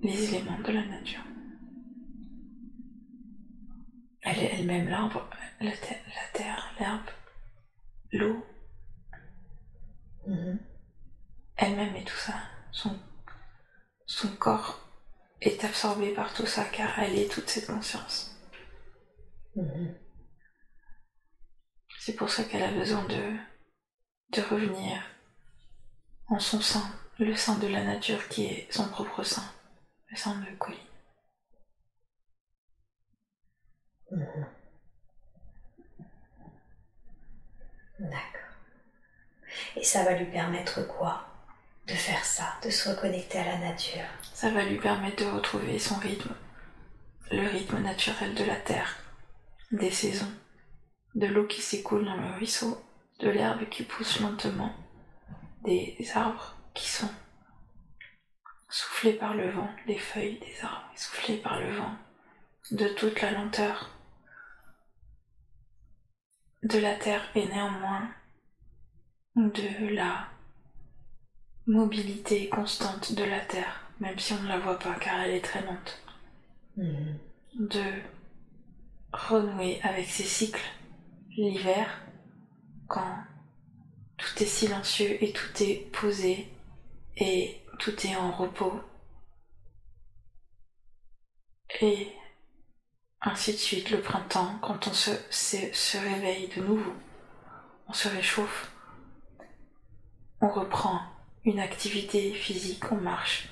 les 0.03 0.25
éléments 0.35 0.59
de 0.59 0.71
la 0.71 0.85
nature. 0.85 1.23
Elle 4.21 4.39
est 4.39 4.59
elle-même 4.59 4.89
l'arbre, 4.89 5.29
la, 5.61 5.71
terre- 5.71 6.03
la 6.07 6.37
terre, 6.39 6.75
l'herbe, 6.79 7.09
l'eau, 8.11 8.43
Mhm. 10.27 10.59
elle-même 11.55 11.95
et 11.95 12.03
tout 12.03 12.15
ça. 12.17 12.33
Son, 12.71 12.99
son 14.05 14.27
corps 14.35 14.81
est 15.41 15.63
absorbé 15.63 16.13
par 16.13 16.33
tout 16.33 16.45
ça 16.45 16.65
car 16.65 16.99
elle 16.99 17.17
est 17.17 17.31
toute 17.31 17.47
cette 17.49 17.67
conscience. 17.67 18.35
Mhm. 19.55 19.95
C'est 21.99 22.15
pour 22.15 22.29
ça 22.29 22.43
qu'elle 22.43 22.63
a 22.63 22.71
besoin 22.71 23.05
de, 23.05 23.35
de 24.29 24.41
revenir 24.41 25.01
en 26.27 26.39
son 26.39 26.61
sein, 26.61 26.83
le 27.19 27.35
sein 27.35 27.57
de 27.57 27.67
la 27.67 27.83
nature 27.83 28.27
qui 28.27 28.45
est 28.45 28.67
son 28.71 28.87
propre 28.89 29.23
sein, 29.23 29.49
le 30.09 30.17
sein 30.17 30.35
de 30.35 30.55
Colline. 30.57 30.79
Mhm. 34.11 34.45
D'accord. 37.99 38.21
Et 39.75 39.83
ça 39.83 40.03
va 40.03 40.13
lui 40.13 40.25
permettre 40.25 40.85
quoi 40.87 41.25
De 41.87 41.93
faire 41.93 42.23
ça, 42.23 42.53
de 42.63 42.69
se 42.69 42.89
reconnecter 42.89 43.39
à 43.39 43.45
la 43.45 43.57
nature? 43.57 44.05
Ça 44.33 44.51
va 44.51 44.63
lui 44.63 44.77
permettre 44.77 45.23
de 45.23 45.29
retrouver 45.29 45.79
son 45.79 45.95
rythme, 45.95 46.35
le 47.31 47.47
rythme 47.47 47.79
naturel 47.79 48.35
de 48.35 48.43
la 48.43 48.55
terre, 48.57 48.97
des 49.71 49.91
saisons, 49.91 50.31
de 51.15 51.27
l'eau 51.27 51.47
qui 51.47 51.61
s'écoule 51.61 52.05
dans 52.05 52.17
le 52.17 52.35
ruisseau, 52.35 52.81
de 53.19 53.29
l'herbe 53.29 53.67
qui 53.69 53.83
pousse 53.83 54.19
lentement, 54.19 54.73
des 55.63 55.97
arbres 56.13 56.55
qui 56.73 56.87
sont 56.87 57.09
soufflés 58.69 59.13
par 59.13 59.33
le 59.33 59.49
vent, 59.49 59.69
les 59.87 59.97
feuilles 59.97 60.39
des 60.39 60.61
arbres 60.63 60.91
soufflées 60.95 61.37
par 61.37 61.59
le 61.59 61.71
vent, 61.75 61.95
de 62.71 62.87
toute 62.89 63.21
la 63.21 63.31
lenteur 63.31 63.89
de 66.63 66.79
la 66.79 66.95
terre 66.95 67.23
et 67.35 67.47
néanmoins 67.47 68.09
de 69.35 69.93
la 69.93 70.27
mobilité 71.67 72.49
constante 72.49 73.13
de 73.13 73.23
la 73.23 73.39
Terre, 73.41 73.81
même 73.99 74.17
si 74.17 74.33
on 74.33 74.41
ne 74.41 74.47
la 74.47 74.57
voit 74.59 74.79
pas 74.79 74.95
car 74.95 75.19
elle 75.19 75.35
est 75.35 75.41
très 75.41 75.61
lente, 75.61 76.01
Mhm. 76.77 77.19
de 77.55 77.83
renouer 79.11 79.79
avec 79.83 80.07
ses 80.07 80.23
cycles 80.23 80.61
l'hiver 81.29 82.01
quand 82.87 83.23
tout 84.17 84.43
est 84.43 84.47
silencieux 84.47 85.23
et 85.23 85.31
tout 85.31 85.63
est 85.63 85.91
posé 85.91 86.51
et 87.17 87.61
tout 87.79 88.07
est 88.07 88.15
en 88.15 88.31
repos 88.31 88.79
et 91.81 92.07
ainsi 93.21 93.51
de 93.51 93.57
suite 93.57 93.91
le 93.91 94.01
printemps 94.01 94.57
quand 94.61 94.87
on 94.87 94.93
se, 94.93 95.97
réveille 95.97 96.49
de 96.55 96.61
nouveau 96.61 96.93
on 97.87 97.93
se 97.93 98.07
réchauffe 98.07 98.71
on 100.41 100.49
reprend 100.49 101.01
une 101.47 101.59
activité 101.59 102.33
physique, 102.33 102.91
on 102.91 102.97
marche. 102.97 103.49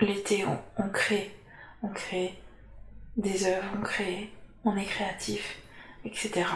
L'été, 0.00 0.46
on, 0.46 0.58
on 0.78 0.88
crée, 0.88 1.30
on 1.82 1.88
crée 1.88 2.38
des 3.16 3.46
œuvres, 3.46 3.68
on 3.76 3.82
crée, 3.82 4.32
on 4.64 4.76
est 4.76 4.86
créatif, 4.86 5.58
etc. 6.04 6.46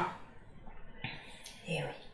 Et 1.69 1.77
oui. 1.77 2.05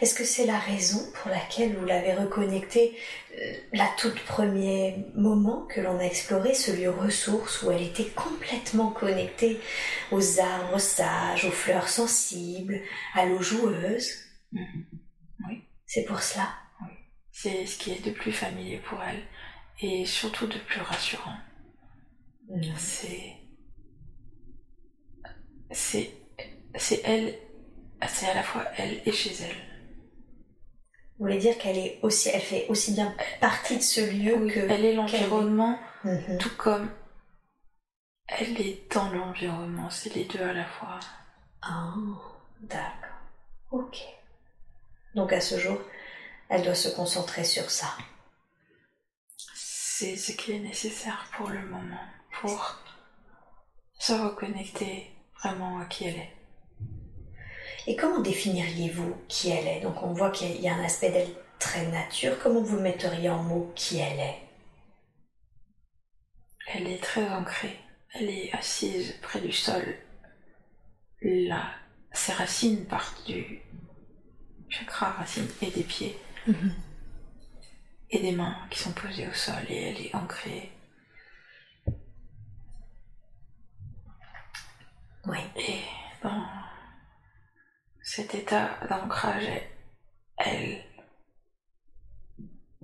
Est-ce 0.00 0.14
que 0.14 0.24
c'est 0.24 0.44
la 0.44 0.58
raison 0.58 1.10
pour 1.14 1.30
laquelle 1.30 1.74
vous 1.76 1.86
l'avez 1.86 2.12
reconnecté 2.12 2.96
euh, 3.34 3.54
la 3.72 3.88
toute 3.96 4.20
premier 4.20 5.06
moment 5.14 5.66
que 5.66 5.80
l'on 5.80 5.98
a 5.98 6.04
exploré 6.04 6.52
ce 6.52 6.70
lieu 6.70 6.90
ressource 6.90 7.62
où 7.62 7.70
elle 7.70 7.82
était 7.82 8.10
complètement 8.10 8.90
connectée 8.90 9.58
aux 10.12 10.38
arbres 10.38 10.78
sages, 10.78 11.46
aux 11.46 11.50
fleurs 11.50 11.88
sensibles, 11.88 12.80
à 13.14 13.24
l'eau 13.24 13.40
joueuse? 13.40 14.10
Mhm. 14.52 14.84
Oui. 15.48 15.62
C'est 15.86 16.04
pour 16.04 16.20
cela? 16.20 16.48
C'est 17.32 17.66
ce 17.66 17.78
qui 17.78 17.92
est 17.92 18.04
de 18.04 18.12
plus 18.12 18.32
familier 18.32 18.78
pour 18.78 18.98
elle 19.02 19.22
et 19.80 20.06
surtout 20.06 20.46
de 20.46 20.58
plus 20.58 20.80
rassurant. 20.80 21.36
C'est. 22.78 23.35
C'est. 25.70 26.10
C'est 26.76 27.00
elle. 27.04 27.38
C'est 28.08 28.26
à 28.28 28.34
la 28.34 28.42
fois 28.42 28.64
elle 28.76 29.00
et 29.06 29.12
chez 29.12 29.32
elle. 29.42 29.56
Vous 31.18 31.24
voulez 31.24 31.38
dire 31.38 31.56
qu'elle 31.56 31.78
est 31.78 31.98
aussi, 32.02 32.28
elle 32.28 32.42
fait 32.42 32.66
aussi 32.68 32.92
bien 32.92 33.14
partie 33.40 33.78
de 33.78 33.82
ce 33.82 34.00
lieu 34.02 34.36
Oui, 34.36 34.52
que. 34.52 34.60
elle 34.60 34.84
est 34.84 34.94
l'environnement, 34.94 35.78
Mhm. 36.04 36.36
tout 36.38 36.54
comme 36.58 36.90
elle 38.28 38.60
est 38.60 38.92
dans 38.92 39.08
l'environnement. 39.10 39.88
C'est 39.88 40.14
les 40.14 40.24
deux 40.24 40.42
à 40.42 40.52
la 40.52 40.66
fois. 40.66 41.00
Ah, 41.62 41.94
d'accord. 42.60 43.08
Ok. 43.70 43.96
Donc 45.14 45.32
à 45.32 45.40
ce 45.40 45.58
jour, 45.58 45.78
elle 46.50 46.62
doit 46.62 46.74
se 46.74 46.90
concentrer 46.90 47.44
sur 47.44 47.70
ça. 47.70 47.88
C'est 49.54 50.16
ce 50.16 50.32
qui 50.32 50.52
est 50.52 50.58
nécessaire 50.60 51.26
pour 51.36 51.48
le 51.48 51.62
moment, 51.66 52.04
pour 52.42 52.76
se 53.98 54.12
reconnecter 54.12 55.10
vraiment 55.40 55.78
à 55.78 55.84
qui 55.84 56.04
elle 56.04 56.16
est. 56.16 56.32
Et 57.86 57.96
comment 57.96 58.20
définiriez-vous 58.20 59.14
qui 59.28 59.50
elle 59.50 59.66
est? 59.66 59.80
Donc 59.80 60.02
on 60.02 60.12
voit 60.12 60.30
qu'il 60.30 60.60
y 60.60 60.68
a 60.68 60.74
un 60.74 60.84
aspect 60.84 61.10
d'elle 61.10 61.34
très 61.58 61.86
nature. 61.86 62.36
Comment 62.42 62.62
vous 62.62 62.80
metteriez 62.80 63.30
en 63.30 63.42
mots 63.42 63.72
qui 63.74 63.98
elle 63.98 64.18
est? 64.18 64.38
Elle 66.68 66.88
est 66.88 67.02
très 67.02 67.28
ancrée. 67.28 67.78
Elle 68.14 68.28
est 68.28 68.52
assise 68.52 69.14
près 69.22 69.40
du 69.40 69.52
sol. 69.52 69.84
Là, 71.22 71.70
ses 72.12 72.32
racines 72.32 72.86
partent 72.86 73.26
du 73.26 73.60
chakra 74.68 75.10
racine 75.12 75.46
et 75.62 75.70
des 75.70 75.84
pieds 75.84 76.18
et 78.10 78.18
des 78.18 78.32
mains 78.32 78.56
qui 78.70 78.78
sont 78.78 78.92
posées 78.92 79.28
au 79.28 79.32
sol 79.32 79.62
et 79.68 79.90
elle 79.90 80.06
est 80.06 80.14
ancrée. 80.14 80.70
Oui. 85.26 85.38
Et 85.56 85.80
dans 86.22 86.46
cet 88.02 88.34
état 88.34 88.78
d'ancrage, 88.88 89.48
elle, 90.36 90.84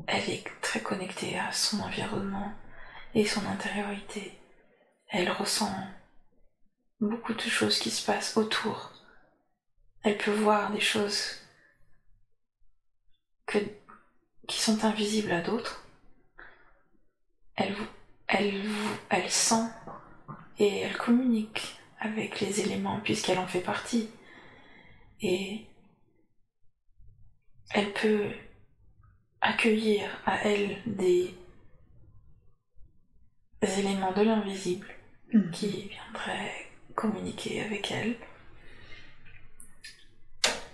est 0.09 0.45
très 0.61 0.81
connectée 0.81 1.39
à 1.39 1.53
son 1.53 1.81
environnement 1.81 2.53
et 3.15 3.25
son 3.25 3.47
intériorité. 3.47 4.39
Elle 5.09 5.31
ressent 5.31 5.73
beaucoup 7.01 7.35
de 7.35 7.41
choses 7.41 7.79
qui 7.79 7.91
se 7.91 8.05
passent 8.05 8.37
autour. 8.37 8.93
Elle 10.03 10.19
peut 10.19 10.33
voir 10.33 10.73
des 10.73 10.81
choses 10.81 11.39
qui 14.49 14.61
sont 14.61 14.85
invisibles 14.85 15.33
à 15.33 15.43
d'autres. 15.43 15.85
Elle, 17.55 17.77
elle, 18.27 18.65
elle 19.11 19.31
sent 19.31 19.69
et 20.59 20.81
elle 20.81 20.97
communique 20.97 21.82
avec 22.03 22.41
les 22.41 22.61
éléments 22.61 23.01
puisqu'elle 23.01 23.39
en 23.39 23.47
fait 23.47 23.61
partie. 23.61 24.11
Et 25.21 25.67
elle 27.71 27.93
peut 27.93 28.31
accueillir 29.41 30.09
à 30.27 30.37
elle 30.47 30.79
des 30.87 31.35
éléments 33.63 34.13
de 34.13 34.23
l'invisible 34.23 34.89
Mhm. 35.33 35.51
qui 35.51 35.89
viendraient 35.89 36.67
communiquer 36.95 37.63
avec 37.63 37.91
elle. 37.91 38.17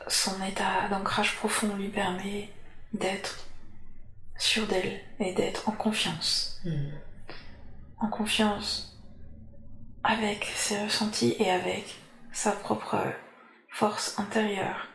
Son 0.09 0.43
état 0.43 0.89
d'ancrage 0.89 1.37
profond 1.37 1.77
lui 1.77 1.89
permet 1.89 2.49
d'être 2.93 3.47
sûr 4.39 4.67
d'elle 4.67 5.01
et 5.21 5.33
d'être 5.35 5.69
en 5.69 5.73
confiance. 5.73 6.61
Mhm. 6.65 6.93
En 8.01 8.09
confiance 8.09 8.98
avec 10.09 10.47
ses 10.57 10.83
ressentis 10.85 11.37
et 11.39 11.51
avec 11.51 12.01
sa 12.33 12.53
propre 12.53 12.97
force 13.69 14.19
intérieure. 14.19 14.89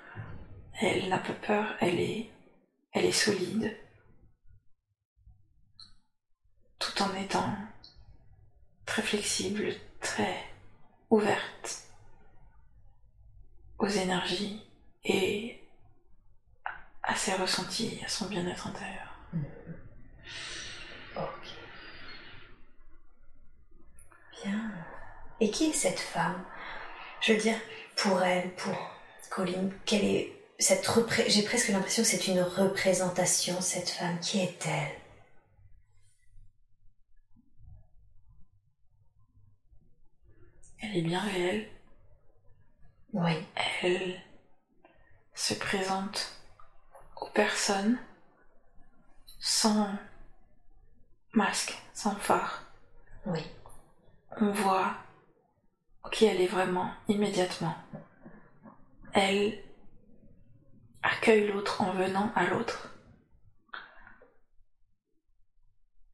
Elle 0.82 1.08
n'a 1.08 1.20
pas 1.20 1.34
peur, 1.34 1.76
elle 1.80 2.00
est, 2.00 2.32
solide. 3.12 3.78
Tout 6.80 7.04
en 7.04 7.14
étant 7.16 7.56
très 8.88 9.04
flexible, 9.04 9.76
très 10.02 10.36
ouverte 11.12 11.84
aux 13.78 13.88
énergies 13.88 14.66
et 15.04 15.62
à 17.04 17.16
ses 17.16 17.36
ressentis, 17.36 18.02
à 18.04 18.08
son 18.08 18.28
bien-être 18.30 18.66
intérieur. 18.66 19.20
Ok. 21.16 21.50
Bien. 24.44 24.72
Et 25.44 25.52
qui 25.52 25.72
est 25.72 25.74
cette 25.74 26.00
femme? 26.00 26.42
Je 27.20 27.34
veux 27.34 27.40
dire, 27.40 27.58
pour 27.98 28.24
elle, 28.24 28.56
pour 28.56 28.74
Colline, 29.30 29.78
quelle 29.84 30.06
est 30.06 30.34
cette 30.58 30.88
repré... 30.88 31.30
J'ai 31.30 31.44
presque 31.44 31.68
l'impression 31.68 32.02
que 32.02 32.08
c'est 32.08 32.28
une 32.28 32.42
représentation, 32.42 33.60
cette 33.60 33.90
femme. 33.90 34.18
Qui 34.22 34.40
est-elle? 34.40 35.02
Elle 40.82 40.96
est 40.96 41.02
bien 41.02 41.20
réelle. 41.20 41.70
Oui. 43.12 43.34
Elle 43.82 44.22
se 45.34 45.56
présente 45.56 46.40
aux 47.18 47.30
personnes 47.32 48.00
sans 49.42 49.94
masque, 51.34 51.78
sans 51.94 52.16
phare. 52.16 52.64
Oui. 53.26 53.42
On 54.40 54.50
voit 54.50 54.96
qui 56.12 56.26
elle 56.26 56.42
est 56.42 56.48
vraiment 56.48 56.92
immédiatement. 57.08 57.76
Elle 59.14 59.64
accueille 61.02 61.48
l'autre 61.48 61.82
en 61.82 61.94
venant 61.94 62.32
à 62.36 62.46
l'autre. 62.46 62.90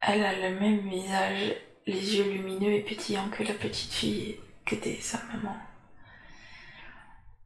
Elle 0.02 0.24
a 0.24 0.50
le 0.50 0.60
même 0.60 0.90
visage, 0.90 1.56
les 1.86 2.18
yeux 2.18 2.32
lumineux 2.32 2.72
et 2.72 2.82
pétillants 2.82 3.30
que 3.30 3.44
la 3.44 3.54
petite 3.54 3.92
fille 3.92 4.40
qu'était 4.66 5.00
sa 5.02 5.24
maman. 5.26 5.56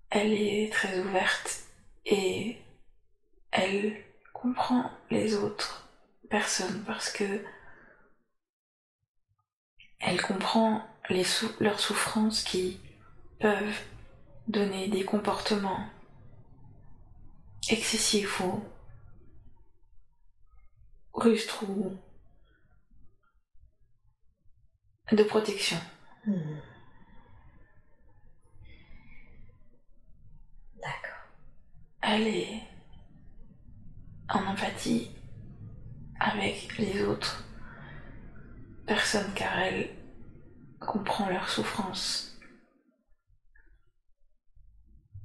Elle 0.10 0.34
est 0.34 0.72
très 0.72 1.00
ouverte 1.00 1.64
et 2.06 2.58
elle 3.52 3.96
comprend 4.34 4.92
les 5.10 5.36
autres 5.36 5.90
personnes 6.30 6.84
parce 6.86 7.12
que 7.12 7.44
elle 10.00 10.22
comprend 10.22 10.86
les 11.10 11.24
sou- 11.24 11.52
leurs 11.60 11.80
souffrances 11.80 12.44
qui 12.44 12.80
peuvent 13.40 13.80
donner 14.48 14.88
des 14.90 15.04
comportements 15.06 15.88
excessifs 17.70 18.40
ou 18.42 18.64
rustres 21.14 21.64
ou 21.70 21.98
de 25.12 25.24
protection. 25.24 25.78
Hmm. 26.26 26.58
D'accord. 30.76 31.28
Elle 32.02 32.28
est 32.28 32.64
en 34.30 34.46
empathie 34.46 35.12
avec 36.20 36.78
les 36.78 37.04
autres 37.04 37.44
personnes 38.88 39.34
car 39.36 39.58
elle 39.60 39.90
comprend 40.84 41.30
leurs 41.30 41.50
souffrances 41.50 42.38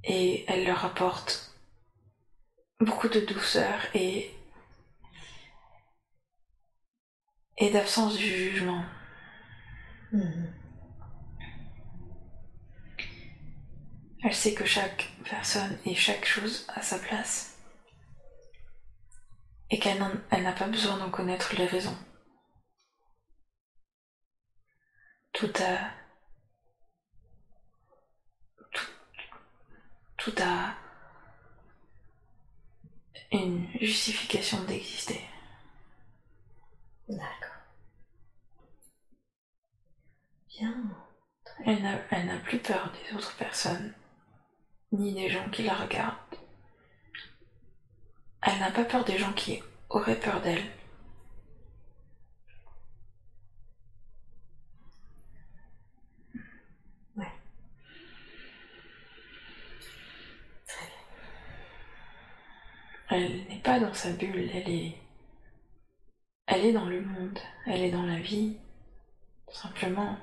et 0.04 0.44
elle 0.48 0.64
leur 0.64 0.84
apporte 0.84 1.54
beaucoup 2.80 3.08
de 3.08 3.20
douceur 3.20 3.78
et 3.94 4.34
et 7.60 7.70
d'absence 7.70 8.16
du 8.16 8.24
jugement. 8.24 8.84
Hmm. 10.12 10.46
Elle 14.22 14.34
sait 14.34 14.54
que 14.54 14.64
chaque 14.64 15.10
personne 15.24 15.76
et 15.84 15.94
chaque 15.94 16.24
chose 16.24 16.66
a 16.68 16.82
sa 16.82 16.98
place 16.98 17.56
et 19.70 19.78
qu'elle 19.78 19.98
n'a 19.98 20.52
pas 20.52 20.68
besoin 20.68 20.96
d'en 20.98 21.10
connaître 21.10 21.54
les 21.56 21.66
raisons. 21.66 21.96
Tout 25.32 25.52
a 25.62 25.90
tout, 28.72 28.86
tout 30.16 30.34
a 30.42 30.74
une 33.30 33.68
justification 33.80 34.62
d'exister. 34.64 35.20
D'accord. 37.08 37.62
Bien. 40.48 40.74
Elle 41.66 41.82
n'a 41.82 41.98
elle 42.10 42.26
n'a 42.26 42.38
plus 42.38 42.58
peur 42.58 42.92
des 42.92 43.16
autres 43.16 43.36
personnes, 43.36 43.94
ni 44.92 45.14
des 45.14 45.28
gens 45.30 45.48
qui 45.50 45.62
la 45.62 45.74
regardent. 45.74 46.16
Elle 48.42 48.58
n'a 48.60 48.70
pas 48.70 48.84
peur 48.84 49.04
des 49.04 49.18
gens 49.18 49.32
qui 49.32 49.62
auraient 49.90 50.18
peur 50.18 50.40
d'elle. 50.40 50.64
Elle 63.10 63.44
n'est 63.48 63.60
pas 63.62 63.80
dans 63.80 63.94
sa 63.94 64.12
bulle, 64.12 64.50
elle 64.52 64.68
est. 64.68 64.94
Dans 66.72 66.86
le 66.86 67.00
monde, 67.00 67.38
elle 67.66 67.82
est 67.82 67.90
dans 67.90 68.02
la 68.02 68.18
vie. 68.18 68.56
Simplement, 69.50 70.18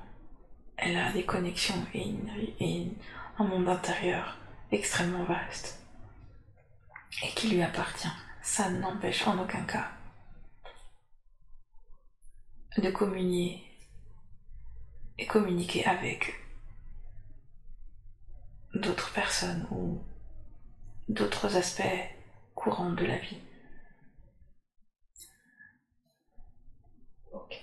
elle 0.76 0.96
a 0.96 1.12
des 1.12 1.24
connexions 1.24 1.84
et, 1.94 2.86
un 3.38 3.44
monde 3.44 3.68
intérieur 3.68 4.36
extrêmement 4.70 5.24
vaste 5.24 5.82
et 7.24 7.28
qui 7.30 7.48
lui 7.48 7.62
appartient. 7.62 8.08
Ça 8.42 8.70
n'empêche 8.70 9.26
en 9.26 9.42
aucun 9.42 9.64
cas 9.64 9.90
de 12.78 12.90
communier 12.90 13.64
et 15.18 15.26
communiquer 15.26 15.84
avec 15.86 16.34
d'autres 18.74 19.12
personnes 19.12 19.66
ou 19.70 20.00
d'autres 21.08 21.56
aspects 21.56 22.15
courants 22.56 22.90
de 22.92 23.04
la 23.04 23.18
vie. 23.18 23.38
Ok. 27.32 27.62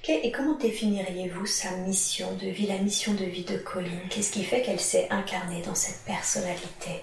Ok, 0.00 0.08
Et 0.08 0.32
comment 0.32 0.56
définiriez-vous 0.56 1.46
sa 1.46 1.76
mission 1.76 2.34
de 2.36 2.46
vie, 2.48 2.66
la 2.66 2.78
mission 2.78 3.14
de 3.14 3.24
vie 3.24 3.44
de 3.44 3.58
Colline? 3.58 4.08
Qu'est-ce 4.10 4.32
qui 4.32 4.44
fait 4.44 4.62
qu'elle 4.62 4.80
s'est 4.80 5.08
incarnée 5.10 5.62
dans 5.62 5.74
cette 5.74 6.04
personnalité? 6.04 7.02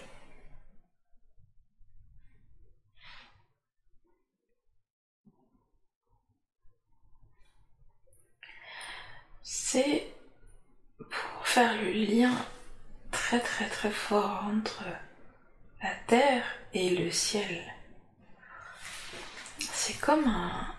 C'est 9.44 10.06
pour 10.98 11.48
faire 11.48 11.82
le 11.82 11.92
lien 11.92 12.34
très 13.12 13.40
très 13.40 13.68
très 13.70 13.92
fort 13.92 14.44
entre 14.46 14.84
la 15.82 15.94
terre 16.08 16.44
et 16.74 16.90
le 16.92 17.12
ciel. 17.12 17.64
C'est 19.60 20.00
comme 20.00 20.28
un- 20.28 20.74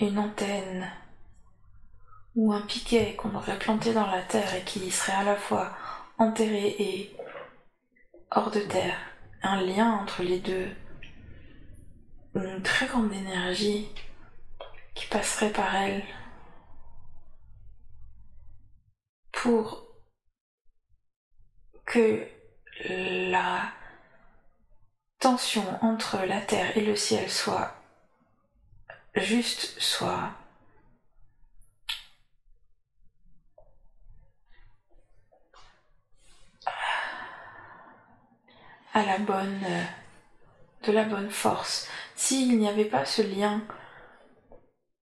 une 0.00 0.18
antenne 0.18 0.90
ou 2.34 2.52
un 2.52 2.62
piquet 2.62 3.14
qu'on 3.16 3.34
aurait 3.34 3.58
planté 3.58 3.92
dans 3.92 4.06
la 4.06 4.22
terre 4.22 4.54
et 4.54 4.62
qui 4.64 4.90
serait 4.90 5.12
à 5.12 5.24
la 5.24 5.36
fois 5.36 5.76
enterré 6.18 6.74
et 6.78 7.16
hors 8.30 8.50
de 8.50 8.60
terre. 8.60 8.98
Un 9.42 9.60
lien 9.60 9.90
entre 9.92 10.22
les 10.22 10.38
deux. 10.38 10.70
Une 12.34 12.62
très 12.62 12.86
grande 12.86 13.12
énergie 13.12 13.88
qui 14.94 15.06
passerait 15.06 15.52
par 15.52 15.74
elle 15.74 16.02
pour 19.32 19.88
que 21.84 22.26
la 22.88 23.70
tension 25.22 25.64
entre 25.82 26.18
la 26.26 26.40
terre 26.40 26.76
et 26.76 26.80
le 26.80 26.96
ciel 26.96 27.30
soit 27.30 27.76
juste, 29.14 29.80
soit 29.80 30.32
à 38.92 39.06
la 39.06 39.18
bonne 39.18 39.60
de 40.82 40.90
la 40.90 41.04
bonne 41.04 41.30
force. 41.30 41.88
S'il 42.16 42.58
n'y 42.58 42.68
avait 42.68 42.84
pas 42.84 43.04
ce 43.04 43.22
lien, 43.22 43.62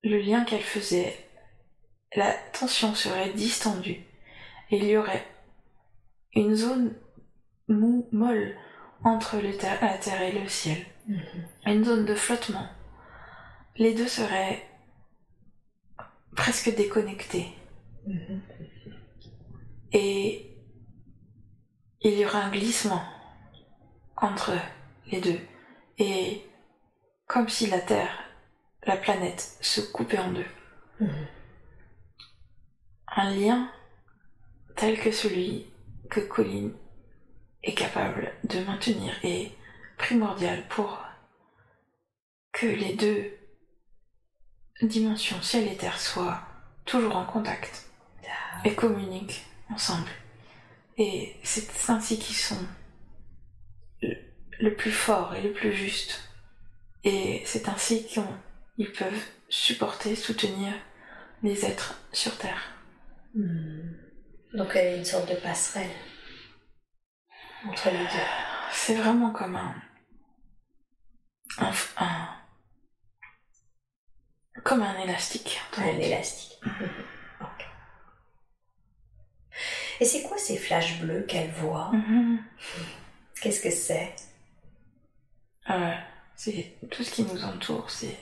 le 0.03 0.19
lien 0.19 0.45
qu'elle 0.45 0.61
faisait, 0.61 1.31
la 2.15 2.35
tension 2.53 2.95
serait 2.95 3.31
distendue 3.31 4.05
et 4.71 4.77
il 4.77 4.85
y 4.85 4.99
aurait 4.99 5.27
une 6.35 6.55
zone 6.55 6.95
mou, 7.69 8.07
molle 8.13 8.55
entre 9.05 9.37
la 9.39 9.99
terre 9.99 10.23
et 10.23 10.33
le 10.33 10.49
ciel, 10.49 10.79
Mhm. 11.07 11.23
une 11.67 11.85
zone 11.85 12.05
de 12.05 12.15
flottement. 12.15 12.67
Les 13.77 13.95
deux 13.95 14.09
seraient 14.09 14.63
presque 16.37 16.75
déconnectés 16.77 17.49
Mhm. 18.07 18.41
et 19.93 20.57
il 22.03 22.19
y 22.19 22.25
aura 22.25 22.39
un 22.45 22.51
glissement 22.51 23.03
entre 24.17 24.53
les 25.07 25.21
deux 25.21 25.39
et 25.99 26.43
comme 27.27 27.49
si 27.49 27.67
la 27.69 27.81
Terre, 27.81 28.25
la 28.85 28.97
planète, 28.97 29.57
se 29.61 29.81
coupait 29.81 30.19
en 30.19 30.33
deux. 30.33 30.47
Mhm. 31.01 31.27
Un 33.17 33.31
lien 33.35 33.71
tel 34.77 34.99
que 34.99 35.11
celui 35.11 35.67
que 36.11 36.21
Colline 36.21 36.73
est 37.63 37.75
capable 37.75 38.33
de 38.45 38.61
maintenir 38.61 39.13
est 39.23 39.53
primordial 39.99 40.67
pour 40.69 41.03
que 42.53 42.67
les 42.67 42.95
deux 42.95 43.33
dimensions 44.83 45.41
ciel 45.43 45.69
et 45.69 45.77
terre 45.77 46.01
soient 46.01 46.41
toujours 46.85 47.17
en 47.17 47.25
contact 47.25 47.87
et 48.65 48.75
communiquent 48.75 49.45
ensemble. 49.71 50.09
Et 50.99 51.37
c'est 51.43 51.69
ainsi 51.89 52.19
qu'ils 52.19 52.37
sont 52.37 52.67
le, 54.03 54.15
le 54.59 54.75
plus 54.75 54.93
fort 54.93 55.35
et 55.35 55.43
le 55.43 55.53
plus 55.53 55.73
juste. 55.73 56.29
Et 57.05 57.43
c'est 57.47 57.69
ainsi 57.69 58.07
qu'ils 58.07 58.93
peuvent 58.93 59.27
supporter, 59.49 60.15
soutenir 60.15 60.73
les 61.43 61.65
êtres 61.65 62.01
sur 62.13 62.37
Terre. 62.37 62.63
Mhm. 63.35 63.97
Donc 64.55 64.75
elle 64.75 64.95
est 64.95 64.99
une 64.99 65.05
sorte 65.05 65.31
de 65.31 65.37
passerelle 65.37 65.91
entre 67.67 67.91
les 67.91 67.99
deux. 67.99 68.29
C'est 68.73 68.95
vraiment 68.95 69.31
comme 69.33 69.57
un, 69.57 69.75
un, 71.59 71.73
un- 71.99 72.29
comme 74.65 74.83
un 74.83 74.99
élastique. 75.01 75.61
Un 75.77 75.87
élastique. 75.99 76.59
Mhm. 76.65 76.89
Ok. 77.41 77.65
Et 80.01 80.05
c'est 80.05 80.23
quoi 80.23 80.37
ces 80.37 80.59
flashs 80.59 81.01
bleus 81.01 81.23
qu'elle 81.27 81.51
voit? 81.53 81.91
Mhm. 81.93 82.45
Qu'est-ce 83.41 83.61
que 83.63 83.71
c'est? 83.71 84.15
Euh, 85.71 85.95
c'est 86.37 86.75
tout 86.91 87.03
ce 87.03 87.11
qui 87.11 87.23
nous 87.23 87.43
entoure, 87.45 87.91
c'est 87.91 88.19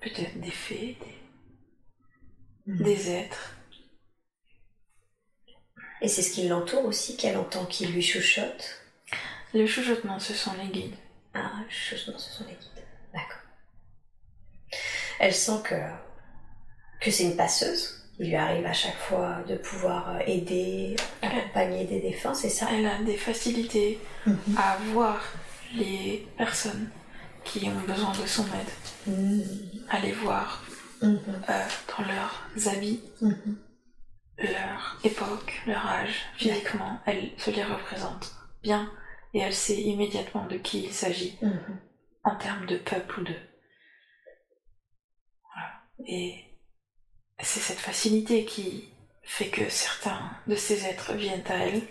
peut-être 0.00 0.40
des 0.40 0.50
fées, 0.50 0.96
des, 1.04 2.72
Mhm. 2.72 2.82
des 2.82 3.10
êtres. 3.10 3.54
Et 6.02 6.08
c'est 6.08 6.22
ce 6.22 6.32
qui 6.32 6.48
l'entoure 6.48 6.84
aussi 6.84 7.16
qu'elle 7.16 7.36
entend 7.36 7.64
qui 7.66 7.86
lui 7.86 8.02
chuchote 8.02 8.80
Le 9.54 9.66
chuchotement, 9.66 10.18
ce 10.18 10.32
sont 10.34 10.52
les 10.62 10.68
guides. 10.68 10.94
Ah, 11.34 11.50
chuchotement, 11.68 12.18
ce 12.18 12.30
sont 12.30 12.44
les 12.44 12.54
guides. 12.54 12.84
D'accord. 13.12 13.42
Elle 15.18 15.34
sent 15.34 15.60
que, 15.64 15.74
que 17.00 17.10
c'est 17.10 17.24
une 17.24 17.36
passeuse. 17.36 17.96
Il 18.18 18.28
lui 18.28 18.36
arrive 18.36 18.66
à 18.66 18.72
chaque 18.72 18.96
fois 18.98 19.42
de 19.48 19.56
pouvoir 19.56 20.16
euh, 20.16 20.18
aider, 20.26 20.96
accompagner 21.22 21.84
des 21.84 22.00
défunts, 22.00 22.34
c'est 22.34 22.50
ça? 22.50 22.66
Elle 22.72 22.86
a 22.86 22.98
des 23.02 23.16
facilités 23.16 23.98
Mhm. 24.26 24.36
à 24.58 24.76
voir 24.92 25.22
les 25.74 26.26
personnes 26.36 26.90
qui 27.44 27.66
ont 27.68 27.80
besoin 27.86 28.12
de 28.12 28.26
son 28.26 28.44
aide, 28.44 28.72
Mhm. 29.14 29.42
à 29.88 29.98
les 30.00 30.12
voir 30.12 30.62
Mhm. 31.00 31.18
euh, 31.48 31.64
dans 31.88 32.04
leurs 32.04 32.68
habits. 32.68 33.00
Leur 34.42 34.98
époque, 35.04 35.60
leur 35.66 35.86
âge, 35.86 36.26
physiquement. 36.36 37.00
Elle 37.06 37.30
se 37.38 37.50
les 37.50 37.64
représente 37.64 38.32
bien 38.62 38.90
et 39.34 39.40
elle 39.40 39.54
sait 39.54 39.80
immédiatement 39.80 40.46
de 40.46 40.56
qui 40.56 40.84
il 40.84 40.92
s'agit 40.92 41.38
Mhm. 41.42 41.78
en 42.24 42.36
termes 42.36 42.66
de 42.66 42.76
peuple 42.76 43.20
ou 43.20 43.24
de. 43.24 43.34
Voilà. 45.52 45.70
Et 46.06 46.44
c'est 47.40 47.60
cette 47.60 47.78
facilité 47.78 48.44
qui 48.44 48.88
fait 49.22 49.48
que 49.48 49.68
certains 49.68 50.30
de 50.46 50.56
ces 50.56 50.86
êtres 50.86 51.12
viennent 51.14 51.46
à 51.48 51.56
elle. 51.66 51.82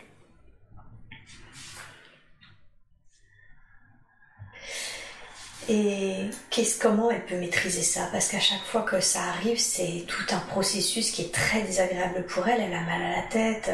Et 5.72 6.32
qu'est-ce, 6.50 6.80
comment 6.80 7.12
elle 7.12 7.24
peut 7.26 7.38
maîtriser 7.38 7.84
ça? 7.84 8.10
Parce 8.12 8.30
qu'à 8.30 8.40
chaque 8.40 8.64
fois 8.64 8.82
que 8.82 9.00
ça 9.00 9.22
arrive, 9.26 9.60
c'est 9.60 10.04
tout 10.08 10.24
un 10.32 10.40
processus 10.40 11.12
qui 11.12 11.22
est 11.22 11.32
très 11.34 11.62
désagréable 11.62 12.26
pour 12.26 12.48
elle. 12.48 12.60
Elle 12.62 12.74
a 12.74 12.82
mal 12.82 13.02
à 13.04 13.18
la 13.18 13.28
tête, 13.28 13.70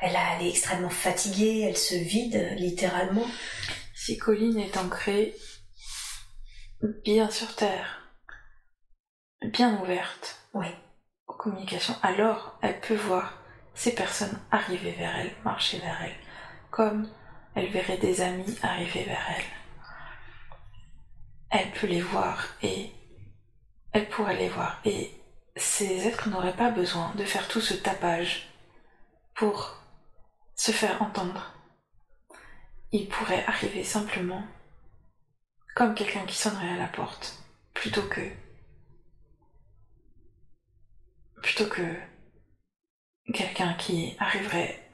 elle, 0.00 0.16
a- 0.16 0.36
elle 0.38 0.46
est 0.46 0.50
extrêmement 0.50 0.88
fatiguée, 0.88 1.66
elle 1.68 1.76
se 1.76 1.96
vide 1.96 2.54
littéralement. 2.56 3.26
Si 3.94 4.16
Colline 4.16 4.58
est 4.58 4.76
ancrée 4.78 5.34
bien 7.04 7.30
sur 7.30 7.54
Terre, 7.54 8.08
bien 9.52 9.78
ouverte 9.82 10.38
Oui. 10.54 10.68
aux 11.26 11.34
communications, 11.34 11.94
alors 12.02 12.58
elle 12.62 12.80
peut 12.80 12.94
voir 12.96 13.38
ces 13.74 13.94
personnes 13.94 14.38
arriver 14.50 14.92
vers 14.92 15.14
elle, 15.16 15.32
marcher 15.44 15.78
vers 15.78 16.00
elle, 16.02 16.16
comme 16.70 17.06
elle 17.54 17.70
verrait 17.70 17.98
des 17.98 18.22
amis 18.22 18.56
arriver 18.62 19.04
vers 19.04 19.26
elle. 19.36 19.63
Elle 21.56 21.70
peut 21.70 21.86
les 21.86 22.00
voir 22.00 22.48
et 22.64 22.90
elle 23.92 24.08
pourrait 24.08 24.36
les 24.36 24.48
voir. 24.48 24.80
Et 24.84 25.12
ces 25.54 26.08
êtres 26.08 26.28
n'auraient 26.28 26.56
pas 26.56 26.72
besoin 26.72 27.14
de 27.14 27.24
faire 27.24 27.46
tout 27.46 27.60
ce 27.60 27.74
tapage 27.74 28.48
pour 29.36 29.80
se 30.56 30.72
faire 30.72 31.00
entendre. 31.00 31.54
Ils 32.90 33.08
pourraient 33.08 33.44
arriver 33.46 33.84
simplement 33.84 34.42
comme 35.76 35.94
quelqu'un 35.94 36.26
qui 36.26 36.34
sonnerait 36.34 36.70
à 36.70 36.76
la 36.76 36.88
porte, 36.88 37.38
plutôt 37.72 38.02
que 38.02 38.20
plutôt 41.40 41.66
que 41.66 41.94
quelqu'un 43.32 43.74
qui 43.74 44.16
arriverait 44.18 44.90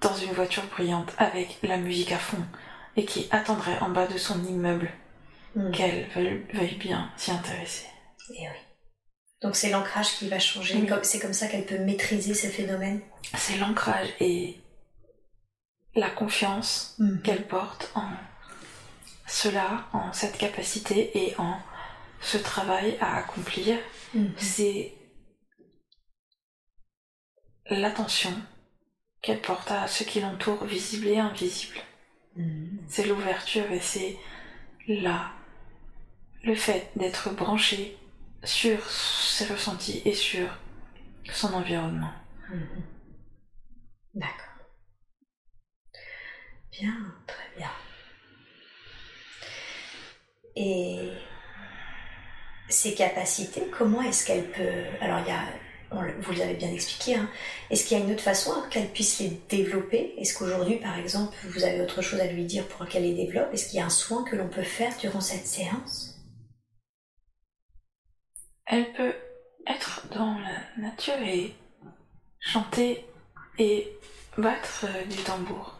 dans 0.00 0.14
une 0.14 0.34
voiture 0.34 0.66
brillante 0.66 1.12
avec 1.18 1.58
la 1.64 1.78
musique 1.78 2.12
à 2.12 2.18
fond 2.18 2.44
et 2.94 3.04
qui 3.04 3.26
attendrait 3.32 3.80
en 3.80 3.90
bas 3.90 4.06
de 4.06 4.18
son 4.18 4.44
immeuble 4.44 4.92
Mhm. 5.54 5.72
qu'elle 5.72 6.08
veuille, 6.10 6.46
veuille 6.52 6.76
bien 6.76 7.10
s'y 7.16 7.30
intéresser. 7.32 7.86
Et 8.30 8.42
oui. 8.48 8.56
Donc 9.42 9.56
c'est 9.56 9.70
l'ancrage 9.70 10.12
qui 10.16 10.28
va 10.28 10.38
changer. 10.38 10.86
C'est 11.02 11.18
comme 11.18 11.32
ça 11.32 11.48
qu'elle 11.48 11.66
peut 11.66 11.78
maîtriser 11.78 12.34
ces 12.34 12.50
phénomènes. 12.50 13.00
C'est 13.36 13.56
l'ancrage 13.56 14.08
et 14.20 14.56
la 15.94 16.10
confiance 16.10 16.94
Mhm. 16.98 17.22
qu'elle 17.22 17.46
porte 17.48 17.90
en 17.94 18.08
cela, 19.26 19.86
en 19.92 20.12
cette 20.12 20.36
capacité 20.38 21.10
et 21.18 21.34
en 21.38 21.56
ce 22.20 22.36
travail 22.38 22.96
à 23.00 23.16
accomplir. 23.16 23.78
Mhm. 24.14 24.32
C'est 24.36 24.92
l'attention 27.70 28.32
qu'elle 29.22 29.40
porte 29.40 29.70
à 29.70 29.86
ce 29.86 30.02
qui 30.04 30.20
l'entoure, 30.20 30.64
visible 30.64 31.06
et 31.08 31.18
invisible. 31.18 31.78
C'est 32.88 33.04
l'ouverture 33.06 33.70
et 33.70 33.80
c'est 33.80 34.16
là 34.88 35.30
le 36.42 36.54
fait 36.54 36.90
d'être 36.96 37.30
branché 37.30 37.96
sur 38.44 38.82
ses 38.88 39.46
ressentis 39.46 40.02
et 40.04 40.14
sur 40.14 40.48
son 41.32 41.52
environnement. 41.54 42.12
Mhm. 42.50 42.82
D'accord. 44.14 44.34
Bien, 46.72 46.94
très 47.26 47.56
bien. 47.56 47.70
Et 50.56 51.12
ses 52.68 52.94
capacités, 52.94 53.62
comment 53.70 54.02
est-ce 54.02 54.26
qu'elle 54.26 54.50
peut... 54.50 54.84
Alors, 55.00 55.20
il 55.20 55.28
y 55.28 55.30
a, 55.30 55.44
vous 56.20 56.32
l'avez 56.32 56.54
bien 56.54 56.72
expliqué, 56.72 57.16
hein. 57.16 57.28
est-ce 57.70 57.84
qu'il 57.84 57.98
y 57.98 58.00
a 58.00 58.04
une 58.04 58.12
autre 58.12 58.22
façon 58.22 58.52
qu'elle 58.70 58.88
puisse 58.88 59.20
les 59.20 59.40
développer? 59.48 60.14
Est-ce 60.18 60.36
qu'aujourd'hui, 60.38 60.76
par 60.76 60.98
exemple, 60.98 61.36
vous 61.48 61.64
avez 61.64 61.80
autre 61.80 62.00
chose 62.02 62.20
à 62.20 62.26
lui 62.26 62.44
dire 62.44 62.66
pour 62.68 62.86
qu'elle 62.86 63.02
les 63.02 63.14
développe? 63.14 63.52
Est-ce 63.52 63.68
qu'il 63.68 63.78
y 63.78 63.82
a 63.82 63.86
un 63.86 63.90
soin 63.90 64.24
que 64.24 64.36
l'on 64.36 64.48
peut 64.48 64.62
faire 64.62 64.96
durant 64.98 65.20
cette 65.20 65.46
séance? 65.46 66.09
Elle 68.72 68.92
peut 68.92 69.16
être 69.66 70.06
dans 70.14 70.38
la 70.38 70.80
nature 70.80 71.20
et 71.22 71.56
chanter 72.38 73.04
et 73.58 73.92
battre 74.38 74.86
euh, 74.88 75.04
du 75.06 75.16
tambour. 75.24 75.76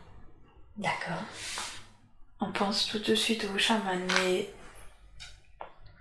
D'accord. 0.77 1.23
on 2.41 2.51
pense 2.51 2.89
tout 2.89 2.99
de 2.99 3.15
suite 3.15 3.47
au 3.55 3.59
chaman, 3.59 4.01
mais 4.19 4.51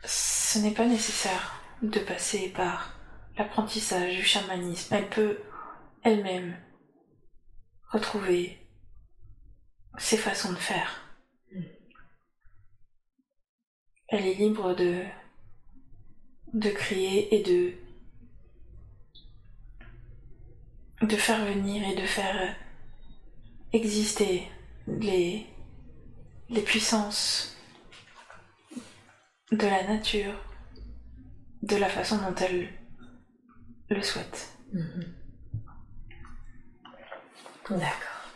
ce 0.04 0.58
n'est 0.58 0.74
pas 0.74 0.88
nécessaire 0.88 1.62
de 1.84 2.00
passer 2.00 2.50
par 2.50 2.92
l'apprentissage 3.38 4.16
du 4.16 4.24
chamanisme. 4.24 4.96
Elle 4.96 5.10
peut 5.10 5.38
elle-même 6.04 6.58
retrouver 7.92 8.68
ses 10.00 10.18
façons 10.18 10.54
de 10.54 10.58
faire. 10.58 11.04
Elle 14.08 14.26
est 14.26 14.34
libre 14.34 14.74
de, 14.74 15.04
de 16.54 16.70
crier 16.70 17.36
et 17.36 17.43
de, 17.43 17.74
de 21.06 21.16
faire 21.16 21.45
venir 21.45 21.88
et 21.88 21.95
de 21.95 22.06
faire 22.06 22.56
exister 23.72 24.47
les, 24.88 25.45
les 26.50 26.62
puissances 26.62 27.56
de 29.52 29.66
la 29.66 29.84
nature 29.88 30.34
de 31.62 31.76
la 31.76 31.89
façon 31.89 32.18
dont 32.18 32.36
elle 32.36 32.70
le 33.89 34.02
souhaite. 34.02 34.50
Mhm. 34.74 35.16
D'accord. 37.72 38.32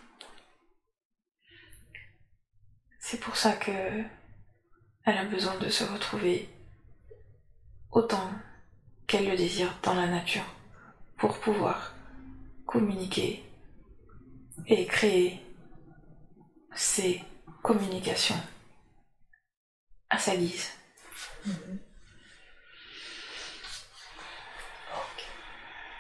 C'est 3.00 3.20
pour 3.20 3.36
ça 3.36 3.54
que 3.54 4.04
elle 5.06 5.18
a 5.18 5.26
besoin 5.26 5.58
de 5.58 5.70
se 5.70 5.84
retrouver 5.84 6.50
autant 7.94 8.30
qu'elle 9.08 9.30
le 9.30 9.38
désire 9.38 9.74
dans 9.84 9.94
la 9.94 10.08
nature 10.08 10.46
pour 11.18 11.40
pouvoir 11.40 11.94
communiquer 12.66 13.44
et 14.68 14.86
créer 14.86 15.40
ces 16.76 17.22
communications 17.62 18.40
à 20.10 20.18
sa 20.18 20.36
guise. 20.36 20.70
Mhm. 21.46 21.80
Ok. 24.96 25.24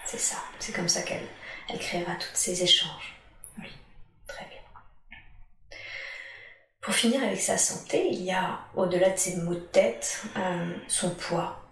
C'est 0.06 0.20
ça. 0.20 0.38
C'est 0.60 0.74
comme 0.74 0.89
ça 0.89 1.02
qu'elle 1.04 1.28
elle 1.70 1.80
créera 1.80 2.16
tous 2.16 2.36
ces 2.36 2.62
échanges. 2.64 3.16
Oui. 3.58 3.70
Très 4.28 4.46
bien. 4.46 5.80
Pour 6.82 6.94
finir 6.94 7.24
avec 7.24 7.39
sa 7.39 7.58
santé, 7.58 8.10
il 8.12 8.22
y 8.24 8.32
a, 8.32 8.60
au-delà 8.76 9.10
de 9.12 9.18
ses 9.18 9.38
maux 9.38 9.56
de 9.56 9.60
tête, 9.60 10.24
euh, 10.36 10.76
son 10.88 11.12
poids. 11.16 11.62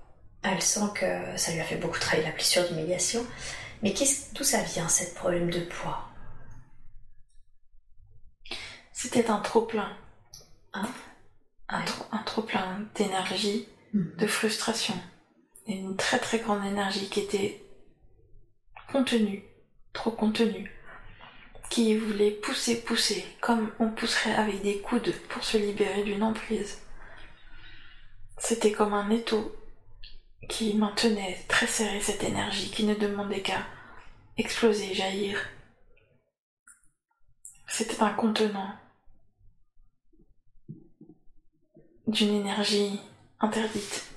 Elle 0.43 0.61
sent 0.61 0.89
que 0.95 1.37
ça 1.37 1.51
lui 1.51 1.59
a 1.59 1.63
fait 1.63 1.75
beaucoup 1.75 1.99
travailler 1.99 2.27
la 2.27 2.33
blessure 2.33 2.67
d'humiliation. 2.67 3.25
Mais 3.83 3.93
d'où 4.33 4.43
ça 4.43 4.61
vient, 4.63 4.89
ce 4.89 5.13
problème 5.13 5.49
de 5.49 5.59
poids? 5.61 6.07
C'était 8.91 9.29
un 9.29 9.39
trop-plein. 9.39 9.95
Hein? 10.73 10.89
Un, 11.69 11.79
Ouais. 11.79 11.85
trop, 11.85 12.05
un 12.11 12.23
trop-plein 12.23 12.85
d'énergie, 12.95 13.67
de 13.93 14.27
frustration. 14.27 14.95
Et 15.67 15.73
une 15.73 15.95
très 15.95 16.19
très 16.19 16.39
grande 16.39 16.65
énergie 16.65 17.09
qui 17.09 17.21
était 17.21 17.63
contenue, 18.91 19.43
trop 19.93 20.11
contenue. 20.11 20.71
Qui 21.69 21.97
voulait 21.97 22.31
pousser, 22.31 22.81
pousser, 22.81 23.25
comme 23.39 23.71
on 23.79 23.89
pousserait 23.89 24.35
avec 24.35 24.61
des 24.61 24.79
coudes 24.79 25.13
pour 25.29 25.43
se 25.43 25.57
libérer 25.57 26.03
d'une 26.03 26.23
emprise. 26.23 26.79
C'était 28.37 28.73
comme 28.73 28.93
un 28.93 29.09
étau 29.09 29.55
qui 30.49 30.73
maintenait 30.75 31.43
très 31.47 31.67
serré 31.67 32.01
cette 32.01 32.23
énergie, 32.23 32.71
qui 32.71 32.83
ne 32.83 32.95
demandait 32.95 33.41
qu'à 33.41 33.65
exploser, 34.37 34.93
jaillir. 34.93 35.37
C'était 37.67 38.01
un 38.03 38.13
contenant 38.13 38.75
d'une 42.07 42.35
énergie 42.35 42.99
interdite, 43.39 44.11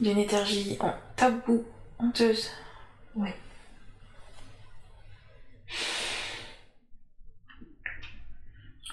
d'une 0.00 0.18
énergie 0.18 0.78
en 0.80 0.94
tabou, 1.16 1.66
honteuse. 1.98 2.50
Oui. 3.14 3.30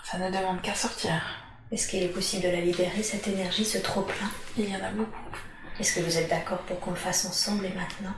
Ça 0.04 0.18
ne 0.18 0.30
demande 0.30 0.62
qu'à 0.62 0.76
sortir. 0.76 1.45
Est-ce 1.76 1.90
qu'il 1.90 2.04
est 2.04 2.08
possible 2.08 2.44
de 2.44 2.48
la 2.48 2.62
libérer, 2.62 3.04
cette 3.04 3.28
énergie, 3.28 3.66
ce 3.66 3.78
trop-plein? 3.78 4.32
Il 4.58 4.70
y 4.70 4.78
en 4.78 4.82
a 4.82 4.92
beaucoup. 4.92 5.36
Est-ce 5.78 5.94
que 5.94 6.00
vous 6.00 6.18
êtes 6.18 6.30
d'accord 6.30 6.60
pour 6.60 6.80
qu'on 6.80 6.92
le 6.92 6.96
fasse 6.96 7.26
ensemble 7.26 7.66
et 7.66 7.74
maintenant? 7.74 8.16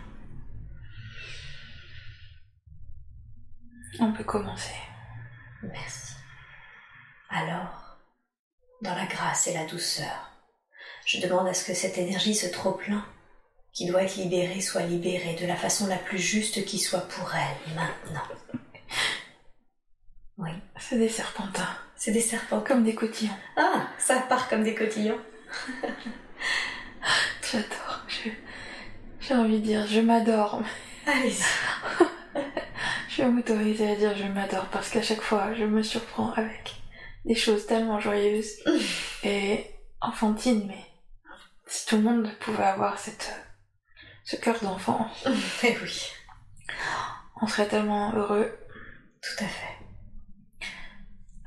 On 4.00 4.14
peut 4.14 4.24
commencer. 4.24 4.76
Merci. 5.64 6.14
Alors, 7.32 7.98
dans 8.84 8.94
la 8.94 9.08
grâce 9.08 9.48
et 9.48 9.54
la 9.56 9.66
douceur, 9.66 10.30
je 11.08 11.20
demande 11.20 11.48
à 11.48 11.56
ce 11.56 11.66
que 11.66 11.74
cette 11.74 11.98
énergie, 11.98 12.36
ce 12.36 12.46
trop-plein, 12.46 13.04
qui 13.74 13.88
doit 13.88 14.04
être 14.04 14.18
libéré, 14.18 14.62
soit 14.62 14.84
libéré 14.84 15.34
de 15.34 15.48
la 15.48 15.56
façon 15.56 15.88
la 15.88 15.98
plus 15.98 16.20
juste 16.20 16.64
qui 16.64 16.78
soit 16.78 17.08
pour 17.08 17.34
elle, 17.34 17.74
maintenant. 17.74 18.28
Oui, 20.38 20.52
C'est 20.78 21.00
des 21.00 21.10
serpentins, 21.10 21.76
c'est 21.98 22.12
des 22.12 22.22
serpents. 22.22 22.62
comme 22.62 22.84
des 22.84 22.96
cotillons. 22.96 23.36
Ah, 23.58 23.88
ça 23.98 24.20
part 24.22 24.48
comme 24.50 24.64
des 24.64 24.76
cotillons. 24.76 25.20
J'adore. 27.52 28.02
Je- 28.08 28.30
J'ai 29.20 29.34
envie 29.36 29.60
de 29.60 29.66
dire 29.66 29.88
je 29.88 30.00
m'adore. 30.02 30.62
Allez-y. 31.06 31.44
Je 33.10 33.24
vais 33.24 33.30
m'autoriser 33.30 33.92
à 33.92 33.96
dire 33.96 34.16
je 34.16 34.26
m'adore 34.26 34.66
parce 34.68 34.90
qu'à 34.90 35.02
chaque 35.02 35.22
fois 35.22 35.54
je 35.56 35.64
me 35.64 35.82
surprends 35.82 36.32
avec 36.34 36.76
des 37.26 37.34
choses 37.36 37.66
tellement 37.66 38.00
joyeuses 38.00 38.52
et 39.24 39.66
enfantines, 40.02 40.68
mais 40.68 40.86
si 41.66 41.88
tout 41.88 41.96
le 41.98 42.04
monde 42.04 42.30
pouvait 42.40 42.64
avoir 42.64 43.00
cette, 43.00 43.34
ce 44.24 44.36
cœur 44.36 44.60
d'enfant, 44.62 45.10
Eh 45.64 45.76
oui, 45.82 46.12
on 47.42 47.48
serait 47.48 47.68
tellement 47.68 48.14
heureux. 48.14 48.56
tout 49.22 49.44
à 49.44 49.48
fait. 49.48 49.77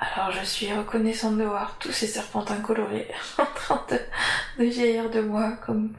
Alors 0.00 0.30
je 0.32 0.42
suis 0.44 0.72
reconnaissante 0.72 1.36
de 1.36 1.44
voir 1.44 1.76
tous 1.78 1.92
ces 1.92 2.06
serpentins 2.06 2.62
colorés 2.62 3.06
en 3.38 3.44
train 3.44 3.84
de, 3.90 4.64
de 4.64 4.70
jaillir 4.70 5.10
de 5.10 5.20
moi 5.20 5.58
comme, 5.66 5.94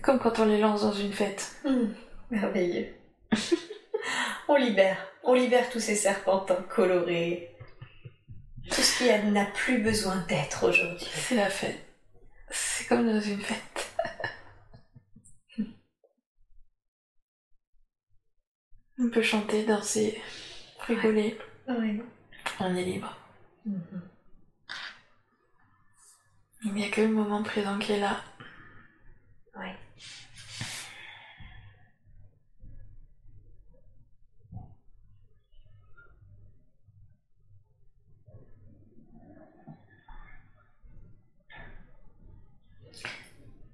comme 0.00 0.18
quand 0.18 0.38
on 0.38 0.46
les 0.46 0.58
lance 0.58 0.80
dans 0.80 0.92
une 0.92 1.12
fête. 1.12 1.54
Hmm, 1.62 1.88
merveilleux. 2.30 2.94
on 4.48 4.56
libère, 4.56 4.96
on 5.22 5.34
libère 5.34 5.68
tous 5.68 5.80
ces 5.80 5.96
serpentins 5.96 6.64
colorés. 6.70 7.54
Tout 8.70 8.80
ce 8.80 8.98
qui 8.98 9.30
n'a 9.30 9.44
plus 9.44 9.82
besoin 9.82 10.16
d'être 10.28 10.66
aujourd'hui. 10.66 11.06
C'est 11.12 11.36
la 11.36 11.50
fête. 11.50 11.84
C'est 12.50 12.86
comme 12.88 13.06
dans 13.06 13.20
une 13.20 13.40
fête. 13.40 13.92
On 18.98 19.10
peut 19.10 19.22
chanter, 19.22 19.64
danser, 19.64 20.20
rigoler. 20.86 21.38
On 21.68 22.74
est 22.74 22.82
libre. 22.82 23.14
Il 26.64 26.72
n'y 26.72 26.84
a 26.84 26.90
que 26.90 27.00
le 27.00 27.08
moment 27.08 27.42
présent 27.42 27.78
qui 27.78 27.92
est 27.92 28.00
là. 28.00 28.22
Oui. 29.58 29.66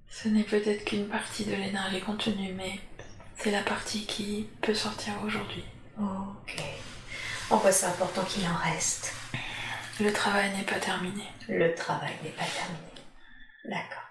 Ce 0.09 0.29
n'est 0.29 0.43
peut-être 0.43 0.85
qu'une 0.85 1.07
partie 1.07 1.45
de 1.45 1.51
l'énergie 1.51 1.99
contenue, 1.99 2.53
mais 2.53 2.79
c'est 3.35 3.51
la 3.51 3.61
partie 3.61 4.05
qui 4.05 4.47
peut 4.61 4.73
sortir 4.73 5.13
aujourd'hui. 5.23 5.65
Ok. 5.99 6.63
En 7.49 7.59
quoi 7.59 7.71
c'est 7.71 7.87
important 7.87 8.23
qu'il 8.23 8.47
en 8.47 8.55
reste 8.55 9.22
Le 9.99 10.11
travail 10.11 10.51
n'est 10.55 10.63
pas 10.63 10.79
terminé. 10.79 11.23
Le 11.47 11.73
travail 11.75 12.13
n'est 12.23 12.29
pas 12.31 12.45
terminé. 12.45 12.93
D'accord. 13.65 14.03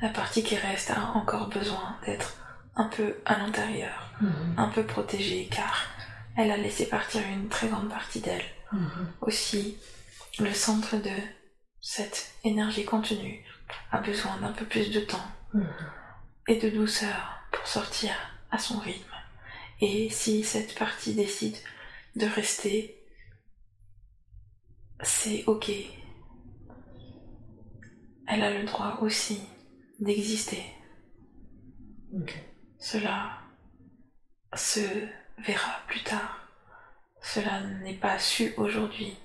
La 0.00 0.08
partie 0.08 0.42
qui 0.42 0.56
reste 0.56 0.90
a 0.90 1.00
encore 1.14 1.48
besoin 1.48 1.96
d'être 2.04 2.36
un 2.74 2.88
peu 2.88 3.16
à 3.24 3.36
l'intérieur, 3.38 4.10
Mhm. 4.20 4.54
un 4.58 4.68
peu 4.68 4.84
protégée, 4.84 5.48
car 5.50 5.86
elle 6.36 6.50
a 6.50 6.56
laissé 6.56 6.88
partir 6.88 7.20
une 7.28 7.48
très 7.48 7.68
grande 7.68 7.88
partie 7.90 8.20
d'elle. 8.20 8.44
Mhm. 8.72 9.12
Aussi, 9.20 9.78
le 10.40 10.52
centre 10.52 10.96
de 10.96 11.10
cette 11.80 12.32
énergie 12.44 12.84
contenue 12.84 13.44
a 13.90 13.98
besoin 13.98 14.36
d'un 14.38 14.52
peu 14.52 14.64
plus 14.64 14.90
de 14.90 15.00
temps 15.00 15.28
Mhm. 15.52 15.68
et 16.48 16.56
de 16.56 16.70
douceur 16.70 17.40
pour 17.52 17.66
sortir 17.66 18.12
à 18.50 18.58
son 18.58 18.78
rythme. 18.78 19.14
Et 19.80 20.08
si 20.10 20.42
cette 20.44 20.76
partie 20.78 21.14
décide 21.14 21.56
de 22.16 22.26
rester, 22.26 23.01
c'est 25.02 25.44
ok. 25.46 25.70
Elle 28.28 28.42
a 28.42 28.50
le 28.50 28.64
droit 28.64 28.98
aussi 29.00 29.40
d'exister. 30.00 30.64
Cela 32.78 33.38
se 34.54 34.80
verra 35.38 35.80
plus 35.86 36.02
tard. 36.02 36.38
cela 37.24 37.60
n'est 37.82 37.98
pas 37.98 38.18
su 38.18 38.52
aujourd'hui. 38.56 39.16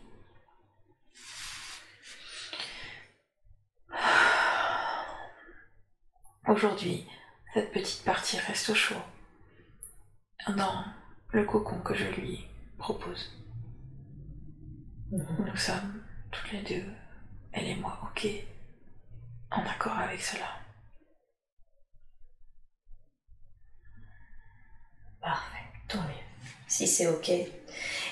Aujourd'hui, 6.48 7.06
cette 7.54 7.72
petite 7.74 8.06
partie 8.06 8.38
reste 8.38 8.70
au 8.70 8.76
chaud 8.76 9.02
dans 10.48 10.86
le 11.32 11.44
cocon 11.44 11.80
que 11.82 11.96
je 11.96 12.06
lui 12.06 12.48
propose. 12.78 13.47
Nous 15.12 15.55
sommes 15.55 16.03
toutes 16.32 16.51
les 16.51 16.62
deux, 16.64 16.86
elle 17.53 17.68
et 17.68 17.76
moi, 17.76 17.97
ok, 18.03 18.28
en 19.51 19.62
accord 19.62 19.97
avec 19.97 20.22
cela. 20.22 20.47
Parfait, 25.22 25.64
tant 25.88 26.01
mieux. 26.01 26.10
Si 26.68 26.88
c'est 26.88 27.08
ok, 27.08 27.30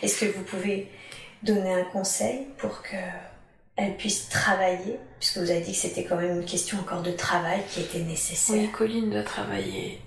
est-ce 0.01 0.21
que 0.21 0.37
vous 0.37 0.43
pouvez 0.43 0.89
donner 1.43 1.73
un 1.73 1.83
conseil 1.85 2.47
pour 2.57 2.81
que 2.81 2.95
elle 3.75 3.97
puisse 3.97 4.29
travailler, 4.29 4.97
puisque 5.19 5.39
vous 5.39 5.51
avez 5.51 5.59
dit 5.59 5.73
que 5.73 5.77
c'était 5.77 6.05
quand 6.05 6.15
même 6.15 6.39
une 6.39 6.45
question 6.45 6.79
encore 6.79 7.03
de 7.03 7.11
travail 7.11 7.61
qui 7.69 7.81
était 7.81 8.03
nécessaire. 8.03 8.55
Oui, 8.55 8.71
Colline 8.71 9.09
doit 9.09 9.23
travailler 9.23 10.01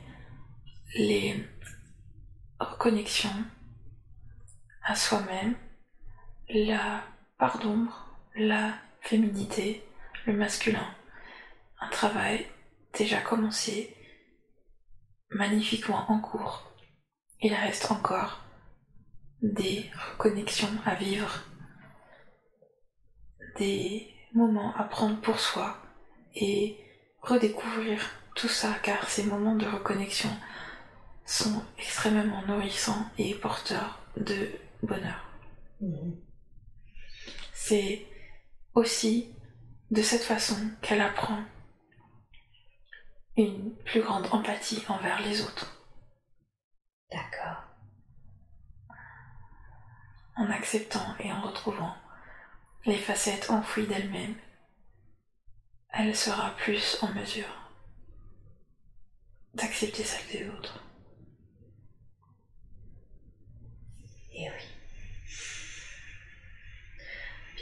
les 0.94 1.46
reconnexions 2.58 3.44
à 4.84 4.96
soi-même, 4.96 5.54
la 6.50 7.02
part 7.38 7.58
d'ombre, 7.58 8.06
la 8.34 8.74
féminité, 9.00 9.84
le 10.26 10.32
masculin. 10.32 10.86
Un 11.80 11.88
travail 11.88 12.46
déjà 12.96 13.20
commencé, 13.20 13.94
magnifiquement 15.30 16.10
en 16.10 16.20
cours. 16.20 16.72
Il 17.40 17.54
reste 17.54 17.90
encore 17.90 18.40
des 19.42 19.88
reconnexions 20.10 20.68
à 20.84 20.94
vivre, 20.94 21.44
des 23.56 24.12
moments 24.34 24.74
à 24.76 24.84
prendre 24.84 25.20
pour 25.20 25.38
soi 25.38 25.76
et 26.34 26.76
redécouvrir 27.22 28.00
tout 28.34 28.48
ça 28.48 28.74
car 28.82 29.08
ces 29.08 29.24
moments 29.24 29.56
de 29.56 29.66
reconnexion 29.66 30.30
sont 31.24 31.62
extrêmement 31.78 32.42
nourrissants 32.46 33.04
et 33.18 33.34
porteurs 33.34 34.00
de 34.16 34.48
bonheur. 34.82 35.24
Mhm. 35.80 36.27
C'est 37.60 38.06
aussi 38.74 39.34
de 39.90 40.00
cette 40.00 40.22
façon 40.22 40.56
qu'elle 40.80 41.02
apprend 41.02 41.44
une 43.36 43.74
plus 43.84 44.00
grande 44.00 44.26
empathie 44.32 44.82
envers 44.88 45.20
les 45.20 45.42
autres, 45.42 45.84
D'accord. 47.10 47.64
en 50.36 50.48
acceptant 50.50 51.14
et 51.18 51.30
en 51.30 51.42
retrouvant 51.42 51.94
les 52.86 52.96
facettes 52.96 53.50
enfouies 53.50 53.86
d'elle-même. 53.86 54.36
Elle 55.90 56.16
sera 56.16 56.56
plus 56.56 56.96
en 57.02 57.12
mesure 57.12 57.70
d'accepter 59.52 60.04
celles 60.04 60.28
des 60.28 60.48
autres. 60.48 60.82
Et 64.32 64.48
oui. 64.48 64.67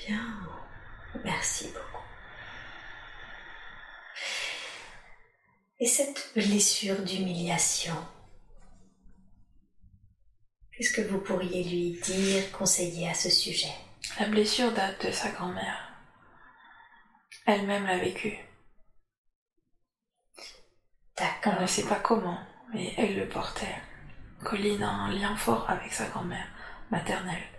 Bien. 0.06 0.38
Merci 1.24 1.68
beaucoup. 1.68 2.04
Et 5.78 5.86
cette 5.86 6.32
blessure 6.34 7.02
d'humiliation, 7.02 7.96
qu'est-ce 10.72 10.92
que 10.92 11.08
vous 11.08 11.18
pourriez 11.18 11.64
lui 11.64 12.00
dire, 12.00 12.52
conseiller 12.52 13.08
à 13.08 13.14
ce 13.14 13.30
sujet? 13.30 13.74
La 14.20 14.28
blessure 14.28 14.72
date 14.72 15.06
de 15.06 15.10
sa 15.10 15.30
grand-mère. 15.30 15.92
Elle-même 17.46 17.86
l'a 17.86 17.98
vécue. 17.98 18.38
On 21.46 21.60
ne 21.60 21.66
sait 21.66 21.86
pas 21.86 22.00
comment, 22.00 22.38
mais 22.74 22.92
elle 22.96 23.16
le 23.16 23.28
portait. 23.28 23.76
Colline 24.44 24.82
a 24.82 24.90
un 24.90 25.12
lien 25.12 25.36
fort 25.36 25.68
avec 25.70 25.92
sa 25.92 26.06
grand-mère 26.06 26.48
maternelle. 26.90 27.55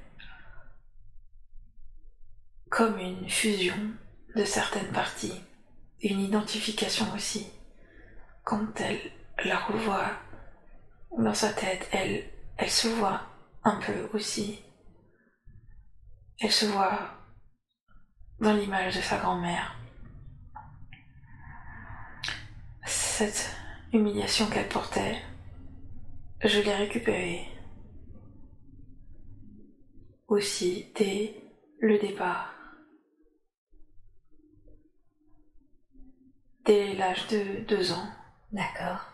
Comme 2.70 3.00
une 3.00 3.30
fusion 3.30 3.76
de 4.36 4.44
certaines 4.44 4.92
parties, 4.92 5.42
une 6.02 6.20
identification 6.20 7.06
aussi. 7.16 7.48
Quand 8.44 8.80
elle 8.80 9.00
la 9.46 9.58
revoit 9.58 10.12
dans 11.18 11.34
sa 11.34 11.54
tête, 11.54 11.88
elle, 11.92 12.30
elle 12.58 12.70
se 12.70 12.88
voit 12.88 13.22
un 13.64 13.80
peu 13.80 14.10
aussi. 14.14 14.60
Elle 16.40 16.52
se 16.52 16.66
voit 16.66 17.18
dans 18.40 18.54
l'image 18.54 18.96
de 18.96 19.02
sa 19.02 19.18
grand-mère. 19.18 19.76
Cette 22.86 23.50
humiliation 23.94 24.48
qu'elle 24.48 24.70
portait, 24.70 25.22
je 26.44 26.60
l'ai 26.60 26.76
récupérée. 26.76 27.48
Aussi 30.28 30.92
dès 30.96 31.34
le 31.80 31.98
départ. 31.98 32.57
Dès 36.68 36.96
l'âge 36.96 37.26
de 37.28 37.64
deux 37.66 37.94
ans, 37.94 38.12
D'accord. 38.52 39.06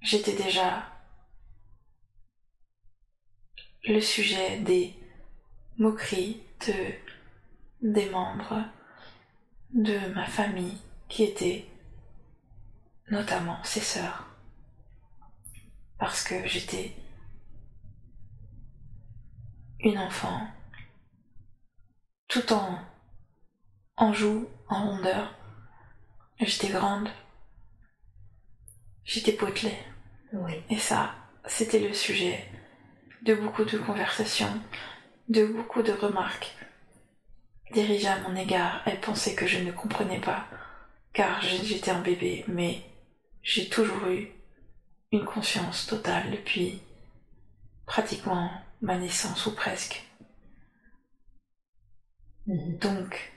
j'étais 0.00 0.36
déjà 0.36 0.86
le 3.82 4.00
sujet 4.00 4.60
des 4.60 4.94
moqueries 5.78 6.40
de 6.66 7.92
des 7.92 8.08
membres 8.10 8.64
de 9.74 9.98
ma 10.14 10.26
famille 10.26 10.78
qui 11.08 11.24
étaient 11.24 11.66
notamment 13.10 13.62
ses 13.64 13.80
sœurs 13.80 14.28
parce 15.98 16.22
que 16.22 16.46
j'étais 16.46 16.96
une 19.80 19.98
enfant 19.98 20.46
tout 22.28 22.52
en 22.52 22.78
en 23.96 24.12
joue, 24.12 24.48
en 24.68 24.90
rondeur. 24.90 25.34
J'étais 26.40 26.68
grande, 26.68 27.08
j'étais 29.04 29.32
potelée. 29.32 29.78
Oui. 30.32 30.52
Et 30.68 30.78
ça, 30.78 31.14
c'était 31.46 31.80
le 31.80 31.94
sujet 31.94 32.44
de 33.22 33.34
beaucoup 33.34 33.64
de 33.64 33.78
conversations, 33.78 34.60
de 35.28 35.46
beaucoup 35.46 35.82
de 35.82 35.92
remarques 35.92 36.54
dirigées 37.72 38.08
à 38.08 38.20
mon 38.20 38.36
égard. 38.36 38.82
Elle 38.86 39.00
pensait 39.00 39.34
que 39.34 39.46
je 39.46 39.58
ne 39.58 39.72
comprenais 39.72 40.20
pas, 40.20 40.46
car 41.12 41.40
j'étais 41.40 41.90
un 41.90 42.00
bébé, 42.02 42.44
mais 42.48 42.82
j'ai 43.42 43.68
toujours 43.68 44.06
eu 44.08 44.28
une 45.12 45.24
conscience 45.24 45.86
totale 45.86 46.30
depuis 46.30 46.80
pratiquement 47.86 48.50
ma 48.82 48.98
naissance 48.98 49.46
ou 49.46 49.54
presque. 49.54 50.04
Mhm. 52.46 52.78
Donc, 52.78 53.32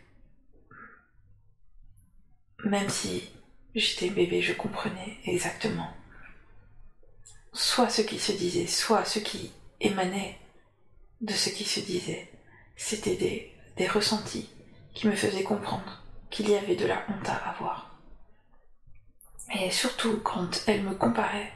même 2.64 2.90
si 2.90 3.30
j'étais 3.76 4.10
bébé, 4.10 4.41
je 4.41 4.53
comprenais 4.53 5.18
exactement 5.26 5.94
soit 7.53 7.90
ce 7.90 8.02
qui 8.02 8.19
se 8.19 8.31
disait, 8.31 8.68
soit 8.68 9.06
ce 9.06 9.19
qui 9.19 9.52
émanait 9.80 10.38
de 11.22 11.34
ce 11.34 11.49
qui 11.49 11.65
se 11.65 11.80
disait. 11.80 12.31
C'était 12.76 13.15
des, 13.15 13.56
ressentis 13.88 14.49
qui 14.94 15.07
me 15.07 15.15
faisaient 15.15 15.44
comprendre 15.44 16.03
qu'il 16.30 16.49
y 16.49 16.56
avait 16.56 16.76
de 16.76 16.86
la 16.86 17.02
honte 17.10 17.30
à 17.30 17.36
avoir. 17.36 17.98
Et 19.56 19.72
surtout 19.72 20.19
quand 20.19 20.64
elle 20.68 20.84
me 20.84 20.94
comparait 20.95 21.53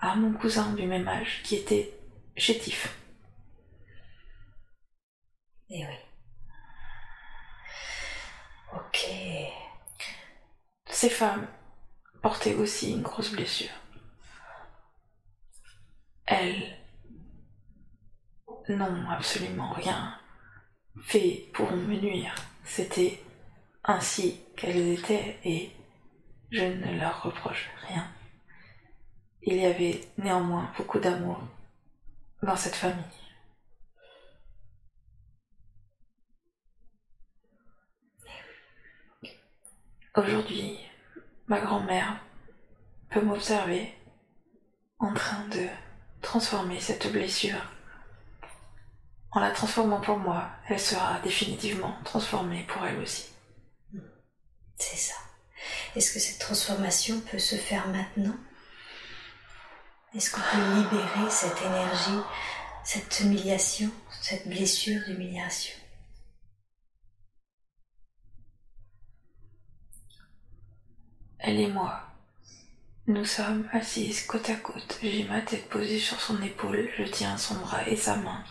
à 0.00 0.16
mon 0.16 0.32
cousin 0.32 0.72
du 0.72 0.86
même 0.86 1.06
âge 1.06 1.40
qui 1.44 1.54
était 1.54 1.94
chétif. 2.36 2.98
Et 5.70 5.86
oui. 5.86 5.94
Ok. 8.74 9.08
Ces 10.92 11.08
femmes 11.08 11.48
portaient 12.20 12.54
aussi 12.54 12.92
une 12.92 13.02
grosse 13.02 13.32
blessure. 13.32 13.72
Elles 16.26 16.78
n'ont 18.68 19.10
absolument 19.10 19.72
rien 19.72 20.20
fait 21.00 21.48
pour 21.54 21.72
me 21.72 21.96
nuire. 21.96 22.34
C'était 22.64 23.20
ainsi 23.84 24.38
qu'elles 24.56 24.92
étaient 24.92 25.38
et 25.44 25.72
je 26.50 26.62
ne 26.62 27.00
leur 27.00 27.22
reproche 27.22 27.70
rien. 27.88 28.06
Il 29.42 29.56
y 29.56 29.64
avait 29.64 30.02
néanmoins 30.18 30.70
beaucoup 30.76 31.00
d'amour 31.00 31.40
dans 32.42 32.56
cette 32.56 32.76
famille. 32.76 33.02
Aujourd'hui, 40.14 40.78
ma 41.52 41.60
grand-mère 41.60 42.16
peut 43.10 43.20
m'observer 43.20 43.92
en 44.98 45.12
train 45.12 45.46
de 45.48 45.66
transformer 46.22 46.80
cette 46.80 47.12
blessure 47.12 47.60
en 49.32 49.40
la 49.40 49.50
transformant 49.50 50.00
pour 50.00 50.16
moi, 50.16 50.48
elle 50.66 50.80
sera 50.80 51.20
définitivement 51.20 51.94
transformée 52.04 52.64
pour 52.68 52.86
elle 52.86 52.98
aussi. 53.00 53.26
C'est 54.78 54.96
ça. 54.96 55.14
Est-ce 55.94 56.14
que 56.14 56.20
cette 56.20 56.38
transformation 56.38 57.20
peut 57.20 57.38
se 57.38 57.56
faire 57.56 57.86
maintenant? 57.88 58.36
Est-ce 60.14 60.30
qu'on 60.30 60.40
peut 60.40 60.74
libérer 60.76 61.30
cette 61.30 61.60
énergie, 61.60 62.22
cette 62.82 63.20
humiliation, 63.20 63.90
cette 64.22 64.48
blessure 64.48 65.02
d'humiliation? 65.04 65.81
Elle 71.44 71.58
et 71.58 71.66
moi, 71.66 72.00
nous 73.08 73.24
sommes 73.24 73.68
assises 73.72 74.24
côte 74.26 74.48
à 74.48 74.54
côte. 74.54 75.00
J'ai 75.02 75.24
ma 75.24 75.40
tête 75.40 75.68
posée 75.68 75.98
sur 75.98 76.20
son 76.20 76.40
épaule, 76.40 76.88
je 76.96 77.02
tiens 77.02 77.36
son 77.36 77.56
bras 77.56 77.84
et 77.88 77.96
sa 77.96 78.14
main. 78.14 78.44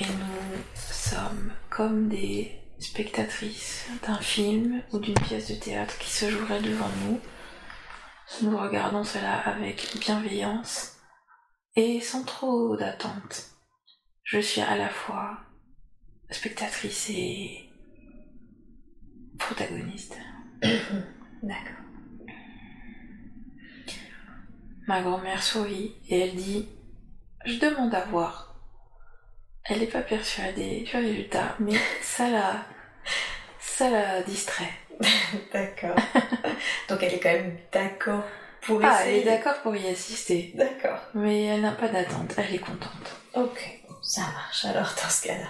Et 0.00 0.06
nous 0.06 0.62
sommes 0.74 1.52
comme 1.68 2.08
des 2.08 2.58
spectatrices 2.78 3.88
d'un 4.06 4.16
film 4.20 4.82
ou 4.90 4.98
d'une 4.98 5.20
pièce 5.20 5.50
de 5.50 5.54
théâtre 5.54 5.98
qui 5.98 6.08
se 6.08 6.30
jouerait 6.30 6.62
devant 6.62 6.88
nous. 7.04 7.20
Nous 8.40 8.56
regardons 8.56 9.04
cela 9.04 9.38
avec 9.40 9.98
bienveillance 10.00 10.96
et 11.76 12.00
sans 12.00 12.24
trop 12.24 12.74
d'attente. 12.78 13.50
Je 14.24 14.38
suis 14.38 14.62
à 14.62 14.78
la 14.78 14.88
fois 14.88 15.40
spectatrice 16.30 17.10
et 17.10 17.68
protagoniste. 19.38 20.16
D'accord. 21.42 21.76
Ma 24.86 25.02
grand-mère 25.02 25.42
sourit 25.42 25.94
et 26.08 26.20
elle 26.20 26.34
dit 26.34 26.68
Je 27.46 27.58
demande 27.58 27.94
à 27.94 28.04
voir. 28.06 28.54
Elle 29.64 29.80
n'est 29.80 29.86
pas 29.86 30.02
persuadée 30.02 30.80
du 30.82 30.96
résultat, 30.96 31.54
mais 31.60 31.76
ça 32.02 32.28
la, 32.28 32.64
ça 33.60 33.90
la 33.90 34.22
distrait. 34.22 34.72
D'accord. 35.52 35.96
Donc 36.88 37.02
elle 37.02 37.14
est 37.14 37.20
quand 37.20 37.32
même 37.32 37.58
d'accord 37.72 38.24
pour 38.62 38.80
Ah, 38.84 39.02
elle 39.06 39.16
est 39.16 39.24
d'accord 39.24 39.62
pour 39.62 39.74
y 39.76 39.88
assister, 39.88 40.52
D'accord. 40.56 40.98
mais 41.14 41.44
elle 41.44 41.62
n'a 41.62 41.72
pas 41.72 41.88
d'attente, 41.88 42.34
elle 42.36 42.54
est 42.54 42.58
contente. 42.58 43.16
Ok, 43.34 43.80
ça 44.02 44.22
marche 44.22 44.64
alors 44.64 44.92
dans 45.02 45.08
ce 45.08 45.26
cas-là. 45.28 45.48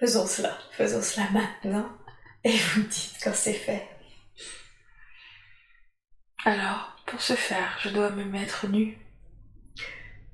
Faisons 0.00 0.26
cela, 0.26 0.58
faisons 0.72 1.00
cela 1.00 1.26
maintenant. 1.30 1.88
Et 2.44 2.56
vous 2.56 2.82
me 2.82 2.86
dites 2.86 3.18
quand 3.22 3.34
c'est 3.34 3.54
fait. 3.54 3.88
Alors, 6.44 6.94
pour 7.06 7.22
ce 7.22 7.34
faire, 7.34 7.78
je 7.80 7.88
dois 7.88 8.10
me 8.10 8.24
mettre 8.24 8.68
nue. 8.68 8.98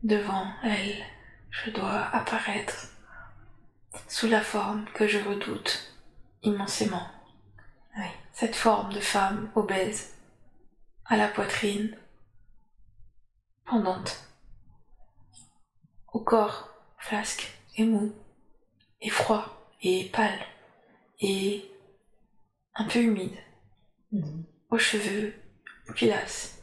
Devant 0.02 0.52
elle, 0.64 1.04
je 1.50 1.70
dois 1.70 2.08
apparaître 2.08 2.88
sous 4.08 4.26
la 4.26 4.40
forme 4.40 4.86
que 4.94 5.06
je 5.06 5.18
redoute 5.18 5.94
immensément. 6.42 7.06
Oui. 7.96 8.06
Cette 8.32 8.56
forme 8.56 8.92
de 8.92 9.00
femme 9.00 9.50
obèse, 9.54 10.14
à 11.04 11.16
la 11.16 11.28
poitrine 11.28 11.96
pendante, 13.66 14.24
au 16.12 16.20
corps 16.20 16.68
flasque 16.98 17.52
et 17.76 17.84
mou, 17.84 18.12
et 19.00 19.10
froid, 19.10 19.68
et 19.82 20.08
pâle, 20.10 20.46
et 21.20 21.69
un 22.80 22.84
peu 22.84 23.00
humide, 23.02 23.36
Mhm. 24.12 24.44
aux 24.70 24.78
cheveux 24.78 25.34
pilasses 25.94 26.62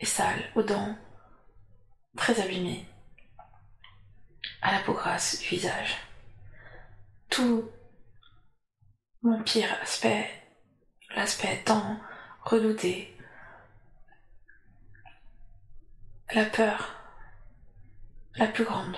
et 0.00 0.06
sales, 0.06 0.50
aux 0.54 0.62
dents 0.62 0.96
très 2.16 2.40
abîmées, 2.40 2.86
à 4.62 4.72
la 4.72 4.80
peau 4.80 4.94
grasse 4.94 5.38
du 5.40 5.46
visage. 5.48 5.96
Tout 7.28 7.70
mon 9.22 9.42
pire 9.42 9.70
aspect, 9.82 10.30
l'aspect 11.14 11.62
tant 11.64 12.00
redouté, 12.42 13.14
la 16.34 16.46
peur 16.46 16.94
la 18.36 18.48
plus 18.48 18.64
grande. 18.64 18.96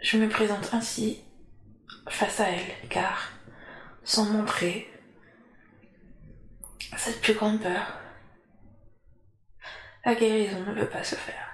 Je 0.00 0.16
me 0.18 0.28
présente 0.28 0.72
ainsi 0.72 1.24
face 2.10 2.40
à 2.40 2.50
elle, 2.50 2.88
car 2.88 3.32
sans 4.04 4.24
montrer 4.24 4.90
cette 6.96 7.20
plus 7.20 7.34
grande 7.34 7.60
peur, 7.60 7.98
la 10.04 10.14
guérison 10.14 10.60
ne 10.60 10.74
peut 10.74 10.88
pas 10.88 11.04
se 11.04 11.14
faire. 11.14 11.52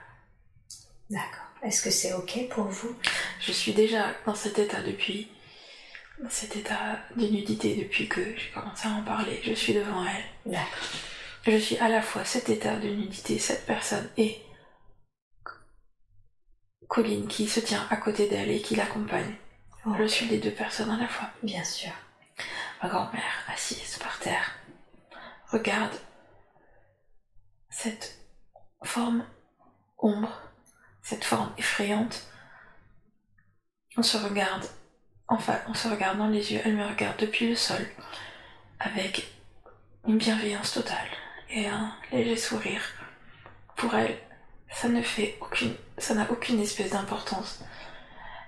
D'accord. 1.10 1.50
Est-ce 1.62 1.82
que 1.82 1.90
c'est 1.90 2.12
ok 2.12 2.48
pour 2.50 2.64
vous? 2.64 2.96
Je 3.40 3.52
suis 3.52 3.72
déjà 3.72 4.14
dans 4.26 4.34
cet 4.34 4.58
état 4.58 4.82
depuis, 4.82 5.30
dans 6.22 6.30
cet 6.30 6.56
état 6.56 7.00
de 7.16 7.26
nudité 7.26 7.74
depuis 7.76 8.08
que 8.08 8.22
j'ai 8.36 8.50
commencé 8.52 8.86
à 8.86 8.92
en 8.92 9.02
parler. 9.02 9.40
Je 9.42 9.54
suis 9.54 9.74
devant 9.74 10.04
elle. 10.04 10.52
D'accord. 10.52 10.88
Je 11.46 11.56
suis 11.56 11.76
à 11.78 11.88
la 11.88 12.00
fois 12.00 12.24
cet 12.24 12.48
état 12.48 12.76
de 12.76 12.88
nudité, 12.88 13.38
cette 13.38 13.66
personne 13.66 14.08
et 14.16 14.40
Colline 16.88 17.26
qui 17.26 17.48
se 17.48 17.60
tient 17.60 17.86
à 17.90 17.96
côté 17.96 18.28
d'elle 18.28 18.50
et 18.50 18.62
qui 18.62 18.76
l'accompagne. 18.76 19.34
Je 19.86 20.06
suis 20.06 20.26
les 20.26 20.38
deux 20.38 20.50
personnes 20.50 20.90
à 20.90 20.96
la 20.96 21.08
fois. 21.08 21.28
Bien 21.42 21.62
sûr. 21.62 21.92
Ma 22.82 22.88
grand-mère, 22.88 23.44
assise 23.52 23.98
par 23.98 24.18
terre, 24.18 24.54
regarde 25.50 25.94
cette 27.68 28.18
forme 28.82 29.24
ombre, 29.98 30.40
cette 31.02 31.24
forme 31.24 31.52
effrayante. 31.58 32.26
On 33.96 34.02
se 34.02 34.16
regarde, 34.16 34.64
enfin, 35.28 35.58
on 35.68 35.74
se 35.74 35.88
regarde 35.88 36.18
dans 36.18 36.28
les 36.28 36.52
yeux, 36.52 36.60
elle 36.64 36.76
me 36.76 36.86
regarde 36.86 37.18
depuis 37.18 37.48
le 37.48 37.56
sol, 37.56 37.86
avec 38.80 39.32
une 40.06 40.18
bienveillance 40.18 40.72
totale 40.72 41.08
et 41.50 41.68
un 41.68 41.94
léger 42.10 42.36
sourire. 42.36 42.82
Pour 43.76 43.94
elle, 43.94 44.18
ça 44.70 44.88
ne 44.88 45.02
fait 45.02 45.36
aucune, 45.40 45.76
ça 45.98 46.14
n'a 46.14 46.30
aucune 46.30 46.60
espèce 46.60 46.90
d'importance. 46.90 47.62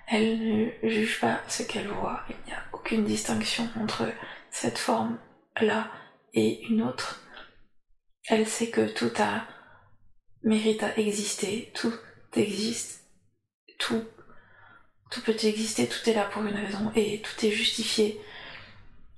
Elle 0.08 0.38
ne 0.38 0.88
juge 0.88 1.20
pas 1.20 1.40
ce 1.48 1.62
qu'elle 1.62 1.88
voit. 1.88 2.22
Il 2.28 2.36
n'y 2.46 2.52
a 2.52 2.62
aucune 2.72 3.04
distinction 3.04 3.68
entre 3.80 4.12
cette 4.50 4.78
forme-là 4.78 5.90
et 6.32 6.62
une 6.66 6.82
autre. 6.82 7.20
Elle 8.28 8.46
sait 8.46 8.70
que 8.70 8.88
tout 8.88 9.12
a 9.18 9.46
mérite 10.42 10.82
à 10.82 10.96
exister, 10.96 11.72
tout 11.74 11.92
existe, 12.34 13.04
tout, 13.78 14.04
tout 15.10 15.22
peut 15.22 15.36
exister, 15.42 15.88
tout 15.88 16.08
est 16.08 16.14
là 16.14 16.24
pour 16.26 16.42
une 16.44 16.54
raison 16.54 16.92
et 16.94 17.20
tout 17.22 17.44
est 17.44 17.50
justifié 17.50 18.20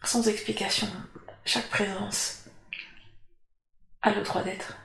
sans 0.03 0.27
explication. 0.29 0.89
Chaque 1.45 1.69
présence 1.69 2.45
a 4.03 4.15
le 4.15 4.23
droit 4.23 4.43
d'être. 4.43 4.77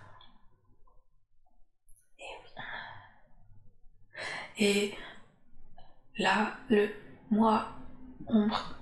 Là, 6.17 6.53
le 6.69 6.89
moi 7.31 7.67
ombre 8.27 8.75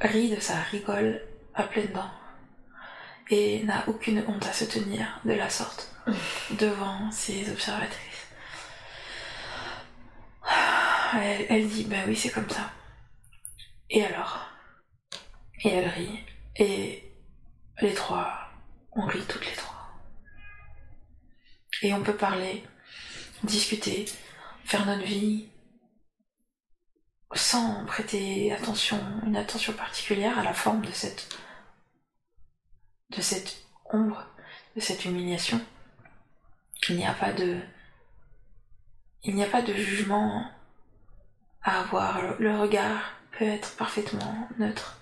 rit 0.00 0.34
de 0.34 0.40
ça, 0.40 0.60
rigole 0.70 1.22
à 1.54 1.64
pleines 1.64 1.92
dents 1.92 2.10
et 3.30 3.62
n'a 3.64 3.84
aucune 3.88 4.24
honte 4.26 4.46
à 4.46 4.52
se 4.52 4.64
tenir 4.64 5.20
de 5.24 5.32
la 5.32 5.50
sorte 5.50 5.94
devant 6.58 7.10
ses 7.10 7.50
observatrices. 7.50 8.26
Elle, 11.14 11.46
elle 11.48 11.68
dit, 11.68 11.84
ben 11.84 12.04
oui, 12.06 12.16
c'est 12.16 12.30
comme 12.30 12.48
ça. 12.48 12.70
Et 13.90 14.04
alors? 14.04 14.46
Et 15.64 15.68
elle 15.68 15.88
rit. 15.88 16.24
Et 16.56 17.12
les 17.80 17.94
trois, 17.94 18.50
on 18.92 19.06
rit 19.06 19.24
toutes 19.28 19.46
les 19.46 19.56
trois. 19.56 19.90
Et 21.82 21.94
on 21.94 22.02
peut 22.02 22.16
parler, 22.16 22.64
discuter, 23.42 24.06
faire 24.64 24.84
notre 24.86 25.04
vie 25.04 25.48
sans 27.34 27.84
prêter 27.86 28.52
attention, 28.52 28.98
une 29.26 29.36
attention 29.36 29.72
particulière 29.72 30.38
à 30.38 30.42
la 30.42 30.54
forme 30.54 30.84
de 30.84 30.92
cette, 30.92 31.28
de 33.10 33.20
cette 33.20 33.62
ombre, 33.90 34.26
de 34.76 34.80
cette 34.80 35.04
humiliation. 35.04 35.60
Il 36.88 36.96
n'y 36.96 37.06
a 37.06 37.12
pas 37.12 37.32
de, 37.32 37.60
il 39.24 39.34
n'y 39.34 39.44
a 39.44 39.48
pas 39.48 39.62
de 39.62 39.74
jugement 39.74 40.50
à 41.62 41.80
avoir. 41.80 42.40
Le 42.40 42.56
regard 42.56 43.12
peut 43.32 43.44
être 43.44 43.76
parfaitement 43.76 44.48
neutre. 44.58 44.98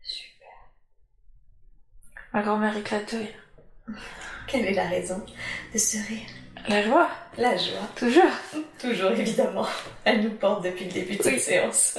Super. 0.00 0.48
Ma 2.32 2.42
grand-mère 2.42 2.76
éclate 2.76 3.12
de 3.12 3.18
rire. 3.18 3.98
Quelle 4.46 4.66
est 4.66 4.74
la 4.74 4.88
raison 4.88 5.24
de 5.74 5.78
ce 5.78 5.98
rire? 5.98 6.28
La 6.68 6.82
joie, 6.82 7.08
La 7.38 7.56
joie. 7.56 7.86
toujours. 7.94 8.24
Toujours 8.80 9.12
évidemment. 9.12 9.66
Elle 10.04 10.22
nous 10.24 10.34
porte 10.34 10.64
depuis 10.64 10.86
le 10.86 10.92
début 10.92 11.16
de 11.16 11.22
cette 11.22 11.40
séance. 11.40 11.98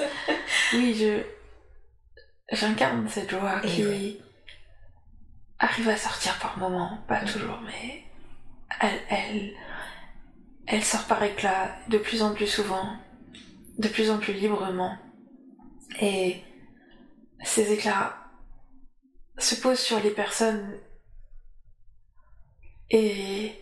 Oui, 0.73 0.93
je, 0.93 1.23
j'incarne 2.55 3.07
cette 3.07 3.29
joie 3.31 3.61
Et 3.63 3.67
qui, 3.67 3.85
oui. 3.85 4.21
arrive 5.59 5.87
à 5.89 5.95
sortir 5.97 6.37
par 6.39 6.57
moments, 6.57 6.99
pas 7.07 7.21
toujours, 7.21 7.59
mais 7.61 8.03
elle, 8.81 8.99
elle, 9.09 9.51
elle 10.67 10.83
sort 10.83 11.05
par 11.05 11.23
éclat 11.23 11.75
de 11.87 11.97
plus 11.97 12.21
en 12.21 12.33
plus 12.33 12.47
souvent, 12.47 12.97
de 13.77 13.87
plus 13.87 14.09
en 14.11 14.17
plus 14.17 14.33
librement. 14.33 14.97
Et 16.01 16.41
ces 17.43 17.71
éclats 17.71 18.17
se 19.37 19.55
posent 19.55 19.79
sur 19.79 19.99
les 20.01 20.11
personnes 20.11 20.77
et 22.89 23.53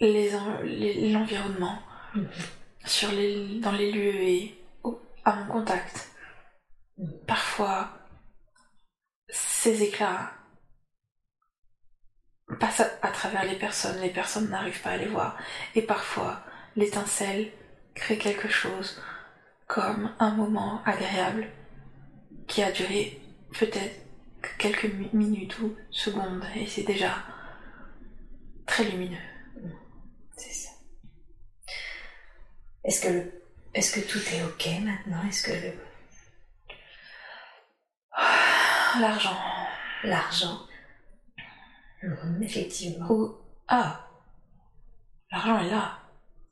l'environnement, 0.00 1.78
les, 2.14 2.26
sur 2.84 3.10
les, 3.12 3.60
dans 3.60 3.72
les 3.72 3.92
lieux 3.92 4.22
et 4.22 4.54
à 5.24 5.36
mon 5.36 5.46
contact. 5.46 6.10
Parfois, 7.26 7.90
ces 9.28 9.82
éclats 9.82 10.32
passent 12.60 12.98
à, 13.02 13.08
travers 13.08 13.44
les 13.44 13.56
personnes, 13.56 14.00
les 14.00 14.10
personnes 14.10 14.48
n'arrivent 14.48 14.80
pas 14.80 14.90
à 14.90 14.96
les 14.96 15.08
voir. 15.08 15.36
Et 15.74 15.82
parfois, 15.82 16.42
l'étincelle 16.76 17.50
crée 17.94 18.18
quelque 18.18 18.48
chose 18.48 19.02
comme 19.66 20.14
un 20.20 20.30
moment 20.32 20.82
agréable 20.84 21.48
qui 22.46 22.62
a 22.62 22.70
duré 22.70 23.20
peut-être 23.58 24.06
quelques 24.58 24.92
minutes 25.12 25.58
ou 25.58 25.74
secondes 25.90 26.44
et 26.54 26.66
c'est 26.66 26.84
déjà 26.84 27.14
très 28.64 28.84
lumineux. 28.84 29.16
C'est 30.36 30.52
ça. 30.52 30.70
Est-ce 32.86 33.00
que 33.00 33.08
le, 33.08 33.42
est-ce 33.74 33.98
que 33.98 34.06
tout 34.06 34.20
est 34.32 34.44
ok 34.44 34.68
maintenant? 34.84 35.28
Est-ce 35.28 35.42
que 35.42 35.52
le 35.52 35.72
L'argent. 39.00 39.36
L'argent. 40.04 40.60
Mhm, 42.02 42.42
effectivement. 42.44 43.34
Ah 43.66 44.06
L'argent 45.32 45.58
est 45.58 45.70
là. 45.70 45.98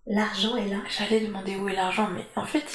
L'argent 0.07 0.57
est 0.57 0.69
là. 0.69 0.79
J'allais 0.91 1.21
demander 1.21 1.55
où 1.55 1.69
est 1.69 1.77
l'argent, 1.77 2.09
mais 2.11 2.27
en 2.35 2.45
fait, 2.45 2.67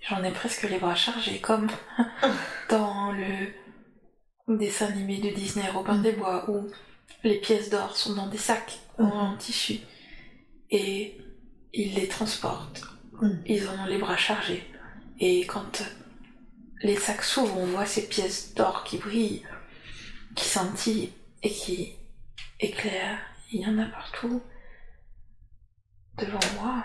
j'en 0.00 0.22
ai 0.22 0.30
presque 0.30 0.64
les 0.64 0.78
bras 0.78 0.94
chargés, 0.94 1.40
comme 1.40 1.68
dans 2.68 3.10
le 3.12 3.48
dessin 4.58 4.88
animé 4.88 5.18
de 5.18 5.30
Disney, 5.30 5.66
Robin 5.70 5.96
des 5.96 6.12
Bois, 6.12 6.48
où 6.50 6.68
les 7.24 7.40
pièces 7.40 7.70
d'or 7.70 7.96
sont 7.96 8.14
dans 8.14 8.26
des 8.26 8.36
sacs 8.38 8.80
en 8.98 9.34
tissu. 9.38 9.78
Et 10.70 11.18
ils 11.72 11.94
les 11.94 12.08
transportent. 12.08 12.84
Ils 13.46 13.68
en 13.68 13.84
ont 13.84 13.86
les 13.86 13.98
bras 13.98 14.16
chargés. 14.16 14.66
Et 15.18 15.46
quand 15.46 15.82
les 16.82 16.96
sacs 16.96 17.22
s'ouvrent, 17.22 17.58
on 17.58 17.66
voit 17.66 17.86
ces 17.86 18.08
pièces 18.08 18.54
d'or 18.54 18.84
qui 18.84 18.98
brillent, 18.98 19.46
qui 20.34 20.44
scintillent 20.44 21.12
et 21.42 21.50
qui 21.50 21.94
éclairent. 22.60 23.20
Il 23.52 23.60
y 23.60 23.66
en 23.66 23.78
a 23.78 23.86
partout 23.86 24.42
devant 26.18 26.40
moi. 26.60 26.84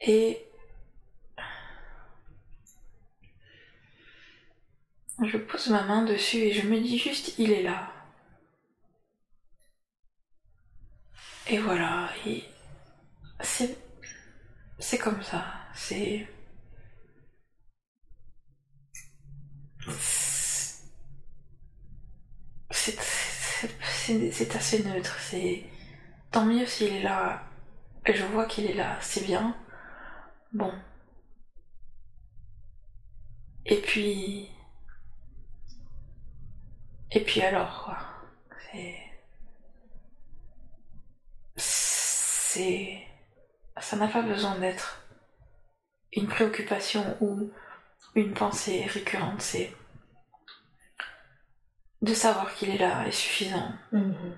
Et 0.00 0.47
je 5.24 5.36
pose 5.38 5.68
ma 5.68 5.82
main 5.84 6.02
dessus 6.04 6.38
et 6.38 6.52
je 6.52 6.66
me 6.66 6.80
dis 6.80 6.98
juste, 6.98 7.34
il 7.38 7.52
est 7.52 7.62
là. 7.62 7.92
Et 11.48 11.58
voilà, 11.58 12.10
c'est 13.40 13.76
c'est 14.78 14.98
comme 14.98 15.22
ça, 15.22 15.44
c'est 15.74 16.26
c'est 22.70 24.54
assez 24.56 24.82
neutre, 24.84 25.16
c'est 25.20 25.64
tant 26.30 26.44
mieux 26.46 26.66
s'il 26.66 26.92
est 26.94 27.02
là, 27.02 27.42
je 28.06 28.24
vois 28.24 28.46
qu'il 28.46 28.66
est 28.66 28.74
là, 28.74 28.98
c'est 29.00 29.24
bien. 29.24 29.56
Bon. 30.52 30.72
Et 33.66 33.76
puis 33.80 34.48
et 37.10 37.20
puis 37.20 37.40
alors 37.42 37.84
quoi? 37.84 37.98
C'est 38.72 38.98
c'est 41.56 43.06
ça 43.80 43.96
n'a 43.96 44.08
pas 44.08 44.22
besoin 44.22 44.58
d'être 44.58 45.02
une 46.12 46.26
préoccupation 46.26 47.16
ou 47.20 47.50
une 48.14 48.34
pensée 48.34 48.84
récurrente, 48.86 49.40
c'est 49.40 49.72
de 52.02 52.14
savoir 52.14 52.54
qu'il 52.54 52.70
est 52.70 52.78
là 52.78 53.06
est 53.06 53.12
suffisant. 53.12 53.72
Mhm. 53.92 54.36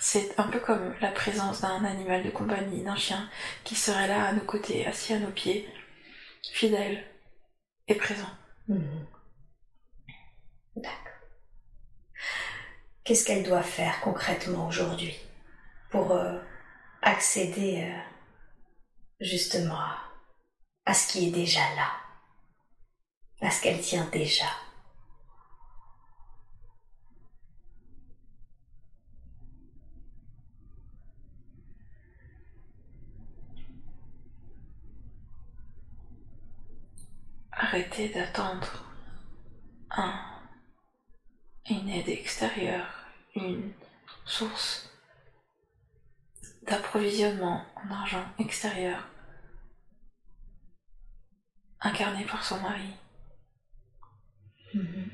C'est 0.00 0.38
un 0.38 0.44
peu 0.48 0.60
comme 0.60 0.94
la 1.00 1.10
présence 1.10 1.60
d'un 1.60 1.84
animal 1.84 2.22
de 2.24 2.30
compagnie, 2.30 2.82
d'un 2.82 2.96
chien 2.96 3.28
qui 3.64 3.74
serait 3.74 4.08
là 4.08 4.26
à 4.26 4.32
nos 4.32 4.44
côtés, 4.44 4.86
assis 4.86 5.12
à 5.14 5.18
nos 5.18 5.30
pieds, 5.30 5.68
fidèle 6.52 7.04
et 7.88 7.94
présent. 7.94 8.30
Mhm. 8.68 9.06
D'accord. 10.76 11.13
Qu'est-ce 13.04 13.26
qu'elle 13.26 13.42
doit 13.42 13.62
faire 13.62 14.00
concrètement 14.00 14.66
aujourd'hui 14.66 15.14
pour 15.90 16.12
euh, 16.12 16.38
accéder 17.02 17.82
euh, 17.82 18.00
justement 19.20 19.78
à, 20.86 20.94
ce 20.94 21.12
qui 21.12 21.28
est 21.28 21.30
déjà 21.30 21.60
là, 21.76 21.90
à 23.42 23.50
ce 23.50 23.62
qu'elle 23.62 23.80
tient 23.82 24.06
déjà? 24.06 24.46
Arrêtez 37.52 38.08
d'attendre 38.08 38.82
un, 39.90 40.33
une 41.70 41.88
aide 41.88 42.08
extérieure, 42.08 42.86
une 43.34 43.72
source 44.24 44.90
d'approvisionnement 46.62 47.64
en 47.76 47.90
argent 47.90 48.24
extérieur 48.38 49.06
incarné 51.80 52.24
par 52.24 52.42
son 52.44 52.60
mari. 52.60 52.94
Mhm. 54.74 55.10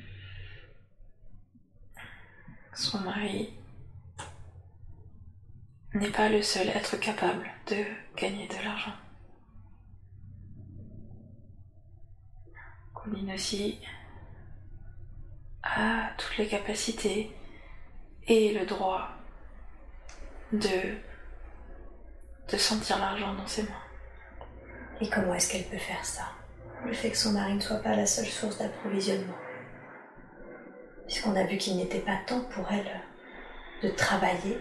Son 2.73 2.99
mari 3.01 3.53
n'est 5.93 6.11
pas 6.11 6.29
le 6.29 6.41
seul 6.41 6.69
être 6.69 6.97
capable 6.97 7.49
de 7.67 7.85
gagner 8.15 8.47
de 8.47 8.63
l'argent. 8.63 8.95
Colline 12.93 13.33
aussi 13.33 13.79
a 15.63 16.09
toutes 16.17 16.37
les 16.37 16.47
capacités 16.47 17.35
et 18.27 18.53
le 18.53 18.65
droit 18.65 19.09
de 20.51 20.97
de 22.51 22.57
sentir 22.57 22.99
l'argent 22.99 23.33
dans 23.33 23.47
ses 23.47 23.63
mains. 23.63 23.69
Et 24.99 25.09
comment 25.09 25.33
est-ce 25.33 25.51
qu'elle 25.51 25.67
peut 25.69 25.77
faire 25.77 26.03
ça? 26.03 26.25
Le 26.85 26.93
fait 26.93 27.11
que 27.11 27.17
son 27.17 27.31
mari 27.31 27.53
ne 27.53 27.59
soit 27.59 27.77
pas 27.77 27.95
la 27.95 28.05
seule 28.05 28.25
source 28.25 28.57
d'approvisionnement. 28.57 29.37
Puisqu'on 31.07 31.35
a 31.35 31.45
vu 31.45 31.57
qu'il 31.57 31.77
n'était 31.77 31.99
pas 31.99 32.17
temps 32.27 32.43
pour 32.49 32.69
elle 32.71 33.01
de 33.83 33.89
travailler. 33.95 34.59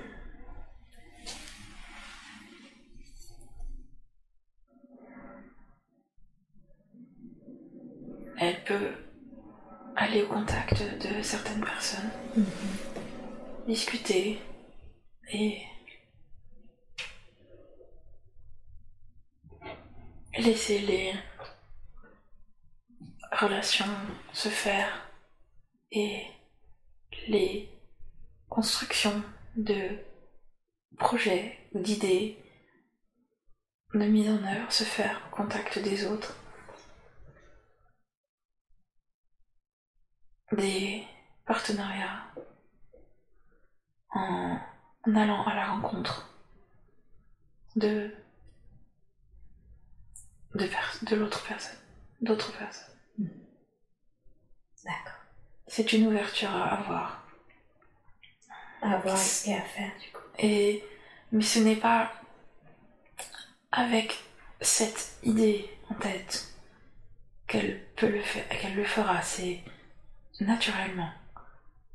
Elle 8.39 8.65
peut 8.65 8.93
aller 9.97 10.23
au 10.23 10.29
contact 10.29 10.83
de 10.83 11.23
certaines 11.23 11.61
personnes, 11.61 12.11
discuter. 13.67 14.41
Et 15.33 15.63
laisser 20.39 20.81
les 20.81 21.15
relations 23.33 23.87
se 24.33 24.49
faire 24.49 25.09
et 25.93 26.23
les 27.29 27.69
constructions 28.49 29.23
de 29.57 29.99
projets 30.99 31.59
ou 31.73 31.81
d'idées 31.81 32.39
de 33.95 34.05
mise 34.05 34.29
en 34.29 34.45
œuvre 34.45 34.71
se 34.71 34.85
faire 34.85 35.21
au 35.27 35.37
contact 35.37 35.79
des 35.79 36.07
autres. 36.07 36.37
Des 40.53 41.07
partenariats 41.47 42.25
en 44.11 44.59
allant 45.05 45.45
à 45.47 45.55
la 45.55 45.67
rencontre 45.73 46.35
de 47.77 48.13
de, 50.55 50.69
de 51.03 51.17
l'autre 51.17 51.43
personne. 51.47 51.79
d'autres 52.21 52.57
personnes. 52.59 52.95
D'accord. 54.85 55.21
C'est 55.67 55.93
une 55.93 56.07
ouverture 56.07 56.51
à 56.51 56.75
avoir. 56.75 57.27
À 58.83 58.97
voir 58.99 59.17
et 59.47 59.55
à 59.55 59.63
faire, 59.63 59.93
du 60.01 60.11
coup. 60.11 60.23
Et, 60.39 60.83
mais 61.33 61.43
ce 61.43 61.59
n'est 61.59 61.77
pas 61.77 62.11
avec 63.71 64.19
cette 64.61 65.19
idée 65.23 65.71
en 65.91 65.95
tête 65.95 66.55
qu'elle 67.47 67.85
peut 67.97 68.09
le 68.09 68.23
faire, 68.23 68.49
qu'elle 68.49 68.75
le 68.75 68.85
fera. 68.85 69.23
C'est 69.23 69.61
naturellement 70.41 71.11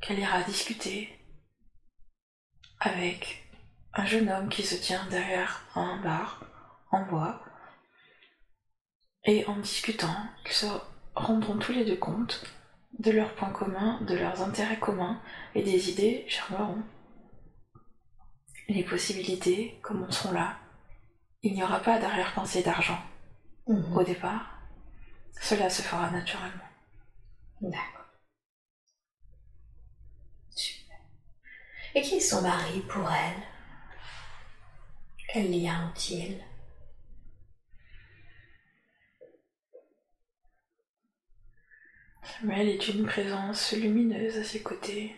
qu'elle 0.02 0.20
ira 0.20 0.42
discuter 0.44 1.18
avec 2.80 3.44
un 3.94 4.06
jeune 4.06 4.30
homme 4.30 4.50
qui 4.50 4.64
se 4.64 4.76
tient 4.76 5.06
derrière 5.10 5.62
un 5.76 5.98
bar 6.02 6.42
en 6.92 7.06
bois. 7.06 7.42
Et 9.24 9.46
en 9.48 9.58
discutant, 9.58 10.16
ils 10.46 10.52
se 10.52 10.68
rendront 11.16 11.58
tous 11.58 11.72
les 11.72 11.86
deux 11.86 11.96
compte 11.98 12.44
de 13.00 13.12
leurs 13.12 13.34
points 13.36 13.52
communs, 13.52 14.00
de 14.02 14.16
leurs 14.16 14.42
intérêts 14.42 14.80
communs, 14.80 15.20
et 15.56 15.64
des 15.64 15.90
idées 15.90 16.26
germeront. 16.28 16.84
Les 18.68 18.84
possibilités 18.84 19.80
commenceront 19.82 20.32
là. 20.32 20.58
Il 21.42 21.54
n'y 21.54 21.64
aura 21.64 21.80
pas 21.80 22.00
d'arrière-pensée 22.00 22.64
d'argent 22.64 23.00
Mhm. 23.68 23.98
au 23.98 24.04
départ. 24.04 24.60
Cela 25.42 25.70
se 25.70 25.82
fera 25.82 26.10
naturellement. 26.12 26.64
D'accord. 27.62 27.95
Et 31.96 32.02
qui 32.02 32.16
est 32.16 32.20
son 32.20 32.42
mari 32.42 32.82
pour 32.82 33.10
elle 33.10 33.42
Quel 35.30 35.50
lien 35.50 35.90
ont-ils 35.90 36.44
Samuel 42.22 42.68
est 42.68 42.88
une 42.90 43.06
présence 43.06 43.72
lumineuse 43.72 44.38
à 44.38 44.44
ses 44.44 44.62
côtés. 44.62 45.16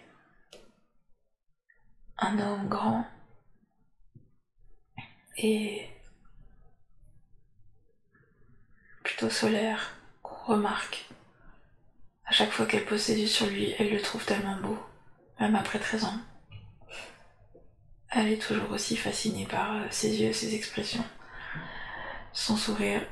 Un 2.20 2.38
homme 2.38 2.68
grand 2.68 3.08
et 5.38 5.90
plutôt 9.04 9.32
solaire 9.32 9.98
qu'on 10.22 10.54
remarque. 10.54 11.10
À 12.26 12.34
chaque 12.34 12.52
fois 12.52 12.68
qu'elle 12.68 12.86
pose 12.86 13.02
ses 13.02 13.20
yeux 13.20 13.28
sur 13.28 13.48
lui, 13.48 13.74
elle 13.80 13.92
le 13.92 14.02
trouve 14.02 14.26
tellement 14.26 14.58
beau, 14.58 14.78
même 15.40 15.56
après 15.56 15.80
13 15.80 16.04
ans. 16.06 16.20
Elle 18.12 18.32
est 18.32 18.42
toujours 18.42 18.72
aussi 18.72 18.96
fascinée 18.96 19.46
par 19.46 19.76
euh, 19.76 19.88
ses 19.90 20.22
yeux, 20.22 20.34
ses 20.34 20.56
expressions, 20.56 21.04
son 22.34 22.56
sourire, 22.56 23.06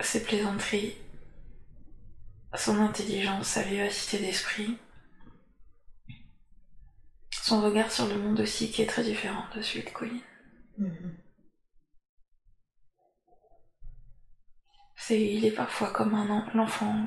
ses 0.00 0.22
plaisanteries, 0.22 0.96
son 2.54 2.80
intelligence, 2.80 3.46
sa 3.48 3.62
vivacité 3.62 4.18
d'esprit, 4.18 4.78
son 7.30 7.60
regard 7.62 7.90
sur 7.92 8.06
le 8.06 8.16
monde 8.16 8.40
aussi 8.40 8.70
qui 8.70 8.82
est 8.82 8.86
très 8.86 9.04
différent 9.04 9.44
de 9.54 9.62
celui 9.62 9.84
de 9.84 9.90
Colline. 9.90 10.20
Mhm. 10.78 11.16
C'est, 14.96 15.20
il 15.20 15.44
est 15.44 15.50
parfois 15.52 15.90
comme 15.92 16.14
un 16.14 16.28
en- 16.30 16.46
l'enfant, 16.54 17.06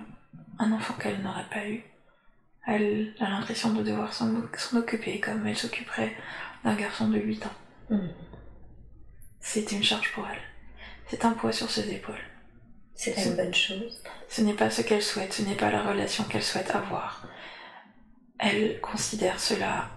un 0.59 0.71
enfant 0.71 0.93
qu'elle 0.95 1.21
n'aurait 1.21 1.49
pas 1.49 1.67
eu. 1.67 1.83
Elle 2.65 3.13
a 3.19 3.29
l'impression 3.29 3.73
de 3.73 3.83
devoir 3.83 4.13
s'en 4.13 4.31
s'en 4.57 4.77
occuper 4.77 5.19
comme 5.19 5.45
elle 5.47 5.57
s'occuperait 5.57 6.15
d'un 6.63 6.75
garçon 6.75 7.09
de 7.09 7.19
8 7.19 7.45
ans. 7.45 7.55
Mhm. 7.89 8.13
C'est 9.39 9.71
une 9.71 9.83
charge 9.83 10.11
pour 10.13 10.27
elle. 10.27 10.41
C'est 11.07 11.25
un 11.25 11.33
poids 11.33 11.51
sur 11.51 11.69
ses 11.69 11.93
épaules. 11.93 12.15
C'est 12.95 13.25
une 13.25 13.35
bonne 13.35 13.53
chose. 13.53 14.01
Ce 14.29 14.41
n'est 14.41 14.53
pas 14.53 14.69
ce 14.69 14.81
qu'elle 14.81 15.01
souhaite, 15.01 15.33
ce 15.33 15.41
n'est 15.41 15.55
pas 15.55 15.71
la 15.71 15.83
relation 15.83 16.23
qu'elle 16.23 16.43
souhaite 16.43 16.71
avoir. 16.71 17.27
Elle 18.39 18.79
considère 18.81 19.39
cela 19.39 19.89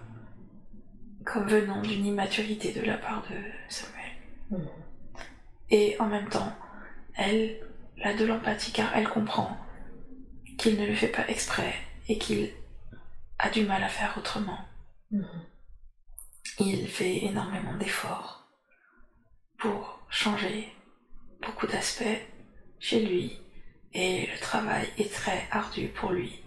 comme 1.25 1.47
venant 1.47 1.81
d'une 1.81 2.05
immaturité 2.05 2.71
de 2.71 2.81
la 2.81 2.97
part 2.97 3.23
de 3.23 3.35
Samuel. 3.69 4.11
Mhm. 4.51 4.67
Et 5.69 5.95
en 5.99 6.07
même 6.07 6.29
temps, 6.29 6.53
elle 7.15 7.59
a 8.03 8.13
de 8.13 8.25
l'empathie 8.25 8.71
car 8.71 8.95
elle 8.95 9.09
comprend 9.09 9.57
qu'il 10.57 10.79
ne 10.79 10.85
le 10.85 10.95
fait 10.95 11.07
pas 11.07 11.27
exprès 11.27 11.73
et 12.07 12.17
qu'il 12.17 12.51
a 13.39 13.49
du 13.49 13.63
mal 13.63 13.83
à 13.83 13.89
faire 13.89 14.15
autrement. 14.17 14.59
Mhm. 15.11 15.25
Il 16.59 16.87
fait 16.87 17.25
énormément 17.25 17.75
d'efforts 17.77 18.47
pour 19.59 19.99
changer 20.09 20.71
beaucoup 21.41 21.67
d'aspects 21.67 22.21
chez 22.79 23.05
lui 23.05 23.39
et 23.93 24.27
le 24.27 24.39
travail 24.39 24.87
est 24.97 25.11
très 25.11 25.47
ardu 25.51 25.87
pour 25.89 26.11
lui, 26.11 26.43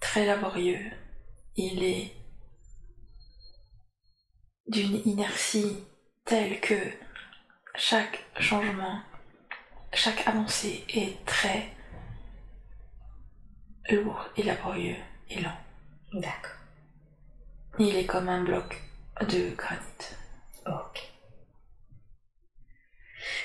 très 0.00 0.26
laborieux. 0.26 0.90
Il 1.56 1.82
est 1.82 2.12
d'une 4.66 5.00
inertie 5.06 5.76
telle 6.24 6.60
que 6.60 6.78
chaque 7.74 8.24
changement, 8.38 9.00
chaque 9.92 10.26
avancée 10.26 10.84
est 10.88 11.24
très 11.24 11.74
lourd 13.90 14.28
et 14.36 14.42
laborieux 14.42 14.96
et 15.30 15.40
lent. 15.40 15.58
D'accord. 16.12 16.57
Il 17.78 17.96
est 17.96 18.06
comme 18.06 18.28
un 18.28 18.42
bloc 18.42 18.82
de 19.28 19.54
granit. 19.54 19.78
Ok. 20.66 21.12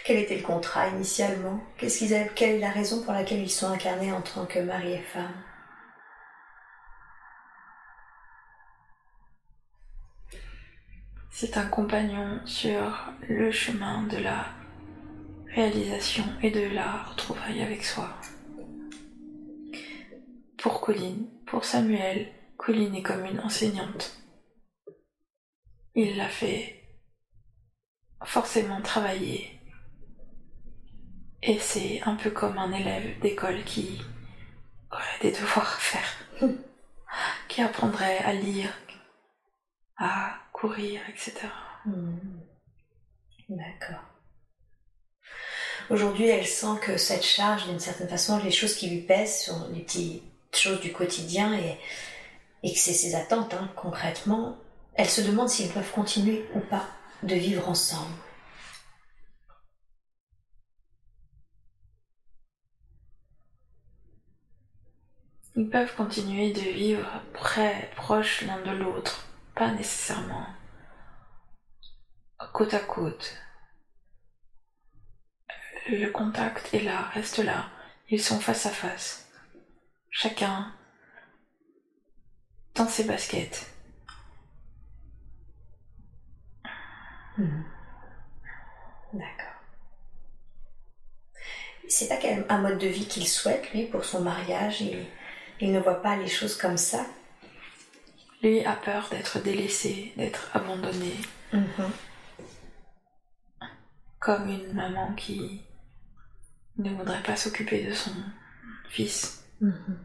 Quel 0.06 0.18
était 0.18 0.38
le 0.38 0.44
contrat 0.44 0.88
initialement? 0.90 1.64
Qu'est-ce 1.78 2.00
qu'ils 2.00 2.14
avaient- 2.14 2.32
Quelle 2.36 2.56
est 2.56 2.60
la 2.60 2.72
raison 2.72 3.04
pour 3.04 3.14
laquelle 3.14 3.42
ils 3.42 3.50
sont 3.50 3.68
incarnés 3.70 4.12
en 4.12 4.22
tant 4.22 4.46
que 4.46 4.60
mari 4.60 4.94
et 4.94 5.02
femme? 5.02 5.34
C'est 11.30 11.58
un 11.58 11.66
compagnon 11.66 12.40
sur 12.46 13.12
le 13.28 13.52
chemin 13.52 14.04
de 14.04 14.18
la 14.18 14.46
réalisation 15.54 16.24
et 16.42 16.52
de 16.52 16.74
la 16.74 17.04
retrouvaille 17.04 17.62
avec 17.62 17.84
soi. 17.84 18.10
Pour 20.58 20.82
Colline, 20.82 21.28
pour 21.46 21.66
Samuel, 21.66 22.32
Colline 22.58 22.96
est 22.96 23.02
comme 23.02 23.26
une 23.26 23.40
enseignante. 23.42 24.23
Il 25.96 26.18
l'a 26.18 26.30
fait 26.30 26.84
forcément 28.26 28.82
travailler. 28.82 29.60
Et 31.42 31.60
c'est 31.60 32.02
un 32.04 32.16
peu 32.16 32.32
comme 32.32 32.58
un 32.58 32.72
élève 32.72 33.20
d'école 33.20 33.64
qui 33.64 34.02
aurait 34.92 35.20
des 35.22 35.32
devoirs 35.32 35.74
à 35.74 35.80
faire, 35.80 36.28
qui 37.50 37.62
apprendrait 37.62 38.20
à 38.20 38.34
lire, 38.34 38.70
à 39.98 40.36
courir, 40.54 41.02
etc. 41.10 41.48
Mhm. 41.86 42.42
D'accord. 43.50 44.04
Aujourd'hui, 45.90 46.28
elle 46.28 46.48
sent 46.48 46.80
que 46.82 46.98
cette 46.98 47.26
charge, 47.26 47.68
d'une 47.68 47.80
certaine 47.80 48.08
façon, 48.08 48.42
les 48.42 48.52
choses 48.52 48.76
qui 48.76 48.90
lui 48.90 49.02
pèsent 49.02 49.44
sont 49.44 49.70
les 49.74 49.82
petites 49.82 50.24
choses 50.54 50.80
du 50.80 50.94
quotidien 50.94 51.54
et, 51.54 51.78
et 52.64 52.74
que 52.74 52.80
c'est 52.80 52.94
ses 52.94 53.16
attentes, 53.16 53.54
hein, 53.54 53.70
concrètement. 53.76 54.58
Elle 54.96 55.10
se 55.10 55.22
demande 55.22 55.50
s'ils 55.50 55.72
peuvent 55.72 55.92
continuer 55.92 56.46
ou 56.54 56.60
pas 56.60 56.88
de 57.24 57.36
vivre 57.36 57.68
ensemble. 57.68 58.16
Ils 65.56 65.70
peuvent 65.70 65.96
continuer 65.96 66.52
de 66.52 66.60
vivre 66.60 67.08
près, 67.34 67.92
proches 67.96 68.42
l'un 68.42 68.62
de 68.62 68.72
l'autre, 68.72 69.28
pas 69.56 69.72
nécessairement 69.72 70.48
côte 72.54 72.74
à 72.76 72.80
côte. 72.80 73.36
Le 75.90 76.08
contact 76.12 76.74
est 76.74 76.84
là, 76.84 77.10
reste 77.10 77.40
là. 77.40 77.70
Ils 78.10 78.22
sont 78.22 78.40
face 78.40 78.68
à 78.68 78.70
face. 78.70 79.28
Chacun 80.10 80.72
dans 82.76 82.88
ses 82.88 83.04
baskets. 83.06 83.73
Mhm. 87.38 87.64
D'accord. 89.14 89.48
C'est 91.88 92.08
pas 92.08 92.20
un 92.54 92.58
mode 92.60 92.80
de 92.80 92.88
vie 92.88 93.08
qu'il 93.08 93.28
souhaite, 93.28 93.72
lui, 93.74 93.86
pour 93.86 94.04
son 94.06 94.22
mariage? 94.22 94.82
Il, 94.82 95.06
il 95.60 95.72
ne 95.72 95.80
voit 95.80 96.02
pas 96.02 96.16
les 96.16 96.28
choses 96.28 96.56
comme 96.58 96.78
ça? 96.78 97.06
Lui 98.42 98.66
a 98.66 98.76
peur 98.76 99.08
d'être 99.12 99.40
délaissé, 99.42 100.14
d'être 100.18 100.50
abandonné, 100.56 101.14
Mhm. 101.54 101.92
comme 104.20 104.50
une 104.50 104.74
maman 104.74 105.14
qui 105.14 105.62
ne 106.78 106.90
voudrait 106.90 107.22
pas 107.24 107.36
s'occuper 107.36 107.84
de 107.86 107.94
son 107.94 108.12
fils. 108.90 109.46
Mhm. 109.62 110.00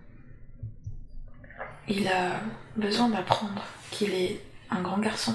Il 1.88 2.06
a 2.08 2.40
besoin 2.76 3.08
d'apprendre 3.08 3.64
qu'il 3.90 4.12
est 4.12 4.40
un 4.70 4.82
grand 4.82 4.98
garçon, 4.98 5.34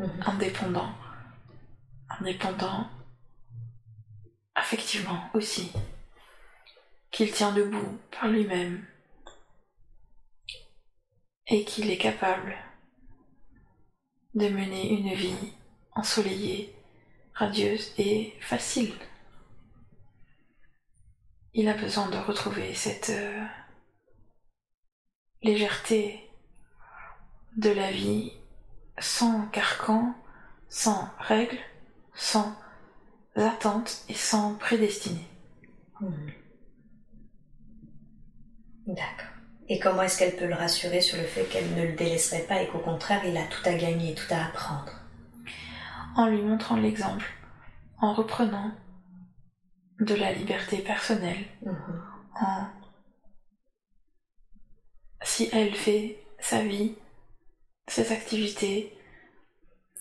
Mhm. 0.00 0.22
indépendant. 0.26 0.94
Indépendant 2.08 2.88
affectivement 4.54 5.30
aussi. 5.34 5.70
qu'il 7.10 7.32
tient 7.32 7.52
debout 7.52 7.98
par 8.12 8.28
lui-même 8.28 8.86
et 11.48 11.64
qu'il 11.64 11.90
est 11.90 11.98
capable 11.98 12.56
de 14.34 14.48
mener 14.48 14.92
une 14.92 15.12
vie 15.12 15.52
ensoleillée, 15.96 16.72
radieuse 17.34 17.92
et 17.98 18.32
facile. 18.40 18.94
Il 21.52 21.68
a 21.68 21.74
besoin 21.74 22.08
de 22.10 22.16
retrouver 22.16 22.74
cette 22.74 23.10
euh, 23.10 23.44
légèreté 25.42 26.30
de 27.56 27.70
la 27.70 27.90
vie 27.90 28.39
sans 29.00 29.46
carcan, 29.48 30.14
sans 30.68 31.08
règles, 31.18 31.58
sans 32.14 32.54
attentes 33.34 34.04
et 34.08 34.14
sans 34.14 34.54
prédestiné. 34.54 35.26
Hmm. 36.00 36.30
D'accord. 38.86 39.28
Et 39.68 39.78
comment 39.78 40.02
est-ce 40.02 40.18
qu'elle 40.18 40.36
peut 40.36 40.46
le 40.46 40.54
rassurer 40.54 41.00
sur 41.00 41.16
le 41.16 41.24
fait 41.24 41.44
qu'elle 41.44 41.74
ne 41.76 41.86
le 41.86 41.92
délaisserait 41.92 42.46
pas 42.46 42.60
et 42.62 42.68
qu'au 42.68 42.80
contraire, 42.80 43.24
il 43.24 43.36
a 43.36 43.44
tout 43.44 43.62
à 43.64 43.74
gagner, 43.74 44.14
tout 44.14 44.32
à 44.34 44.46
apprendre? 44.46 44.92
En 46.16 46.26
lui 46.26 46.42
montrant 46.42 46.76
l'exemple, 46.76 47.30
en 48.00 48.12
reprenant 48.12 48.72
de 50.00 50.14
la 50.14 50.32
liberté 50.32 50.78
personnelle, 50.78 51.44
Mhm. 51.62 52.02
en... 52.40 52.66
Si 55.22 55.48
elle 55.52 55.74
fait 55.74 56.18
sa 56.40 56.62
vie, 56.64 56.96
ses 57.90 58.12
activités, 58.12 58.96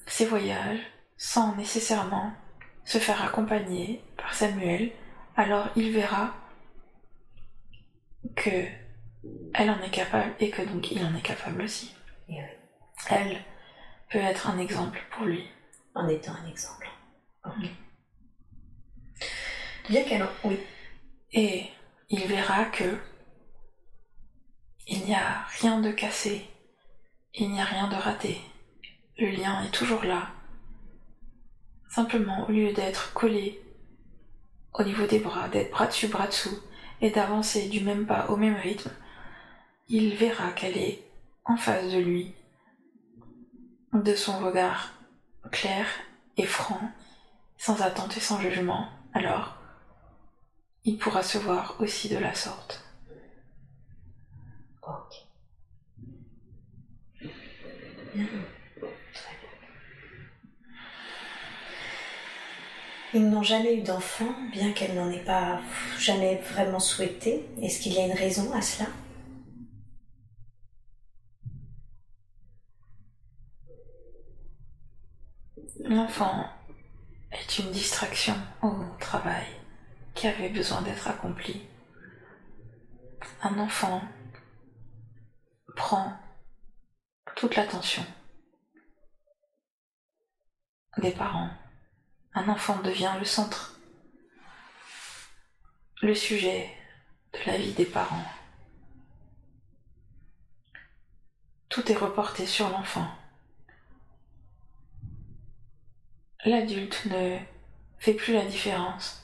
ses 0.06 0.26
voyages, 0.26 0.80
sans 1.18 1.56
nécessairement 1.56 2.32
se 2.86 2.98
faire 2.98 3.24
accompagner 3.24 4.02
par 4.18 4.34
Samuel, 4.34 4.92
alors 5.36 5.70
il 5.76 5.92
verra 5.92 6.34
que 8.36 8.66
elle 9.54 9.70
en 9.70 9.82
est 9.82 9.92
capable 9.92 10.34
et 10.40 10.50
que 10.50 10.62
donc 10.62 10.92
il 10.92 11.04
en 11.04 11.16
est 11.16 11.22
capable 11.22 11.62
aussi. 11.62 11.94
Et 12.30 12.34
oui, 12.34 12.42
Elle 13.10 13.38
peut 14.10 14.20
être 14.20 14.50
un 14.50 14.60
exemple 14.60 15.02
pour 15.12 15.26
lui. 15.26 15.48
en 15.96 16.08
étant 16.08 16.34
un 16.34 16.48
exemple. 16.48 16.88
Ok. 17.46 17.70
Bien 19.90 20.04
qu'elle 20.04 20.24
en... 20.24 20.30
Oui. 20.44 20.60
Et 21.34 21.66
il 22.10 22.26
verra 22.28 22.66
que 22.66 22.98
il 24.88 25.04
n'y 25.06 25.14
a 25.14 25.44
rien 25.62 25.80
de 25.82 25.92
cassé, 25.92 26.48
il 27.34 27.52
n'y 27.52 27.62
a 27.62 27.66
rien 27.66 27.88
de 27.88 27.96
raté. 27.96 28.42
Le 29.18 29.30
lien 29.30 29.64
est 29.64 29.72
toujours 29.72 30.04
là. 30.04 30.30
Simplement, 31.90 32.48
au 32.48 32.52
lieu 32.52 32.72
d'être 32.74 33.14
collé 33.14 33.62
au 34.74 34.84
niveau 34.84 35.06
des 35.06 35.20
bras, 35.20 35.50
d'être 35.50 35.72
bras 35.72 35.88
dessus, 35.88 36.08
bras 36.08 36.28
dessous, 36.28 36.58
et 37.02 37.12
d'avancer 37.12 37.70
du 37.70 37.82
même 37.82 38.06
pas 38.06 38.28
au 38.30 38.36
même 38.36 38.56
rythme, 38.56 38.92
il 39.88 40.16
verra 40.16 40.52
qu'elle 40.52 40.78
est 40.78 41.04
en 41.46 41.58
face 41.58 41.92
de 41.92 41.98
lui, 41.98 42.36
de 43.94 44.16
son 44.16 44.38
regard 44.40 44.94
clair 45.52 45.86
et 46.38 46.46
franc, 46.46 46.92
sans 47.58 47.82
attente 47.82 48.16
et 48.18 48.20
sans 48.20 48.40
jugement. 48.40 48.88
Alors, 49.14 49.56
il 50.84 50.98
pourra 50.98 51.24
se 51.24 51.38
voir 51.38 51.76
aussi 51.80 52.10
de 52.10 52.18
la 52.18 52.34
sorte. 52.36 52.84
Ok. 54.84 55.19
Ils 63.14 63.28
n'ont 63.28 63.44
jamais 63.44 63.76
eu 63.76 63.82
d'enfant, 63.82 64.34
bien 64.52 64.72
qu'elle 64.72 64.96
n'en 64.96 65.10
ait 65.12 65.24
pas 65.24 65.62
jamais 65.98 66.36
vraiment 66.54 66.80
souhaité. 66.80 67.46
Est-ce 67.62 67.82
qu'il 67.82 67.94
y 67.94 68.00
a 68.00 68.06
une 68.06 68.14
raison 68.14 68.54
à 68.54 68.62
cela? 68.62 68.90
L'enfant 75.86 76.46
est 77.32 77.60
une 77.60 77.72
distraction 77.72 78.36
au 78.62 78.76
travail 79.00 79.48
qui 80.14 80.28
avait 80.28 80.50
besoin 80.50 80.82
d'être 80.84 81.08
accompli. 81.08 81.66
Un 83.42 83.58
enfant 83.58 84.04
prend 85.76 86.14
toute 87.36 87.56
l'attention 87.56 88.06
des 90.98 91.12
parents. 91.12 91.50
Un 92.34 92.48
enfant 92.50 92.82
devient 92.82 93.16
le 93.20 93.26
centre, 93.26 93.80
le 96.02 96.14
sujet 96.14 96.70
de 97.34 97.40
la 97.46 97.58
vie 97.58 97.74
des 97.74 97.86
parents. 97.86 98.26
Tout 101.70 101.92
est 101.92 101.96
reporté 101.96 102.46
sur 102.46 102.70
l'enfant. 102.70 103.08
L'adulte 106.46 107.06
ne 107.06 107.38
fait 108.00 108.14
plus 108.14 108.34
la 108.34 108.46
différence 108.46 109.24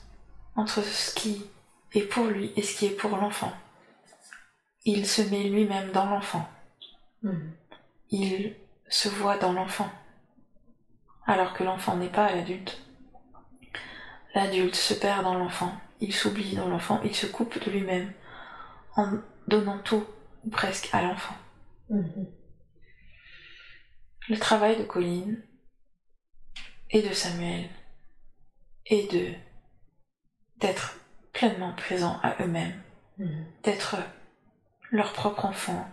entre 0.54 0.82
ce 0.82 1.14
qui 1.14 1.44
est 1.94 2.02
pour 2.02 2.26
lui 2.26 2.52
et 2.56 2.62
ce 2.62 2.78
qui 2.78 2.86
est 2.86 2.96
pour 2.96 3.16
l'enfant. 3.16 3.52
Il 4.84 5.06
se 5.06 5.22
met 5.22 5.44
lui-même 5.44 5.90
dans 5.92 6.06
l'enfant. 6.06 6.48
Mhm. 7.22 7.55
Il 8.10 8.56
se 8.88 9.08
voit 9.08 9.36
dans 9.38 9.52
l'enfant, 9.52 9.90
alors 11.26 11.54
que 11.54 11.64
l'enfant 11.64 11.96
n'est 11.96 12.08
pas 12.08 12.32
l'adulte. 12.32 12.80
L'adulte 14.34 14.74
se 14.76 14.94
perd 14.94 15.24
dans 15.24 15.34
l'enfant, 15.34 15.72
il 16.00 16.12
s'oublie 16.12 16.54
dans 16.56 16.68
l'enfant, 16.68 17.00
il 17.04 17.14
se 17.14 17.26
coupe 17.26 17.58
de 17.64 17.70
lui-même 17.70 18.12
en 18.96 19.18
donnant 19.48 19.78
tout, 19.78 20.04
ou 20.44 20.50
presque, 20.50 20.88
à 20.92 21.02
l'enfant. 21.02 21.34
Mhm. 21.90 22.26
Le 24.28 24.38
travail 24.38 24.76
de 24.76 24.84
Colline 24.84 25.42
et 26.90 27.02
de 27.02 27.12
Samuel 27.12 27.68
est 28.86 29.12
de 29.12 29.32
d'être 30.58 30.98
pleinement 31.32 31.74
présents 31.74 32.18
à 32.22 32.42
eux-mêmes, 32.42 32.82
Mhm. 33.18 33.46
d'être 33.62 33.96
leur 34.90 35.12
propre 35.12 35.44
enfant, 35.44 35.86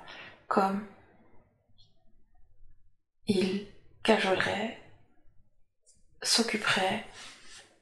comme 0.48 0.86
ils 3.28 3.68
cajoleraient, 4.04 4.80
s'occuperaient, 6.22 7.06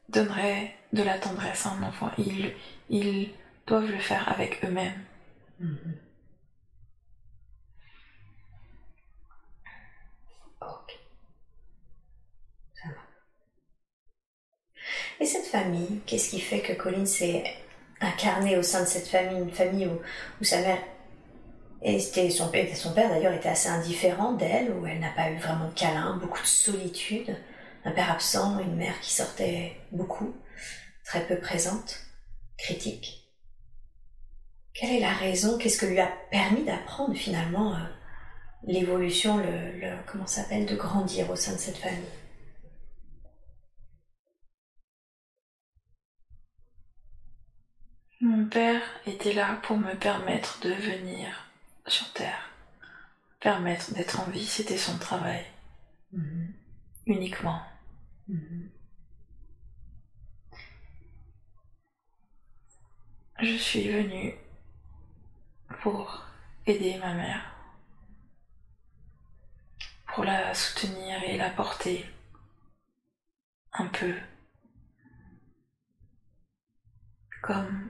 donneraient 0.10 0.76
de 0.94 1.04
la 1.04 1.18
tendresse 1.18 1.66
à 1.66 1.72
un 1.72 1.84
enfant. 1.84 2.12
Ils, 2.18 2.54
ils 2.90 3.34
doivent 3.68 3.90
le 3.92 4.00
faire 4.00 4.28
avec 4.30 4.64
eux-mêmes. 4.64 5.04
Mhm. 5.60 5.98
Ok. 10.62 11.00
Ça 12.74 12.90
va. 12.90 12.96
Et 15.20 15.26
cette 15.26 15.46
famille, 15.46 16.02
qu'est-ce 16.06 16.30
qui 16.32 16.40
fait 16.40 16.62
que 16.62 16.74
Colline 16.74 17.06
s'est 17.06 17.44
incarnée 18.00 18.58
au 18.58 18.64
sein 18.64 18.82
de 18.82 18.88
cette 18.88 19.08
famille, 19.08 19.40
une 19.40 19.52
famille 19.52 19.88
où 19.88 20.44
sa 20.44 20.62
mère 20.62 20.82
et 21.82 22.00
c'était 22.00 22.30
son 22.30 22.50
père, 22.50 22.76
son 22.76 22.94
père 22.94 23.10
d'ailleurs 23.10 23.34
était 23.34 23.50
assez 23.50 23.70
indifférent 23.70 24.34
d'elle, 24.34 24.72
où 24.72 24.86
elle 24.86 25.00
n'a 25.00 25.12
pas 25.12 25.32
eu 25.32 25.38
vraiment 25.38 25.68
de 25.68 25.74
câlin, 25.74 26.18
beaucoup 26.18 26.42
de 26.42 26.48
solitude, 26.48 27.36
un 27.86 27.92
père 27.92 28.12
absent, 28.12 28.60
une 28.60 28.76
mère 28.76 29.00
qui 29.02 29.12
sortait 29.12 29.78
beaucoup, 29.92 30.36
très 31.04 31.26
peu 31.26 31.40
présente, 31.40 31.98
critique. 32.58 33.28
Quelle 34.74 34.92
est 34.92 35.00
la 35.00 35.14
raison? 35.14 35.58
Qu'est-ce 35.58 35.80
que 35.80 35.88
lui 35.88 36.00
a 36.00 36.12
permis 36.30 36.64
d'apprendre 36.64 37.16
finalement 37.16 37.74
euh, 37.74 37.80
l'évolution, 38.64 39.38
le, 39.38 39.80
le 39.80 39.96
comment 40.06 40.28
s'appelle, 40.28 40.66
de 40.66 40.76
grandir 40.76 41.30
au 41.32 41.36
sein 41.36 41.54
de 41.54 41.58
cette 41.58 41.78
famille? 41.78 42.00
Mon 48.22 48.46
père 48.46 48.82
était 49.08 49.34
là 49.34 49.60
pour 49.64 49.78
me 49.78 49.96
permettre 49.96 50.60
de 50.62 50.72
venir 50.72 51.51
sur 51.88 52.12
Terre. 52.14 52.50
Permettre 53.40 53.94
d'être 53.94 54.20
en 54.20 54.30
vie, 54.30 54.46
c'était 54.46 54.78
son 54.78 54.98
travail. 54.98 55.46
Uniquement. 57.06 57.62
Je 63.40 63.56
suis 63.58 63.90
venue 63.90 64.36
pour 65.82 66.24
aider 66.68 66.98
ma 67.00 67.14
mère, 67.16 67.56
pour 70.14 70.24
la 70.24 70.54
soutenir 70.54 71.24
et 71.24 71.38
la 71.38 71.50
porter 71.50 72.06
un 73.74 73.88
peu 73.88 74.14
comme 77.42 77.90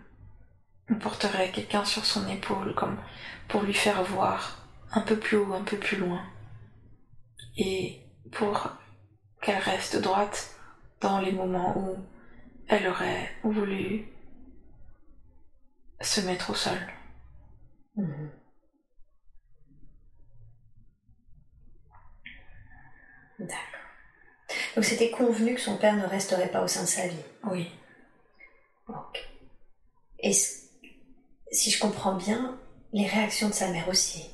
on 0.89 0.95
porterait 0.95 1.51
quelqu'un 1.51 1.85
sur 1.85 2.05
son 2.05 2.27
épaule, 2.27 2.73
comme 2.75 2.97
pour 3.51 3.63
lui 3.63 3.73
faire 3.73 4.01
voir 4.03 4.65
un 4.93 5.01
peu 5.01 5.19
plus 5.19 5.37
haut, 5.37 5.53
un 5.53 5.63
peu 5.63 5.77
plus 5.77 5.97
loin, 5.97 6.25
et 7.57 8.01
pour 8.31 8.71
qu'elle 9.41 9.57
reste 9.57 9.97
droite 9.97 10.55
dans 11.01 11.19
les 11.19 11.33
moments 11.33 11.77
où 11.77 11.97
elle 12.69 12.87
aurait 12.87 13.29
voulu 13.43 14.07
se 15.99 16.21
mettre 16.21 16.51
au 16.51 16.55
sol. 16.55 16.77
Mhm. 17.95 18.31
D'accord. 23.39 23.57
Donc 24.75 24.85
c'était 24.85 25.11
convenu 25.11 25.55
que 25.55 25.61
son 25.61 25.77
père 25.77 25.95
ne 25.95 26.05
resterait 26.05 26.51
pas 26.51 26.63
au 26.63 26.67
sein 26.67 26.83
de 26.83 26.87
sa 26.87 27.07
vie. 27.07 27.25
Oui. 27.43 27.69
Ok. 28.87 29.29
Et 30.19 30.31
si 30.33 31.71
je 31.71 31.79
comprends 31.79 32.15
bien, 32.15 32.57
les 32.93 33.07
réactions 33.07 33.49
de 33.49 33.53
sa 33.53 33.69
mère 33.71 33.87
aussi. 33.89 34.29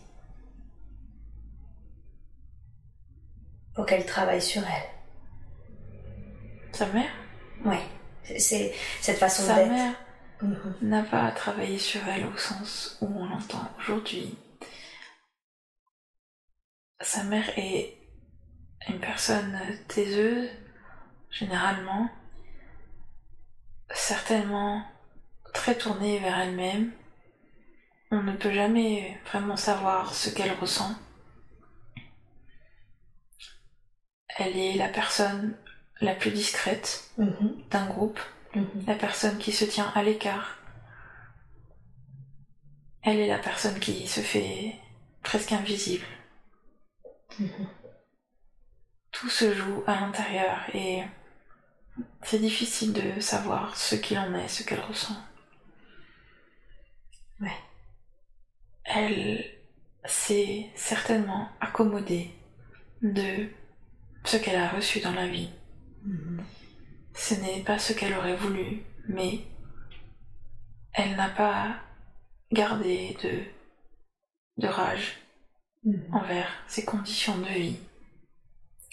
Pour 3.76 3.86
qu'elle 3.86 4.06
travaille 4.06 4.42
sur 4.42 4.64
elle. 4.64 4.90
Sa 6.74 6.88
mère? 6.88 7.12
Oui. 7.66 7.78
C'est 8.40 8.74
cette 9.02 9.18
façon 9.18 9.44
Sa 9.44 9.56
d'être. 9.56 9.70
mère 9.72 9.94
Mhm. 10.42 10.76
n'a 10.84 11.04
pas 11.04 11.32
travaillé 11.32 11.80
sur 11.80 12.06
elle 12.08 12.26
au 12.26 12.38
sens 12.38 12.98
où 13.02 13.08
on 13.08 13.26
l'entend 13.26 13.68
aujourd'hui. 13.80 14.38
Sa 17.02 17.24
mère 17.24 17.50
est 17.58 17.98
une 18.88 19.00
personne 19.00 19.60
taiseuse, 19.88 20.50
généralement, 21.32 22.10
certainement 23.94 24.84
très 25.54 25.76
tournée 25.76 26.20
vers 26.20 26.38
elle-même. 26.40 26.92
On 28.12 28.24
ne 28.24 28.36
peut 28.36 28.54
jamais 28.54 29.20
vraiment 29.26 29.58
savoir 29.58 30.14
ce 30.14 30.30
qu'elle 30.30 30.54
ressent. 30.54 30.96
Elle 34.38 34.56
est 34.58 34.76
la 34.76 34.88
personne 34.88 35.58
la 36.00 36.14
plus 36.16 36.32
discrète 36.32 37.10
Mhm. 37.18 37.64
d'un 37.70 37.86
groupe 37.88 38.20
Mhm. 38.56 38.86
la 38.88 38.96
personne 38.96 39.38
qui 39.40 39.52
se 39.52 39.66
tient 39.66 39.92
à 39.96 40.04
l'écart. 40.04 40.58
Elle 43.02 43.20
est 43.20 43.28
la 43.28 43.40
personne 43.40 43.80
qui 43.80 44.08
se 44.08 44.22
fait 44.22 44.76
presque 45.24 45.52
invisible. 45.52 46.06
Mhm. 47.40 47.68
Tout 49.12 49.30
se 49.30 49.54
joue 49.54 49.84
à 49.88 49.96
l'intérieur 49.96 50.60
et 50.76 51.04
c'est 52.24 52.40
difficile 52.40 52.94
de 52.94 53.20
savoir 53.20 53.76
ce 53.76 53.96
qu'il 53.96 54.18
en 54.20 54.34
est, 54.36 54.48
ce 54.48 54.64
qu'elle 54.64 54.82
ressent. 54.82 55.16
Ouais. 57.42 57.52
Elle 58.88 59.46
s'est 60.06 60.70
certainement 60.76 61.50
accommodée 61.60 62.32
de 63.02 63.50
ce 64.24 64.38
qu'elle 64.38 64.56
a 64.56 64.70
reçu 64.70 65.00
dans 65.02 65.14
la 65.14 65.28
vie. 65.28 65.50
Mhm. 66.04 66.44
Ce 67.14 67.34
n'est 67.36 67.64
pas 67.64 67.80
ce 67.80 67.94
qu'elle 67.94 68.14
aurait 68.14 68.36
voulu, 68.38 68.84
mais 69.10 69.42
elle 70.94 71.16
n'a 71.16 71.30
pas 71.30 71.76
gardé 72.52 73.16
de, 73.24 73.44
de 74.62 74.68
rage 74.68 75.18
Mhm. 75.84 76.14
envers 76.14 76.50
ses 76.68 76.84
conditions 76.86 77.38
de 77.38 77.46
vie. 77.48 77.78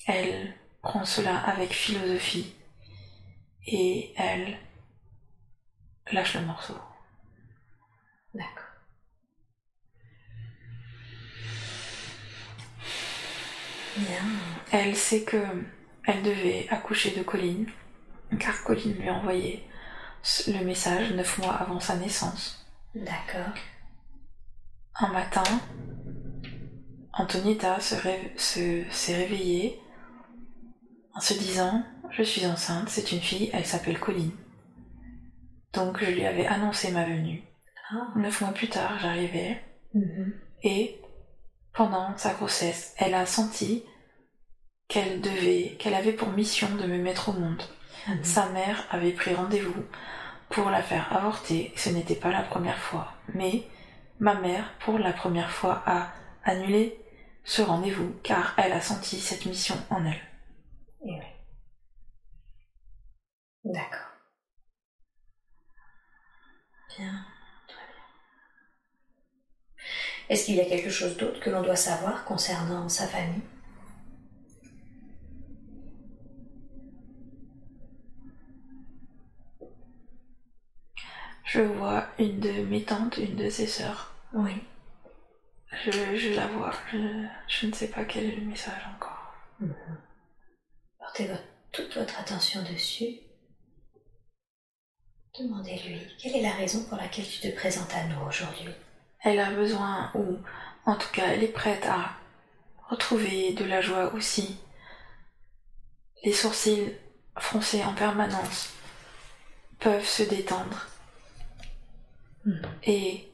Elle 0.06 0.54
prend 0.82 1.04
cela 1.04 1.38
avec 1.38 1.72
philosophie 1.72 2.54
et 3.66 4.12
elle 4.16 4.58
lâche 6.12 6.34
le 6.34 6.42
morceau. 6.42 6.76
D'accord. 8.34 8.64
Bien. 13.96 14.24
Elle 14.72 14.96
sait 14.96 15.22
que 15.22 15.42
elle 16.06 16.22
devait 16.22 16.66
accoucher 16.70 17.16
de 17.16 17.22
Colline, 17.22 17.66
car 18.38 18.62
Colline 18.64 18.94
lui 18.98 19.08
a 19.08 19.14
envoyé 19.14 19.64
le 20.48 20.64
message 20.64 21.12
neuf 21.12 21.38
mois 21.38 21.54
avant 21.54 21.80
sa 21.80 21.96
naissance. 21.96 22.66
D'accord. 22.94 23.54
Un 24.96 25.08
matin, 25.12 25.42
Antonietta 27.12 27.80
se 27.80 27.94
ré- 27.94 28.32
se- 28.36 28.84
s'est 28.90 29.16
réveillée 29.16 29.78
en 31.14 31.20
se 31.20 31.34
disant 31.34 31.84
Je 32.10 32.22
suis 32.22 32.46
enceinte, 32.46 32.88
c'est 32.88 33.12
une 33.12 33.20
fille, 33.20 33.50
elle 33.52 33.66
s'appelle 33.66 33.98
Colline. 33.98 34.32
Donc 35.72 35.98
je 36.04 36.10
lui 36.10 36.24
avais 36.26 36.46
annoncé 36.46 36.90
ma 36.92 37.04
venue. 37.04 37.42
Ah. 37.90 38.08
Neuf 38.16 38.40
mois 38.40 38.52
plus 38.52 38.68
tard, 38.68 38.98
j'arrivais 39.00 39.60
Mhm. 39.94 40.32
et 40.62 41.00
pendant 41.74 42.16
sa 42.16 42.32
grossesse, 42.32 42.94
elle 42.98 43.14
a 43.14 43.26
senti 43.26 43.84
qu'elle 44.88 45.20
devait, 45.20 45.76
qu'elle 45.78 45.94
avait 45.94 46.12
pour 46.12 46.28
mission 46.28 46.68
de 46.76 46.86
me 46.86 46.98
mettre 46.98 47.30
au 47.30 47.32
monde. 47.32 47.62
Mhm. 48.09 48.24
Sa 48.24 48.48
mère 48.51 48.86
avait 48.90 49.12
pris 49.12 49.34
rendez-vous 49.34 49.84
pour 50.51 50.70
la 50.70 50.82
faire 50.82 51.14
avorter. 51.14 51.72
Ce 51.76 51.90
n'était 51.90 52.14
pas 52.14 52.30
la 52.30 52.42
première 52.42 52.78
fois. 52.78 53.12
Mais 53.34 53.66
ma 54.20 54.34
mère, 54.34 54.72
pour 54.78 54.98
la 54.98 55.12
première 55.12 55.51
fois, 55.51 55.82
a 55.86 56.12
annulé 56.44 56.98
ce 57.42 57.62
rendez-vous 57.62 58.14
car 58.22 58.55
elle 58.56 58.72
a 58.72 58.80
senti 58.80 59.18
cette 59.18 59.46
mission 59.46 59.76
en 59.90 60.05
elle. 60.06 60.22
Et 61.06 61.18
oui. 61.18 61.26
D'accord. 63.64 64.10
Bien. 66.96 67.34
Est-ce 70.28 70.46
qu'il 70.46 70.56
y 70.56 70.60
a 70.60 70.64
quelque 70.64 70.90
chose 70.90 71.16
d'autre 71.16 71.40
que 71.40 71.51
l'on 71.51 71.62
doit 71.62 71.76
savoir 71.76 72.24
concernant 72.24 72.88
sa 72.88 73.06
famille? 73.06 73.42
Je 81.44 81.60
vois 81.60 82.06
une 82.18 82.40
de 82.40 82.51
mes 82.64 82.82
tantes, 82.84 83.16
une 83.18 83.36
de 83.36 83.48
ses 83.51 83.66
sœurs. 83.66 84.12
Oui. 84.32 84.52
Je, 85.84 86.16
je 86.16 86.34
la 86.34 86.46
vois. 86.46 86.72
Je, 86.92 87.26
je 87.48 87.66
ne 87.66 87.72
sais 87.72 87.88
pas 87.88 88.05
quel 88.05 88.24
est 88.24 88.36
le 88.36 88.46
message 88.46 88.82
encore. 88.94 89.34
Portez 90.98 91.26
votre- 91.26 91.42
toute 91.72 91.96
votre 91.96 92.18
attention 92.20 92.62
dessus. 92.62 93.18
Demandez-lui 95.38 96.01
quelle 96.18 96.36
est 96.36 96.42
la 96.42 96.52
raison 96.52 96.84
pour 96.84 96.96
laquelle 96.96 97.26
tu 97.28 97.40
te 97.40 97.55
présentes 97.55 97.92
à 97.92 98.05
nous 98.06 98.20
aujourd'hui? 98.26 98.70
Elle 99.24 99.40
a 99.40 99.51
besoin, 99.51 100.10
ou 100.14 100.38
en 100.86 100.96
tout 100.96 101.09
cas 101.12 101.26
elle 101.28 101.42
est 101.42 101.48
prête 101.48 101.84
à 101.86 102.10
retrouver 102.88 103.52
de 103.55 103.64
la 103.64 103.80
joie 103.80 104.12
aussi. 104.14 104.59
Les 106.24 106.32
sourcils 106.32 106.92
froncés 107.38 107.82
en 107.84 107.94
permanence 107.94 108.70
peuvent 109.80 110.06
se 110.06 110.22
détendre 110.22 110.86
Mhm. 112.46 112.60
et 112.84 113.26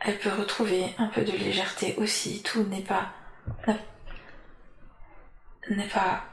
elle 0.00 0.18
peut 0.18 0.32
retrouver 0.38 0.94
un 0.98 1.06
peu 1.08 1.22
de 1.22 1.32
légèreté 1.32 1.94
aussi. 1.96 2.42
Tout 2.42 2.62
n'est 2.64 2.82
pas 2.82 3.12
n'est 5.70 5.88
pas 5.88 6.24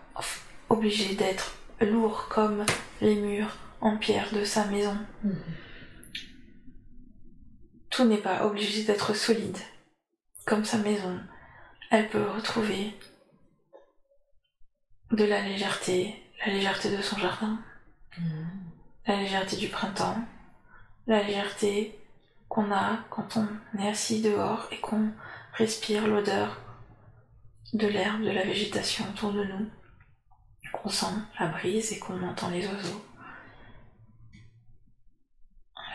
obligé 0.69 1.15
d'être 1.15 1.53
lourd 1.81 2.27
comme 2.29 2.65
les 3.01 3.15
murs 3.15 3.55
en 3.81 3.97
pierre 3.97 4.33
de 4.33 4.43
sa 4.43 4.65
maison. 4.65 4.97
Mhm. 5.23 5.41
Tout 7.89 8.05
n'est 8.05 8.17
pas 8.17 8.45
obligé 8.45 8.83
d'être 8.83 9.13
solide. 9.13 9.57
Comme 10.45 10.65
sa 10.65 10.77
maison, 10.77 11.19
elle 11.89 12.09
peut 12.09 12.29
retrouver 12.29 12.93
de 15.11 15.23
la 15.23 15.41
légèreté, 15.41 16.21
la 16.45 16.53
légèreté 16.53 16.95
de 16.95 17.01
son 17.01 17.17
jardin, 17.17 17.59
la 19.05 19.15
légèreté 19.17 19.55
du 19.55 19.69
printemps, 19.69 20.17
la 21.07 21.23
légèreté 21.23 21.97
qu'on 22.49 22.71
a 22.71 22.99
quand 23.09 23.37
on 23.37 23.47
est 23.79 23.87
assis 23.89 24.21
dehors 24.21 24.67
et 24.71 24.79
qu'on 24.79 25.11
respire 25.53 26.07
l'odeur 26.07 26.61
de 27.73 27.87
l'herbe, 27.87 28.23
de 28.23 28.31
la 28.31 28.43
végétation 28.43 29.05
autour 29.09 29.33
de 29.33 29.43
nous, 29.43 29.69
qu'on 30.71 30.89
sent 30.89 31.13
la 31.39 31.47
brise 31.47 31.91
et 31.93 31.99
qu'on 31.99 32.21
entend 32.23 32.49
les 32.49 32.65
oiseaux. 32.67 33.06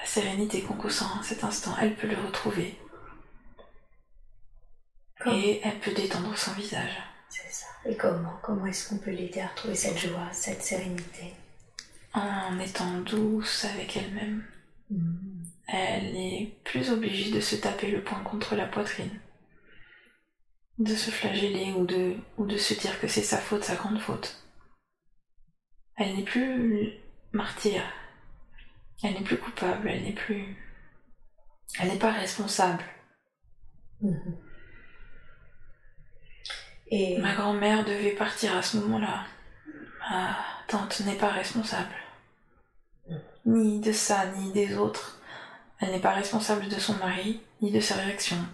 La 0.02 0.08
sérénité 0.08 0.62
qu'on 0.62 0.74
ressent 0.82 1.20
à 1.20 1.22
cet 1.22 1.44
instant, 1.44 1.76
elle 1.80 1.94
peut 1.94 2.08
le 2.08 2.16
retrouver. 2.16 2.76
Et 5.26 5.60
elle 5.62 5.78
peut 5.78 5.94
détendre 5.94 6.36
son 6.36 6.52
visage. 6.54 7.00
C'est 7.28 7.50
ça. 7.52 7.66
Et 7.86 7.96
comment 7.96 8.36
Comment 8.42 8.66
est-ce 8.66 8.88
qu'on 8.88 8.98
peut 8.98 9.12
l'aider 9.12 9.40
à 9.40 9.46
retrouver 9.46 9.76
cette 9.76 9.98
joie, 9.98 10.28
cette 10.32 10.62
sérénité? 10.62 11.32
En 12.14 12.58
étant 12.58 12.98
douce 13.02 13.64
avec 13.64 13.96
elle-même, 13.96 14.44
Mhm. 14.90 15.44
elle 15.68 16.12
n'est 16.12 16.58
plus 16.64 16.90
obligée 16.90 17.30
de 17.30 17.40
se 17.40 17.54
taper 17.56 17.90
le 17.92 18.02
poing 18.02 18.22
contre 18.24 18.56
la 18.56 18.66
poitrine, 18.66 19.20
de 20.78 20.94
se 20.94 21.10
flageller 21.10 21.72
ou 21.74 21.86
de, 21.86 22.16
ou 22.38 22.44
de 22.46 22.58
se 22.58 22.74
dire 22.74 23.00
que 23.00 23.06
c'est 23.06 23.22
sa 23.22 23.38
faute, 23.38 23.64
sa 23.64 23.76
grande 23.76 24.00
faute. 24.00 24.44
Elle 25.96 26.16
n'est 26.16 26.24
plus 26.24 26.92
martyre, 27.32 27.84
elle 29.02 29.14
n'est 29.14 29.22
plus 29.22 29.38
coupable, 29.38 29.88
elle 29.88 30.02
n'est 30.02 30.12
plus... 30.12 30.56
Elle 31.80 31.88
n'est 31.88 31.98
pas 31.98 32.12
responsable. 32.12 32.84
Mhm. 34.00 34.36
Et 36.88 37.18
Ma 37.18 37.34
grand-mère 37.34 37.84
devait 37.84 38.14
partir 38.14 38.54
à 38.54 38.62
ce 38.62 38.76
moment-là. 38.76 39.24
Ma 40.00 40.36
tante 40.68 41.00
n'est 41.00 41.16
pas 41.16 41.30
responsable. 41.30 41.94
Ni 43.46 43.80
de 43.80 43.92
ça, 43.92 44.26
ni 44.32 44.52
des 44.52 44.76
autres. 44.76 45.18
Elle 45.80 45.92
n'est 45.92 46.00
pas 46.00 46.12
responsable 46.12 46.68
de 46.68 46.78
son 46.78 46.94
mari 46.98 47.42
ni 47.62 47.72
de 47.72 47.80
ses 47.80 47.94
réactions. 47.94 48.44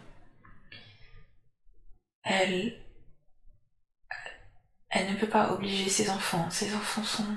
Elle, 2.23 2.81
elle 4.90 5.10
ne 5.12 5.19
peut 5.19 5.28
pas 5.28 5.52
obliger 5.52 5.89
ses 5.89 6.09
enfants. 6.09 6.48
Ses 6.51 6.74
enfants 6.74 7.02
sont 7.02 7.36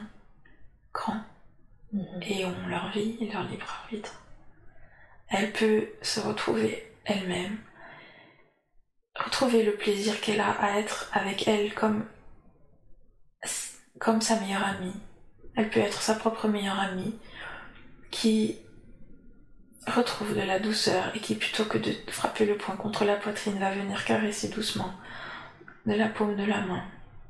grands 0.94 1.24
Mhm. 1.94 2.22
et 2.22 2.46
ont 2.46 2.68
leur 2.68 2.92
vie 2.92 3.18
et 3.20 3.32
leur 3.32 3.44
libre 3.44 3.68
arbitre. 3.84 4.24
Elle 5.30 5.52
peut 5.52 5.90
se 6.02 6.20
retrouver 6.20 6.92
elle-même, 7.06 7.58
retrouver 9.16 9.64
le 9.64 9.76
plaisir 9.76 10.20
qu'elle 10.22 10.42
a 10.42 10.52
à 10.52 10.80
être 10.80 11.10
avec 11.14 11.48
elle 11.48 11.74
comme, 11.74 12.06
comme 14.00 14.22
sa 14.22 14.40
meilleure 14.40 14.66
amie. 14.66 14.96
Elle 15.56 15.70
peut 15.70 15.80
être 15.80 16.02
sa 16.02 16.16
propre 16.16 16.48
meilleure 16.48 16.80
amie 16.80 17.18
qui 18.10 18.58
retrouve 19.88 20.36
de 20.36 20.42
la 20.42 20.60
douceur 20.60 21.16
et 21.16 21.20
qui 21.20 21.36
plutôt 21.36 21.66
que 21.66 21.78
de 21.78 21.94
frapper 22.10 22.46
le 22.46 22.58
poing 22.58 22.76
contre 22.76 23.04
la 23.04 23.16
poitrine 23.16 23.60
va 23.60 23.72
venir 23.72 24.06
caresser 24.06 24.50
doucement 24.50 24.94
de 25.86 25.94
la 25.94 26.08
paume 26.08 26.36
de 26.36 26.46
la 26.46 26.62
main. 26.62 26.84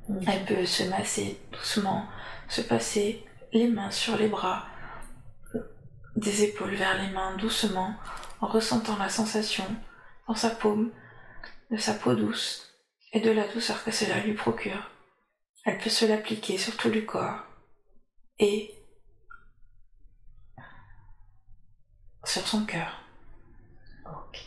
Mhm. 0.08 0.24
Elle 0.28 0.44
peut 0.44 0.66
se 0.66 0.84
masser 0.84 1.38
doucement, 1.50 2.06
se 2.48 2.60
passer 2.60 3.24
les 3.52 3.68
mains 3.68 3.90
sur 3.90 4.16
les 4.16 4.28
bras, 4.28 4.66
des 6.16 6.44
épaules 6.44 6.74
vers 6.74 7.00
les 7.02 7.10
mains 7.10 7.36
doucement, 7.36 7.94
en 8.40 8.46
ressentant 8.46 8.96
la 8.96 9.08
sensation 9.08 9.64
dans 10.26 10.34
sa 10.34 10.50
paume 10.50 10.90
de 11.70 11.76
sa 11.76 11.94
peau 11.94 12.14
douce 12.14 12.74
et 13.12 13.20
de 13.20 13.30
la 13.30 13.46
douceur 13.48 13.84
que 13.84 13.90
cela 13.90 14.20
lui 14.20 14.34
procure. 14.34 14.90
Elle 15.64 15.78
peut 15.78 15.90
se 15.90 16.06
l'appliquer 16.06 16.58
sur 16.58 16.76
tout 16.76 16.90
le 16.90 17.02
corps 17.02 17.44
et 18.38 18.74
sur 22.24 22.46
son 22.46 22.64
cœur. 22.64 23.00
Ok. 24.06 24.40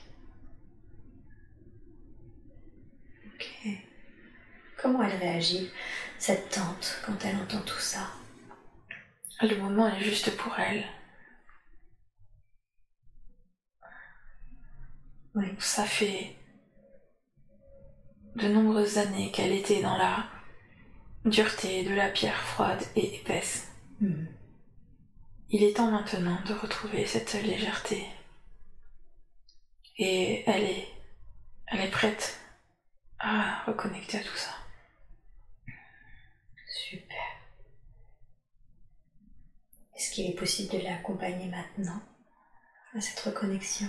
Comment 4.81 5.03
elle 5.03 5.17
réagit, 5.17 5.71
cette 6.17 6.49
tante, 6.49 7.01
quand 7.05 7.23
elle 7.23 7.37
entend 7.37 7.61
tout 7.61 7.79
ça? 7.79 8.07
Le 9.41 9.57
moment 9.57 9.87
est 9.87 9.99
juste 9.99 10.35
pour 10.37 10.57
elle. 10.59 10.85
Oui. 15.35 15.47
Ça 15.59 15.83
fait 15.85 16.35
de 18.35 18.47
nombreuses 18.47 18.97
années 18.97 19.31
qu'elle 19.31 19.51
était 19.51 19.81
dans 19.81 19.97
la 19.97 20.25
dureté 21.25 21.83
de 21.83 21.93
la 21.93 22.09
pierre 22.09 22.39
froide 22.39 22.83
et 22.95 23.15
épaisse. 23.15 23.71
Mhm. 23.99 24.27
Il 25.49 25.63
est 25.63 25.75
temps 25.75 25.91
maintenant 25.91 26.41
de 26.45 26.53
retrouver 26.53 27.05
cette 27.05 27.33
légèreté. 27.33 28.05
Et 29.97 30.43
elle 30.49 30.63
est, 30.63 30.87
elle 31.67 31.81
est 31.81 31.91
prête 31.91 32.39
à 33.19 33.63
reconnecter 33.65 34.19
à 34.19 34.23
tout 34.23 34.35
ça. 34.35 34.51
Super. 36.67 37.35
Est-ce 39.95 40.11
qu'il 40.11 40.29
est 40.29 40.35
possible 40.35 40.73
de 40.77 40.83
l'accompagner 40.83 41.47
maintenant 41.49 42.01
à 42.95 43.01
cette 43.01 43.19
reconnexion? 43.19 43.87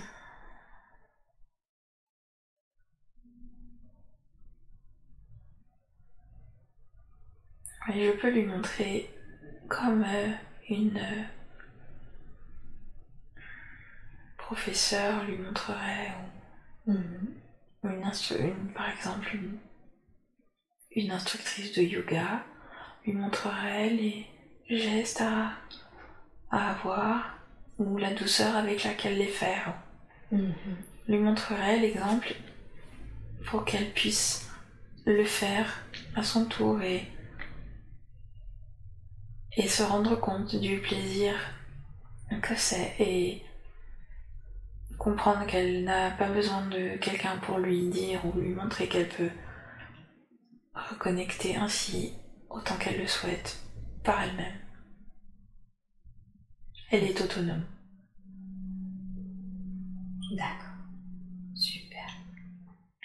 Et 7.93 8.05
je 8.05 8.11
peux 8.19 8.29
lui 8.29 8.43
montrer 8.45 9.09
comme 9.69 10.03
euh, 10.03 10.31
une 10.69 10.97
euh, 10.97 11.23
professeure 14.37 15.23
lui 15.25 15.37
montrerait, 15.37 16.13
Mhm. 16.85 17.33
ou 17.83 17.87
une, 17.89 18.11
une- 18.39 18.73
par 18.73 18.89
exemple 18.89 19.27
une, 19.35 19.57
une 20.91 21.11
instructrice 21.11 21.73
de 21.73 21.81
yoga 21.81 22.43
lui 23.05 23.13
montrerait 23.13 23.89
les 23.89 24.25
gestes 24.69 25.21
à, 25.21 25.51
à 26.49 26.71
avoir 26.71 27.37
ou 27.77 27.97
la 27.97 28.13
douceur 28.13 28.55
avec 28.55 28.83
laquelle 28.83 29.17
les 29.17 29.27
faire. 29.27 29.73
Mhm. 30.31 30.53
lui 31.07 31.19
montrerait 31.19 31.79
l'exemple 31.79 32.35
pour 33.45 33.63
qu'elle 33.63 33.91
puisse 33.91 34.49
le 35.05 35.23
faire 35.23 35.85
à 36.15 36.23
son 36.23 36.45
tour 36.45 36.81
et, 36.81 37.09
et 39.55 39.67
se 39.69 39.83
rendre 39.83 40.17
compte 40.17 40.53
du 40.55 40.79
plaisir 40.79 41.33
que 42.41 42.55
c'est 42.55 42.93
et 42.99 43.41
comprendre 44.97 45.45
qu'elle 45.45 45.85
n'a 45.85 46.11
pas 46.11 46.29
besoin 46.29 46.65
de 46.67 46.97
quelqu'un 46.97 47.37
pour 47.37 47.57
lui 47.57 47.87
dire 47.89 48.25
ou 48.25 48.37
lui 48.37 48.53
montrer 48.53 48.87
qu'elle 48.87 49.07
peut 49.07 49.31
reconnecter 50.73 51.55
ainsi 51.55 52.13
autant 52.49 52.75
qu'elle 52.75 52.99
le 52.99 53.07
souhaite 53.07 53.59
par 54.03 54.21
elle-même. 54.21 54.66
Elle 56.89 57.03
est 57.03 57.21
autonome. 57.21 57.65
D'accord. 60.31 60.67
Super. 61.53 62.07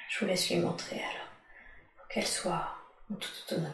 Je 0.09 0.21
vous 0.21 0.27
laisse 0.27 0.49
lui 0.51 0.61
montrer 0.61 1.01
alors, 1.01 1.29
pour 1.97 2.07
qu'elle 2.07 2.27
soit 2.27 2.77
en 3.11 3.15
toute 3.17 3.45
autonome. 3.47 3.73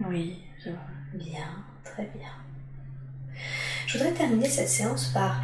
Oui, 0.00 0.42
je 0.64 0.70
vois. 0.70 0.78
Bien, 1.14 1.64
très 1.84 2.06
bien. 2.06 2.32
Je 3.86 3.98
voudrais 3.98 4.14
terminer 4.14 4.48
cette 4.48 4.68
séance 4.68 5.06
par 5.08 5.42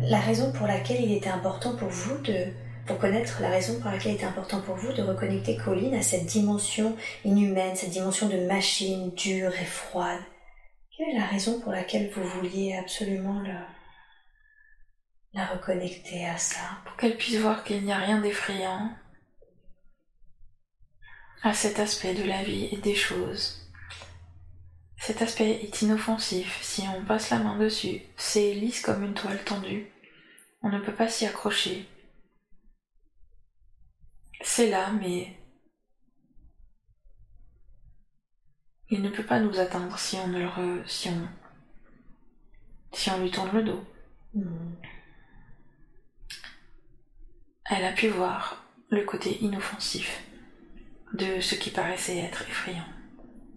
la 0.00 0.18
raison 0.20 0.50
pour 0.52 0.66
laquelle 0.66 1.02
il 1.02 1.12
était 1.12 1.28
important 1.28 1.76
pour 1.76 1.88
vous 1.88 2.18
de, 2.22 2.46
pour 2.90 2.98
connaître 2.98 3.40
la 3.40 3.50
raison 3.50 3.78
pour 3.78 3.88
laquelle 3.88 4.12
il 4.12 4.14
était 4.16 4.24
important 4.24 4.60
pour 4.62 4.74
vous 4.74 4.92
de 4.92 5.02
reconnecter 5.02 5.56
Colline 5.56 5.94
à 5.94 6.02
cette 6.02 6.26
dimension 6.26 6.96
inhumaine, 7.24 7.76
cette 7.76 7.90
dimension 7.90 8.28
de 8.28 8.38
machine 8.48 9.12
dure 9.14 9.54
et 9.54 9.64
froide. 9.64 10.18
Quelle 10.90 11.10
est 11.10 11.18
la 11.20 11.26
raison 11.26 11.60
pour 11.60 11.70
laquelle 11.70 12.10
vous 12.10 12.24
vouliez 12.24 12.76
absolument 12.76 13.44
la 15.32 15.46
reconnecter 15.46 16.26
à 16.26 16.36
ça? 16.36 16.58
Pour 16.84 16.96
qu'elle 16.96 17.16
puisse 17.16 17.36
voir 17.36 17.62
qu'il 17.62 17.84
n'y 17.84 17.92
a 17.92 17.98
rien 17.98 18.20
d'effrayant 18.20 18.90
à 21.44 21.54
cet 21.54 21.78
aspect 21.78 22.14
de 22.14 22.24
la 22.24 22.42
vie 22.42 22.70
et 22.72 22.76
des 22.76 22.96
choses. 22.96 23.70
Cet 24.98 25.22
aspect 25.22 25.60
est 25.62 25.82
inoffensif. 25.82 26.58
Si 26.60 26.82
on 26.88 27.04
passe 27.04 27.30
la 27.30 27.38
main 27.38 27.56
dessus, 27.56 28.02
c'est 28.16 28.52
lisse 28.52 28.82
comme 28.82 29.04
une 29.04 29.14
toile 29.14 29.44
tendue. 29.44 29.86
On 30.62 30.70
ne 30.70 30.80
peut 30.80 30.92
pas 30.92 31.06
s'y 31.06 31.24
accrocher. 31.24 31.86
C'est 34.42 34.68
là, 34.68 34.90
mais 34.92 35.36
il 38.90 39.00
ne 39.02 39.08
peut 39.08 39.24
pas 39.24 39.40
nous 39.40 39.58
atteindre 39.58 39.98
si 39.98 40.16
on 40.16 40.26
ne 40.28 40.38
le 40.40 40.46
re- 40.46 40.86
si 40.86 41.08
on 41.08 41.28
si 42.92 43.10
on 43.10 43.20
lui 43.20 43.30
tourne 43.30 43.52
le 43.52 43.62
dos. 43.62 43.84
Hmm. 44.34 44.74
Elle 47.70 47.84
a 47.84 47.92
pu 47.92 48.08
voir 48.08 48.64
le 48.90 49.04
côté 49.04 49.38
inoffensif 49.42 50.22
de 51.14 51.40
ce 51.40 51.54
qui 51.54 51.70
paraissait 51.70 52.18
être 52.18 52.42
effrayant 52.42 52.86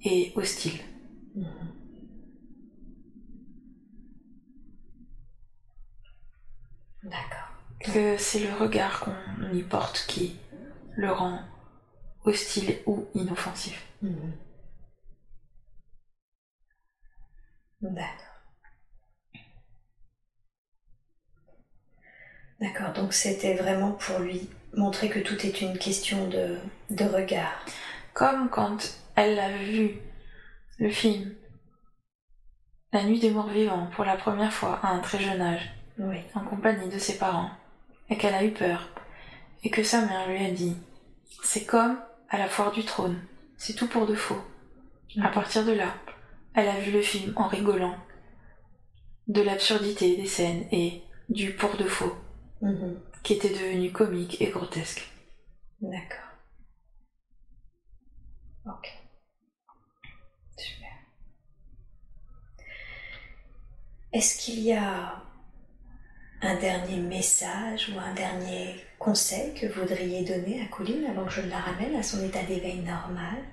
et 0.04 0.32
hostile. 0.36 0.80
Mhm. 1.36 1.74
D'accord. 7.04 7.50
Que 7.80 8.18
c'est 8.18 8.40
le 8.40 8.54
regard 8.54 9.02
qu'on 9.02 9.54
y 9.54 9.62
porte 9.64 10.06
qui 10.08 10.36
le 10.96 11.12
rend 11.12 11.40
hostile 12.26 12.78
ou 12.86 13.06
inoffensif. 13.16 13.82
Mhm. 14.02 14.34
D'accord. 17.82 18.20
D'accord, 22.60 22.94
donc 22.94 23.14
c'était 23.14 23.56
vraiment 23.56 23.92
pour 23.92 24.20
lui 24.20 24.50
montrer 24.76 25.10
que 25.10 25.20
tout 25.20 25.46
est 25.46 25.62
une 25.62 25.78
question 25.78 26.28
de, 26.30 26.58
de 26.92 27.04
regard. 27.04 27.66
Comme 28.14 28.50
quand 28.50 28.96
elle 29.16 29.38
a 29.40 29.58
vu 29.58 29.98
le 30.80 30.90
film 30.90 31.36
La 32.94 33.04
nuit 33.04 33.20
des 33.20 33.32
morts 33.32 33.50
vivants 33.50 33.88
pour 33.96 34.06
la 34.06 34.16
première 34.16 34.54
fois 34.54 34.80
à 34.82 34.90
un 34.90 35.00
très 35.00 35.20
jeune 35.20 35.42
âge, 35.42 35.70
Oui. 35.98 36.20
en 36.36 36.42
compagnie 36.46 36.90
de 36.90 37.00
ses 37.00 37.18
parents, 37.18 37.50
et 38.10 38.18
qu'elle 38.18 38.36
a 38.36 38.46
eu 38.46 38.52
peur, 38.52 38.90
et 39.64 39.70
que 39.70 39.84
sa 39.84 40.06
mère 40.06 40.28
lui 40.28 40.46
a 40.46 40.52
dit 40.52 40.76
C'est 41.44 41.66
comme 41.66 41.98
à 42.30 42.38
la 42.38 42.48
foire 42.48 42.72
du 42.72 42.84
trône, 42.84 43.22
c'est 43.58 43.74
tout 43.74 43.88
pour 43.88 44.06
de 44.06 44.16
faux. 44.16 44.42
À 45.22 45.30
mm. 45.30 45.34
partir 45.34 45.66
de 45.66 45.72
là, 45.72 45.94
elle 46.54 46.68
a 46.68 46.80
vu 46.80 46.92
le 46.92 47.02
film 47.02 47.34
en 47.36 47.48
rigolant 47.48 47.96
de 49.28 49.42
l'absurdité 49.42 50.18
des 50.18 50.26
scènes 50.26 50.66
et 50.72 51.02
du 51.30 51.54
pour 51.54 51.78
de 51.78 51.86
faux, 51.86 52.14
mm-hmm. 52.62 52.96
qui 53.24 53.34
était 53.34 53.50
devenu 53.50 53.92
comique 53.92 54.42
et 54.42 54.50
grotesque. 54.50 55.10
D'accord. 55.82 56.20
Ok. 58.66 58.90
Super. 60.58 60.92
Est-ce 64.12 64.38
qu'il 64.44 64.60
y 64.60 64.74
a 64.74 65.24
un 66.42 66.56
dernier 66.56 66.98
message 66.98 67.90
ou 67.90 68.00
un 68.00 68.14
dernier 68.14 68.76
conseil 69.04 69.54
que 69.54 69.66
vous 69.68 69.82
voudriez 69.82 70.24
donner 70.24 70.62
à 70.62 70.68
Colline 70.68 71.06
avant 71.06 71.26
que 71.26 71.32
je 71.32 71.42
la 71.42 71.60
ramène 71.60 71.94
à 71.96 72.04
son 72.04 72.24
état 72.24 72.42
d'éveil 72.44 72.80
normal? 72.80 73.44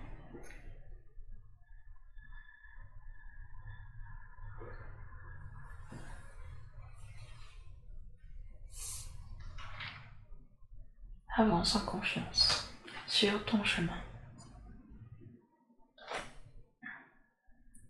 Avance 11.36 11.76
en 11.76 11.80
confiance 11.80 12.68
sur 13.06 13.44
ton 13.44 13.64
chemin. 13.64 13.96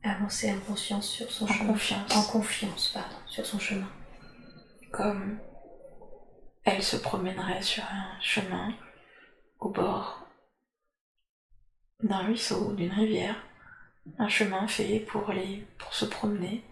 Avancer 0.02 0.50
en 0.52 0.60
conscience 0.60 1.08
sur 1.08 1.30
son 1.30 1.44
En 1.44 1.48
chemin. 1.48 1.66
confiance. 1.72 2.16
En 2.16 2.22
confiance, 2.22 2.88
pardon, 2.94 3.16
sur 3.26 3.44
son 3.44 3.58
chemin. 3.58 3.88
Comme 4.92 5.38
elle 6.70 6.82
se 6.82 6.96
promènerait 6.96 7.62
sur 7.62 7.82
un 7.84 8.20
chemin 8.20 8.72
au 9.58 9.70
bord 9.70 10.26
d'un 12.02 12.18
ruisseau 12.18 12.70
ou 12.70 12.74
d'une 12.74 12.92
rivière. 12.92 13.36
Un 14.18 14.28
chemin 14.28 14.66
fait 14.68 15.00
pour, 15.00 15.32
les, 15.32 15.66
pour 15.78 15.92
se 15.94 16.04
promener. 16.04 16.64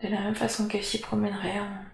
De 0.00 0.08
la 0.08 0.20
même 0.20 0.34
façon 0.34 0.68
qu'elle 0.68 0.84
s'y 0.84 1.00
promènerait 1.00 1.60
en, 1.60 1.84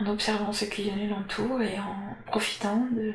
en 0.00 0.06
observant 0.06 0.52
ce 0.52 0.64
qui 0.64 0.90
l'entoure 0.90 1.60
et 1.60 1.78
en 1.78 2.16
profitant 2.26 2.86
de, 2.92 3.14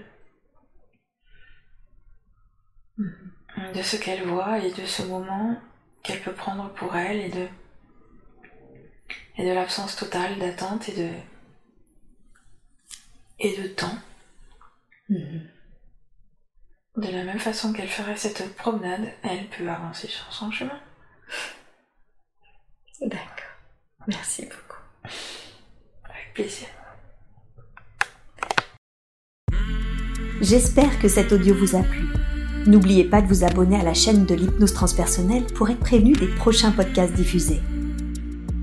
de 2.98 3.82
ce 3.82 3.96
qu'elle 3.96 4.24
voit 4.28 4.60
et 4.60 4.72
de 4.72 4.86
ce 4.86 5.04
moment 5.04 5.56
qu'elle 6.04 6.22
peut 6.22 6.34
prendre 6.34 6.74
pour 6.74 6.96
elle 6.96 7.22
et 7.22 7.30
de, 7.30 7.48
et 9.38 9.46
de 9.48 9.54
l'absence 9.54 9.96
totale 9.96 10.38
d'attente 10.40 10.90
et 10.90 10.96
de, 10.96 11.37
et 13.40 13.58
de 13.58 13.68
temps. 13.68 13.98
Mhm. 15.10 15.48
De 16.98 17.10
la 17.10 17.24
même 17.24 17.40
façon 17.40 17.74
qu'elle 17.74 17.88
ferait 17.88 18.18
cette 18.18 18.56
promenade, 18.56 19.08
elle 19.24 19.48
peut 19.50 19.70
avancer 19.70 20.08
sur 20.08 20.34
son 20.34 20.52
chemin. 20.52 20.80
D'accord. 23.02 23.28
Merci 24.08 24.44
beaucoup. 24.44 24.82
Avec 26.06 26.34
plaisir. 26.34 26.68
J'espère 30.42 31.00
que 31.00 31.08
cet 31.08 31.32
audio 31.32 31.54
vous 31.54 31.76
a 31.76 31.84
plu. 31.84 32.08
N'oubliez 32.66 33.04
pas 33.04 33.22
de 33.22 33.28
vous 33.28 33.44
abonner 33.44 33.80
à 33.80 33.84
la 33.84 33.94
chaîne 33.94 34.26
de 34.26 34.36
l'hypnose 34.36 34.74
transpersonnelle 34.74 35.46
pour 35.46 35.70
être 35.70 35.80
prévenu 35.80 36.14
des 36.14 36.28
prochains 36.28 36.72
podcasts 36.72 37.14
diffusés. 37.14 37.62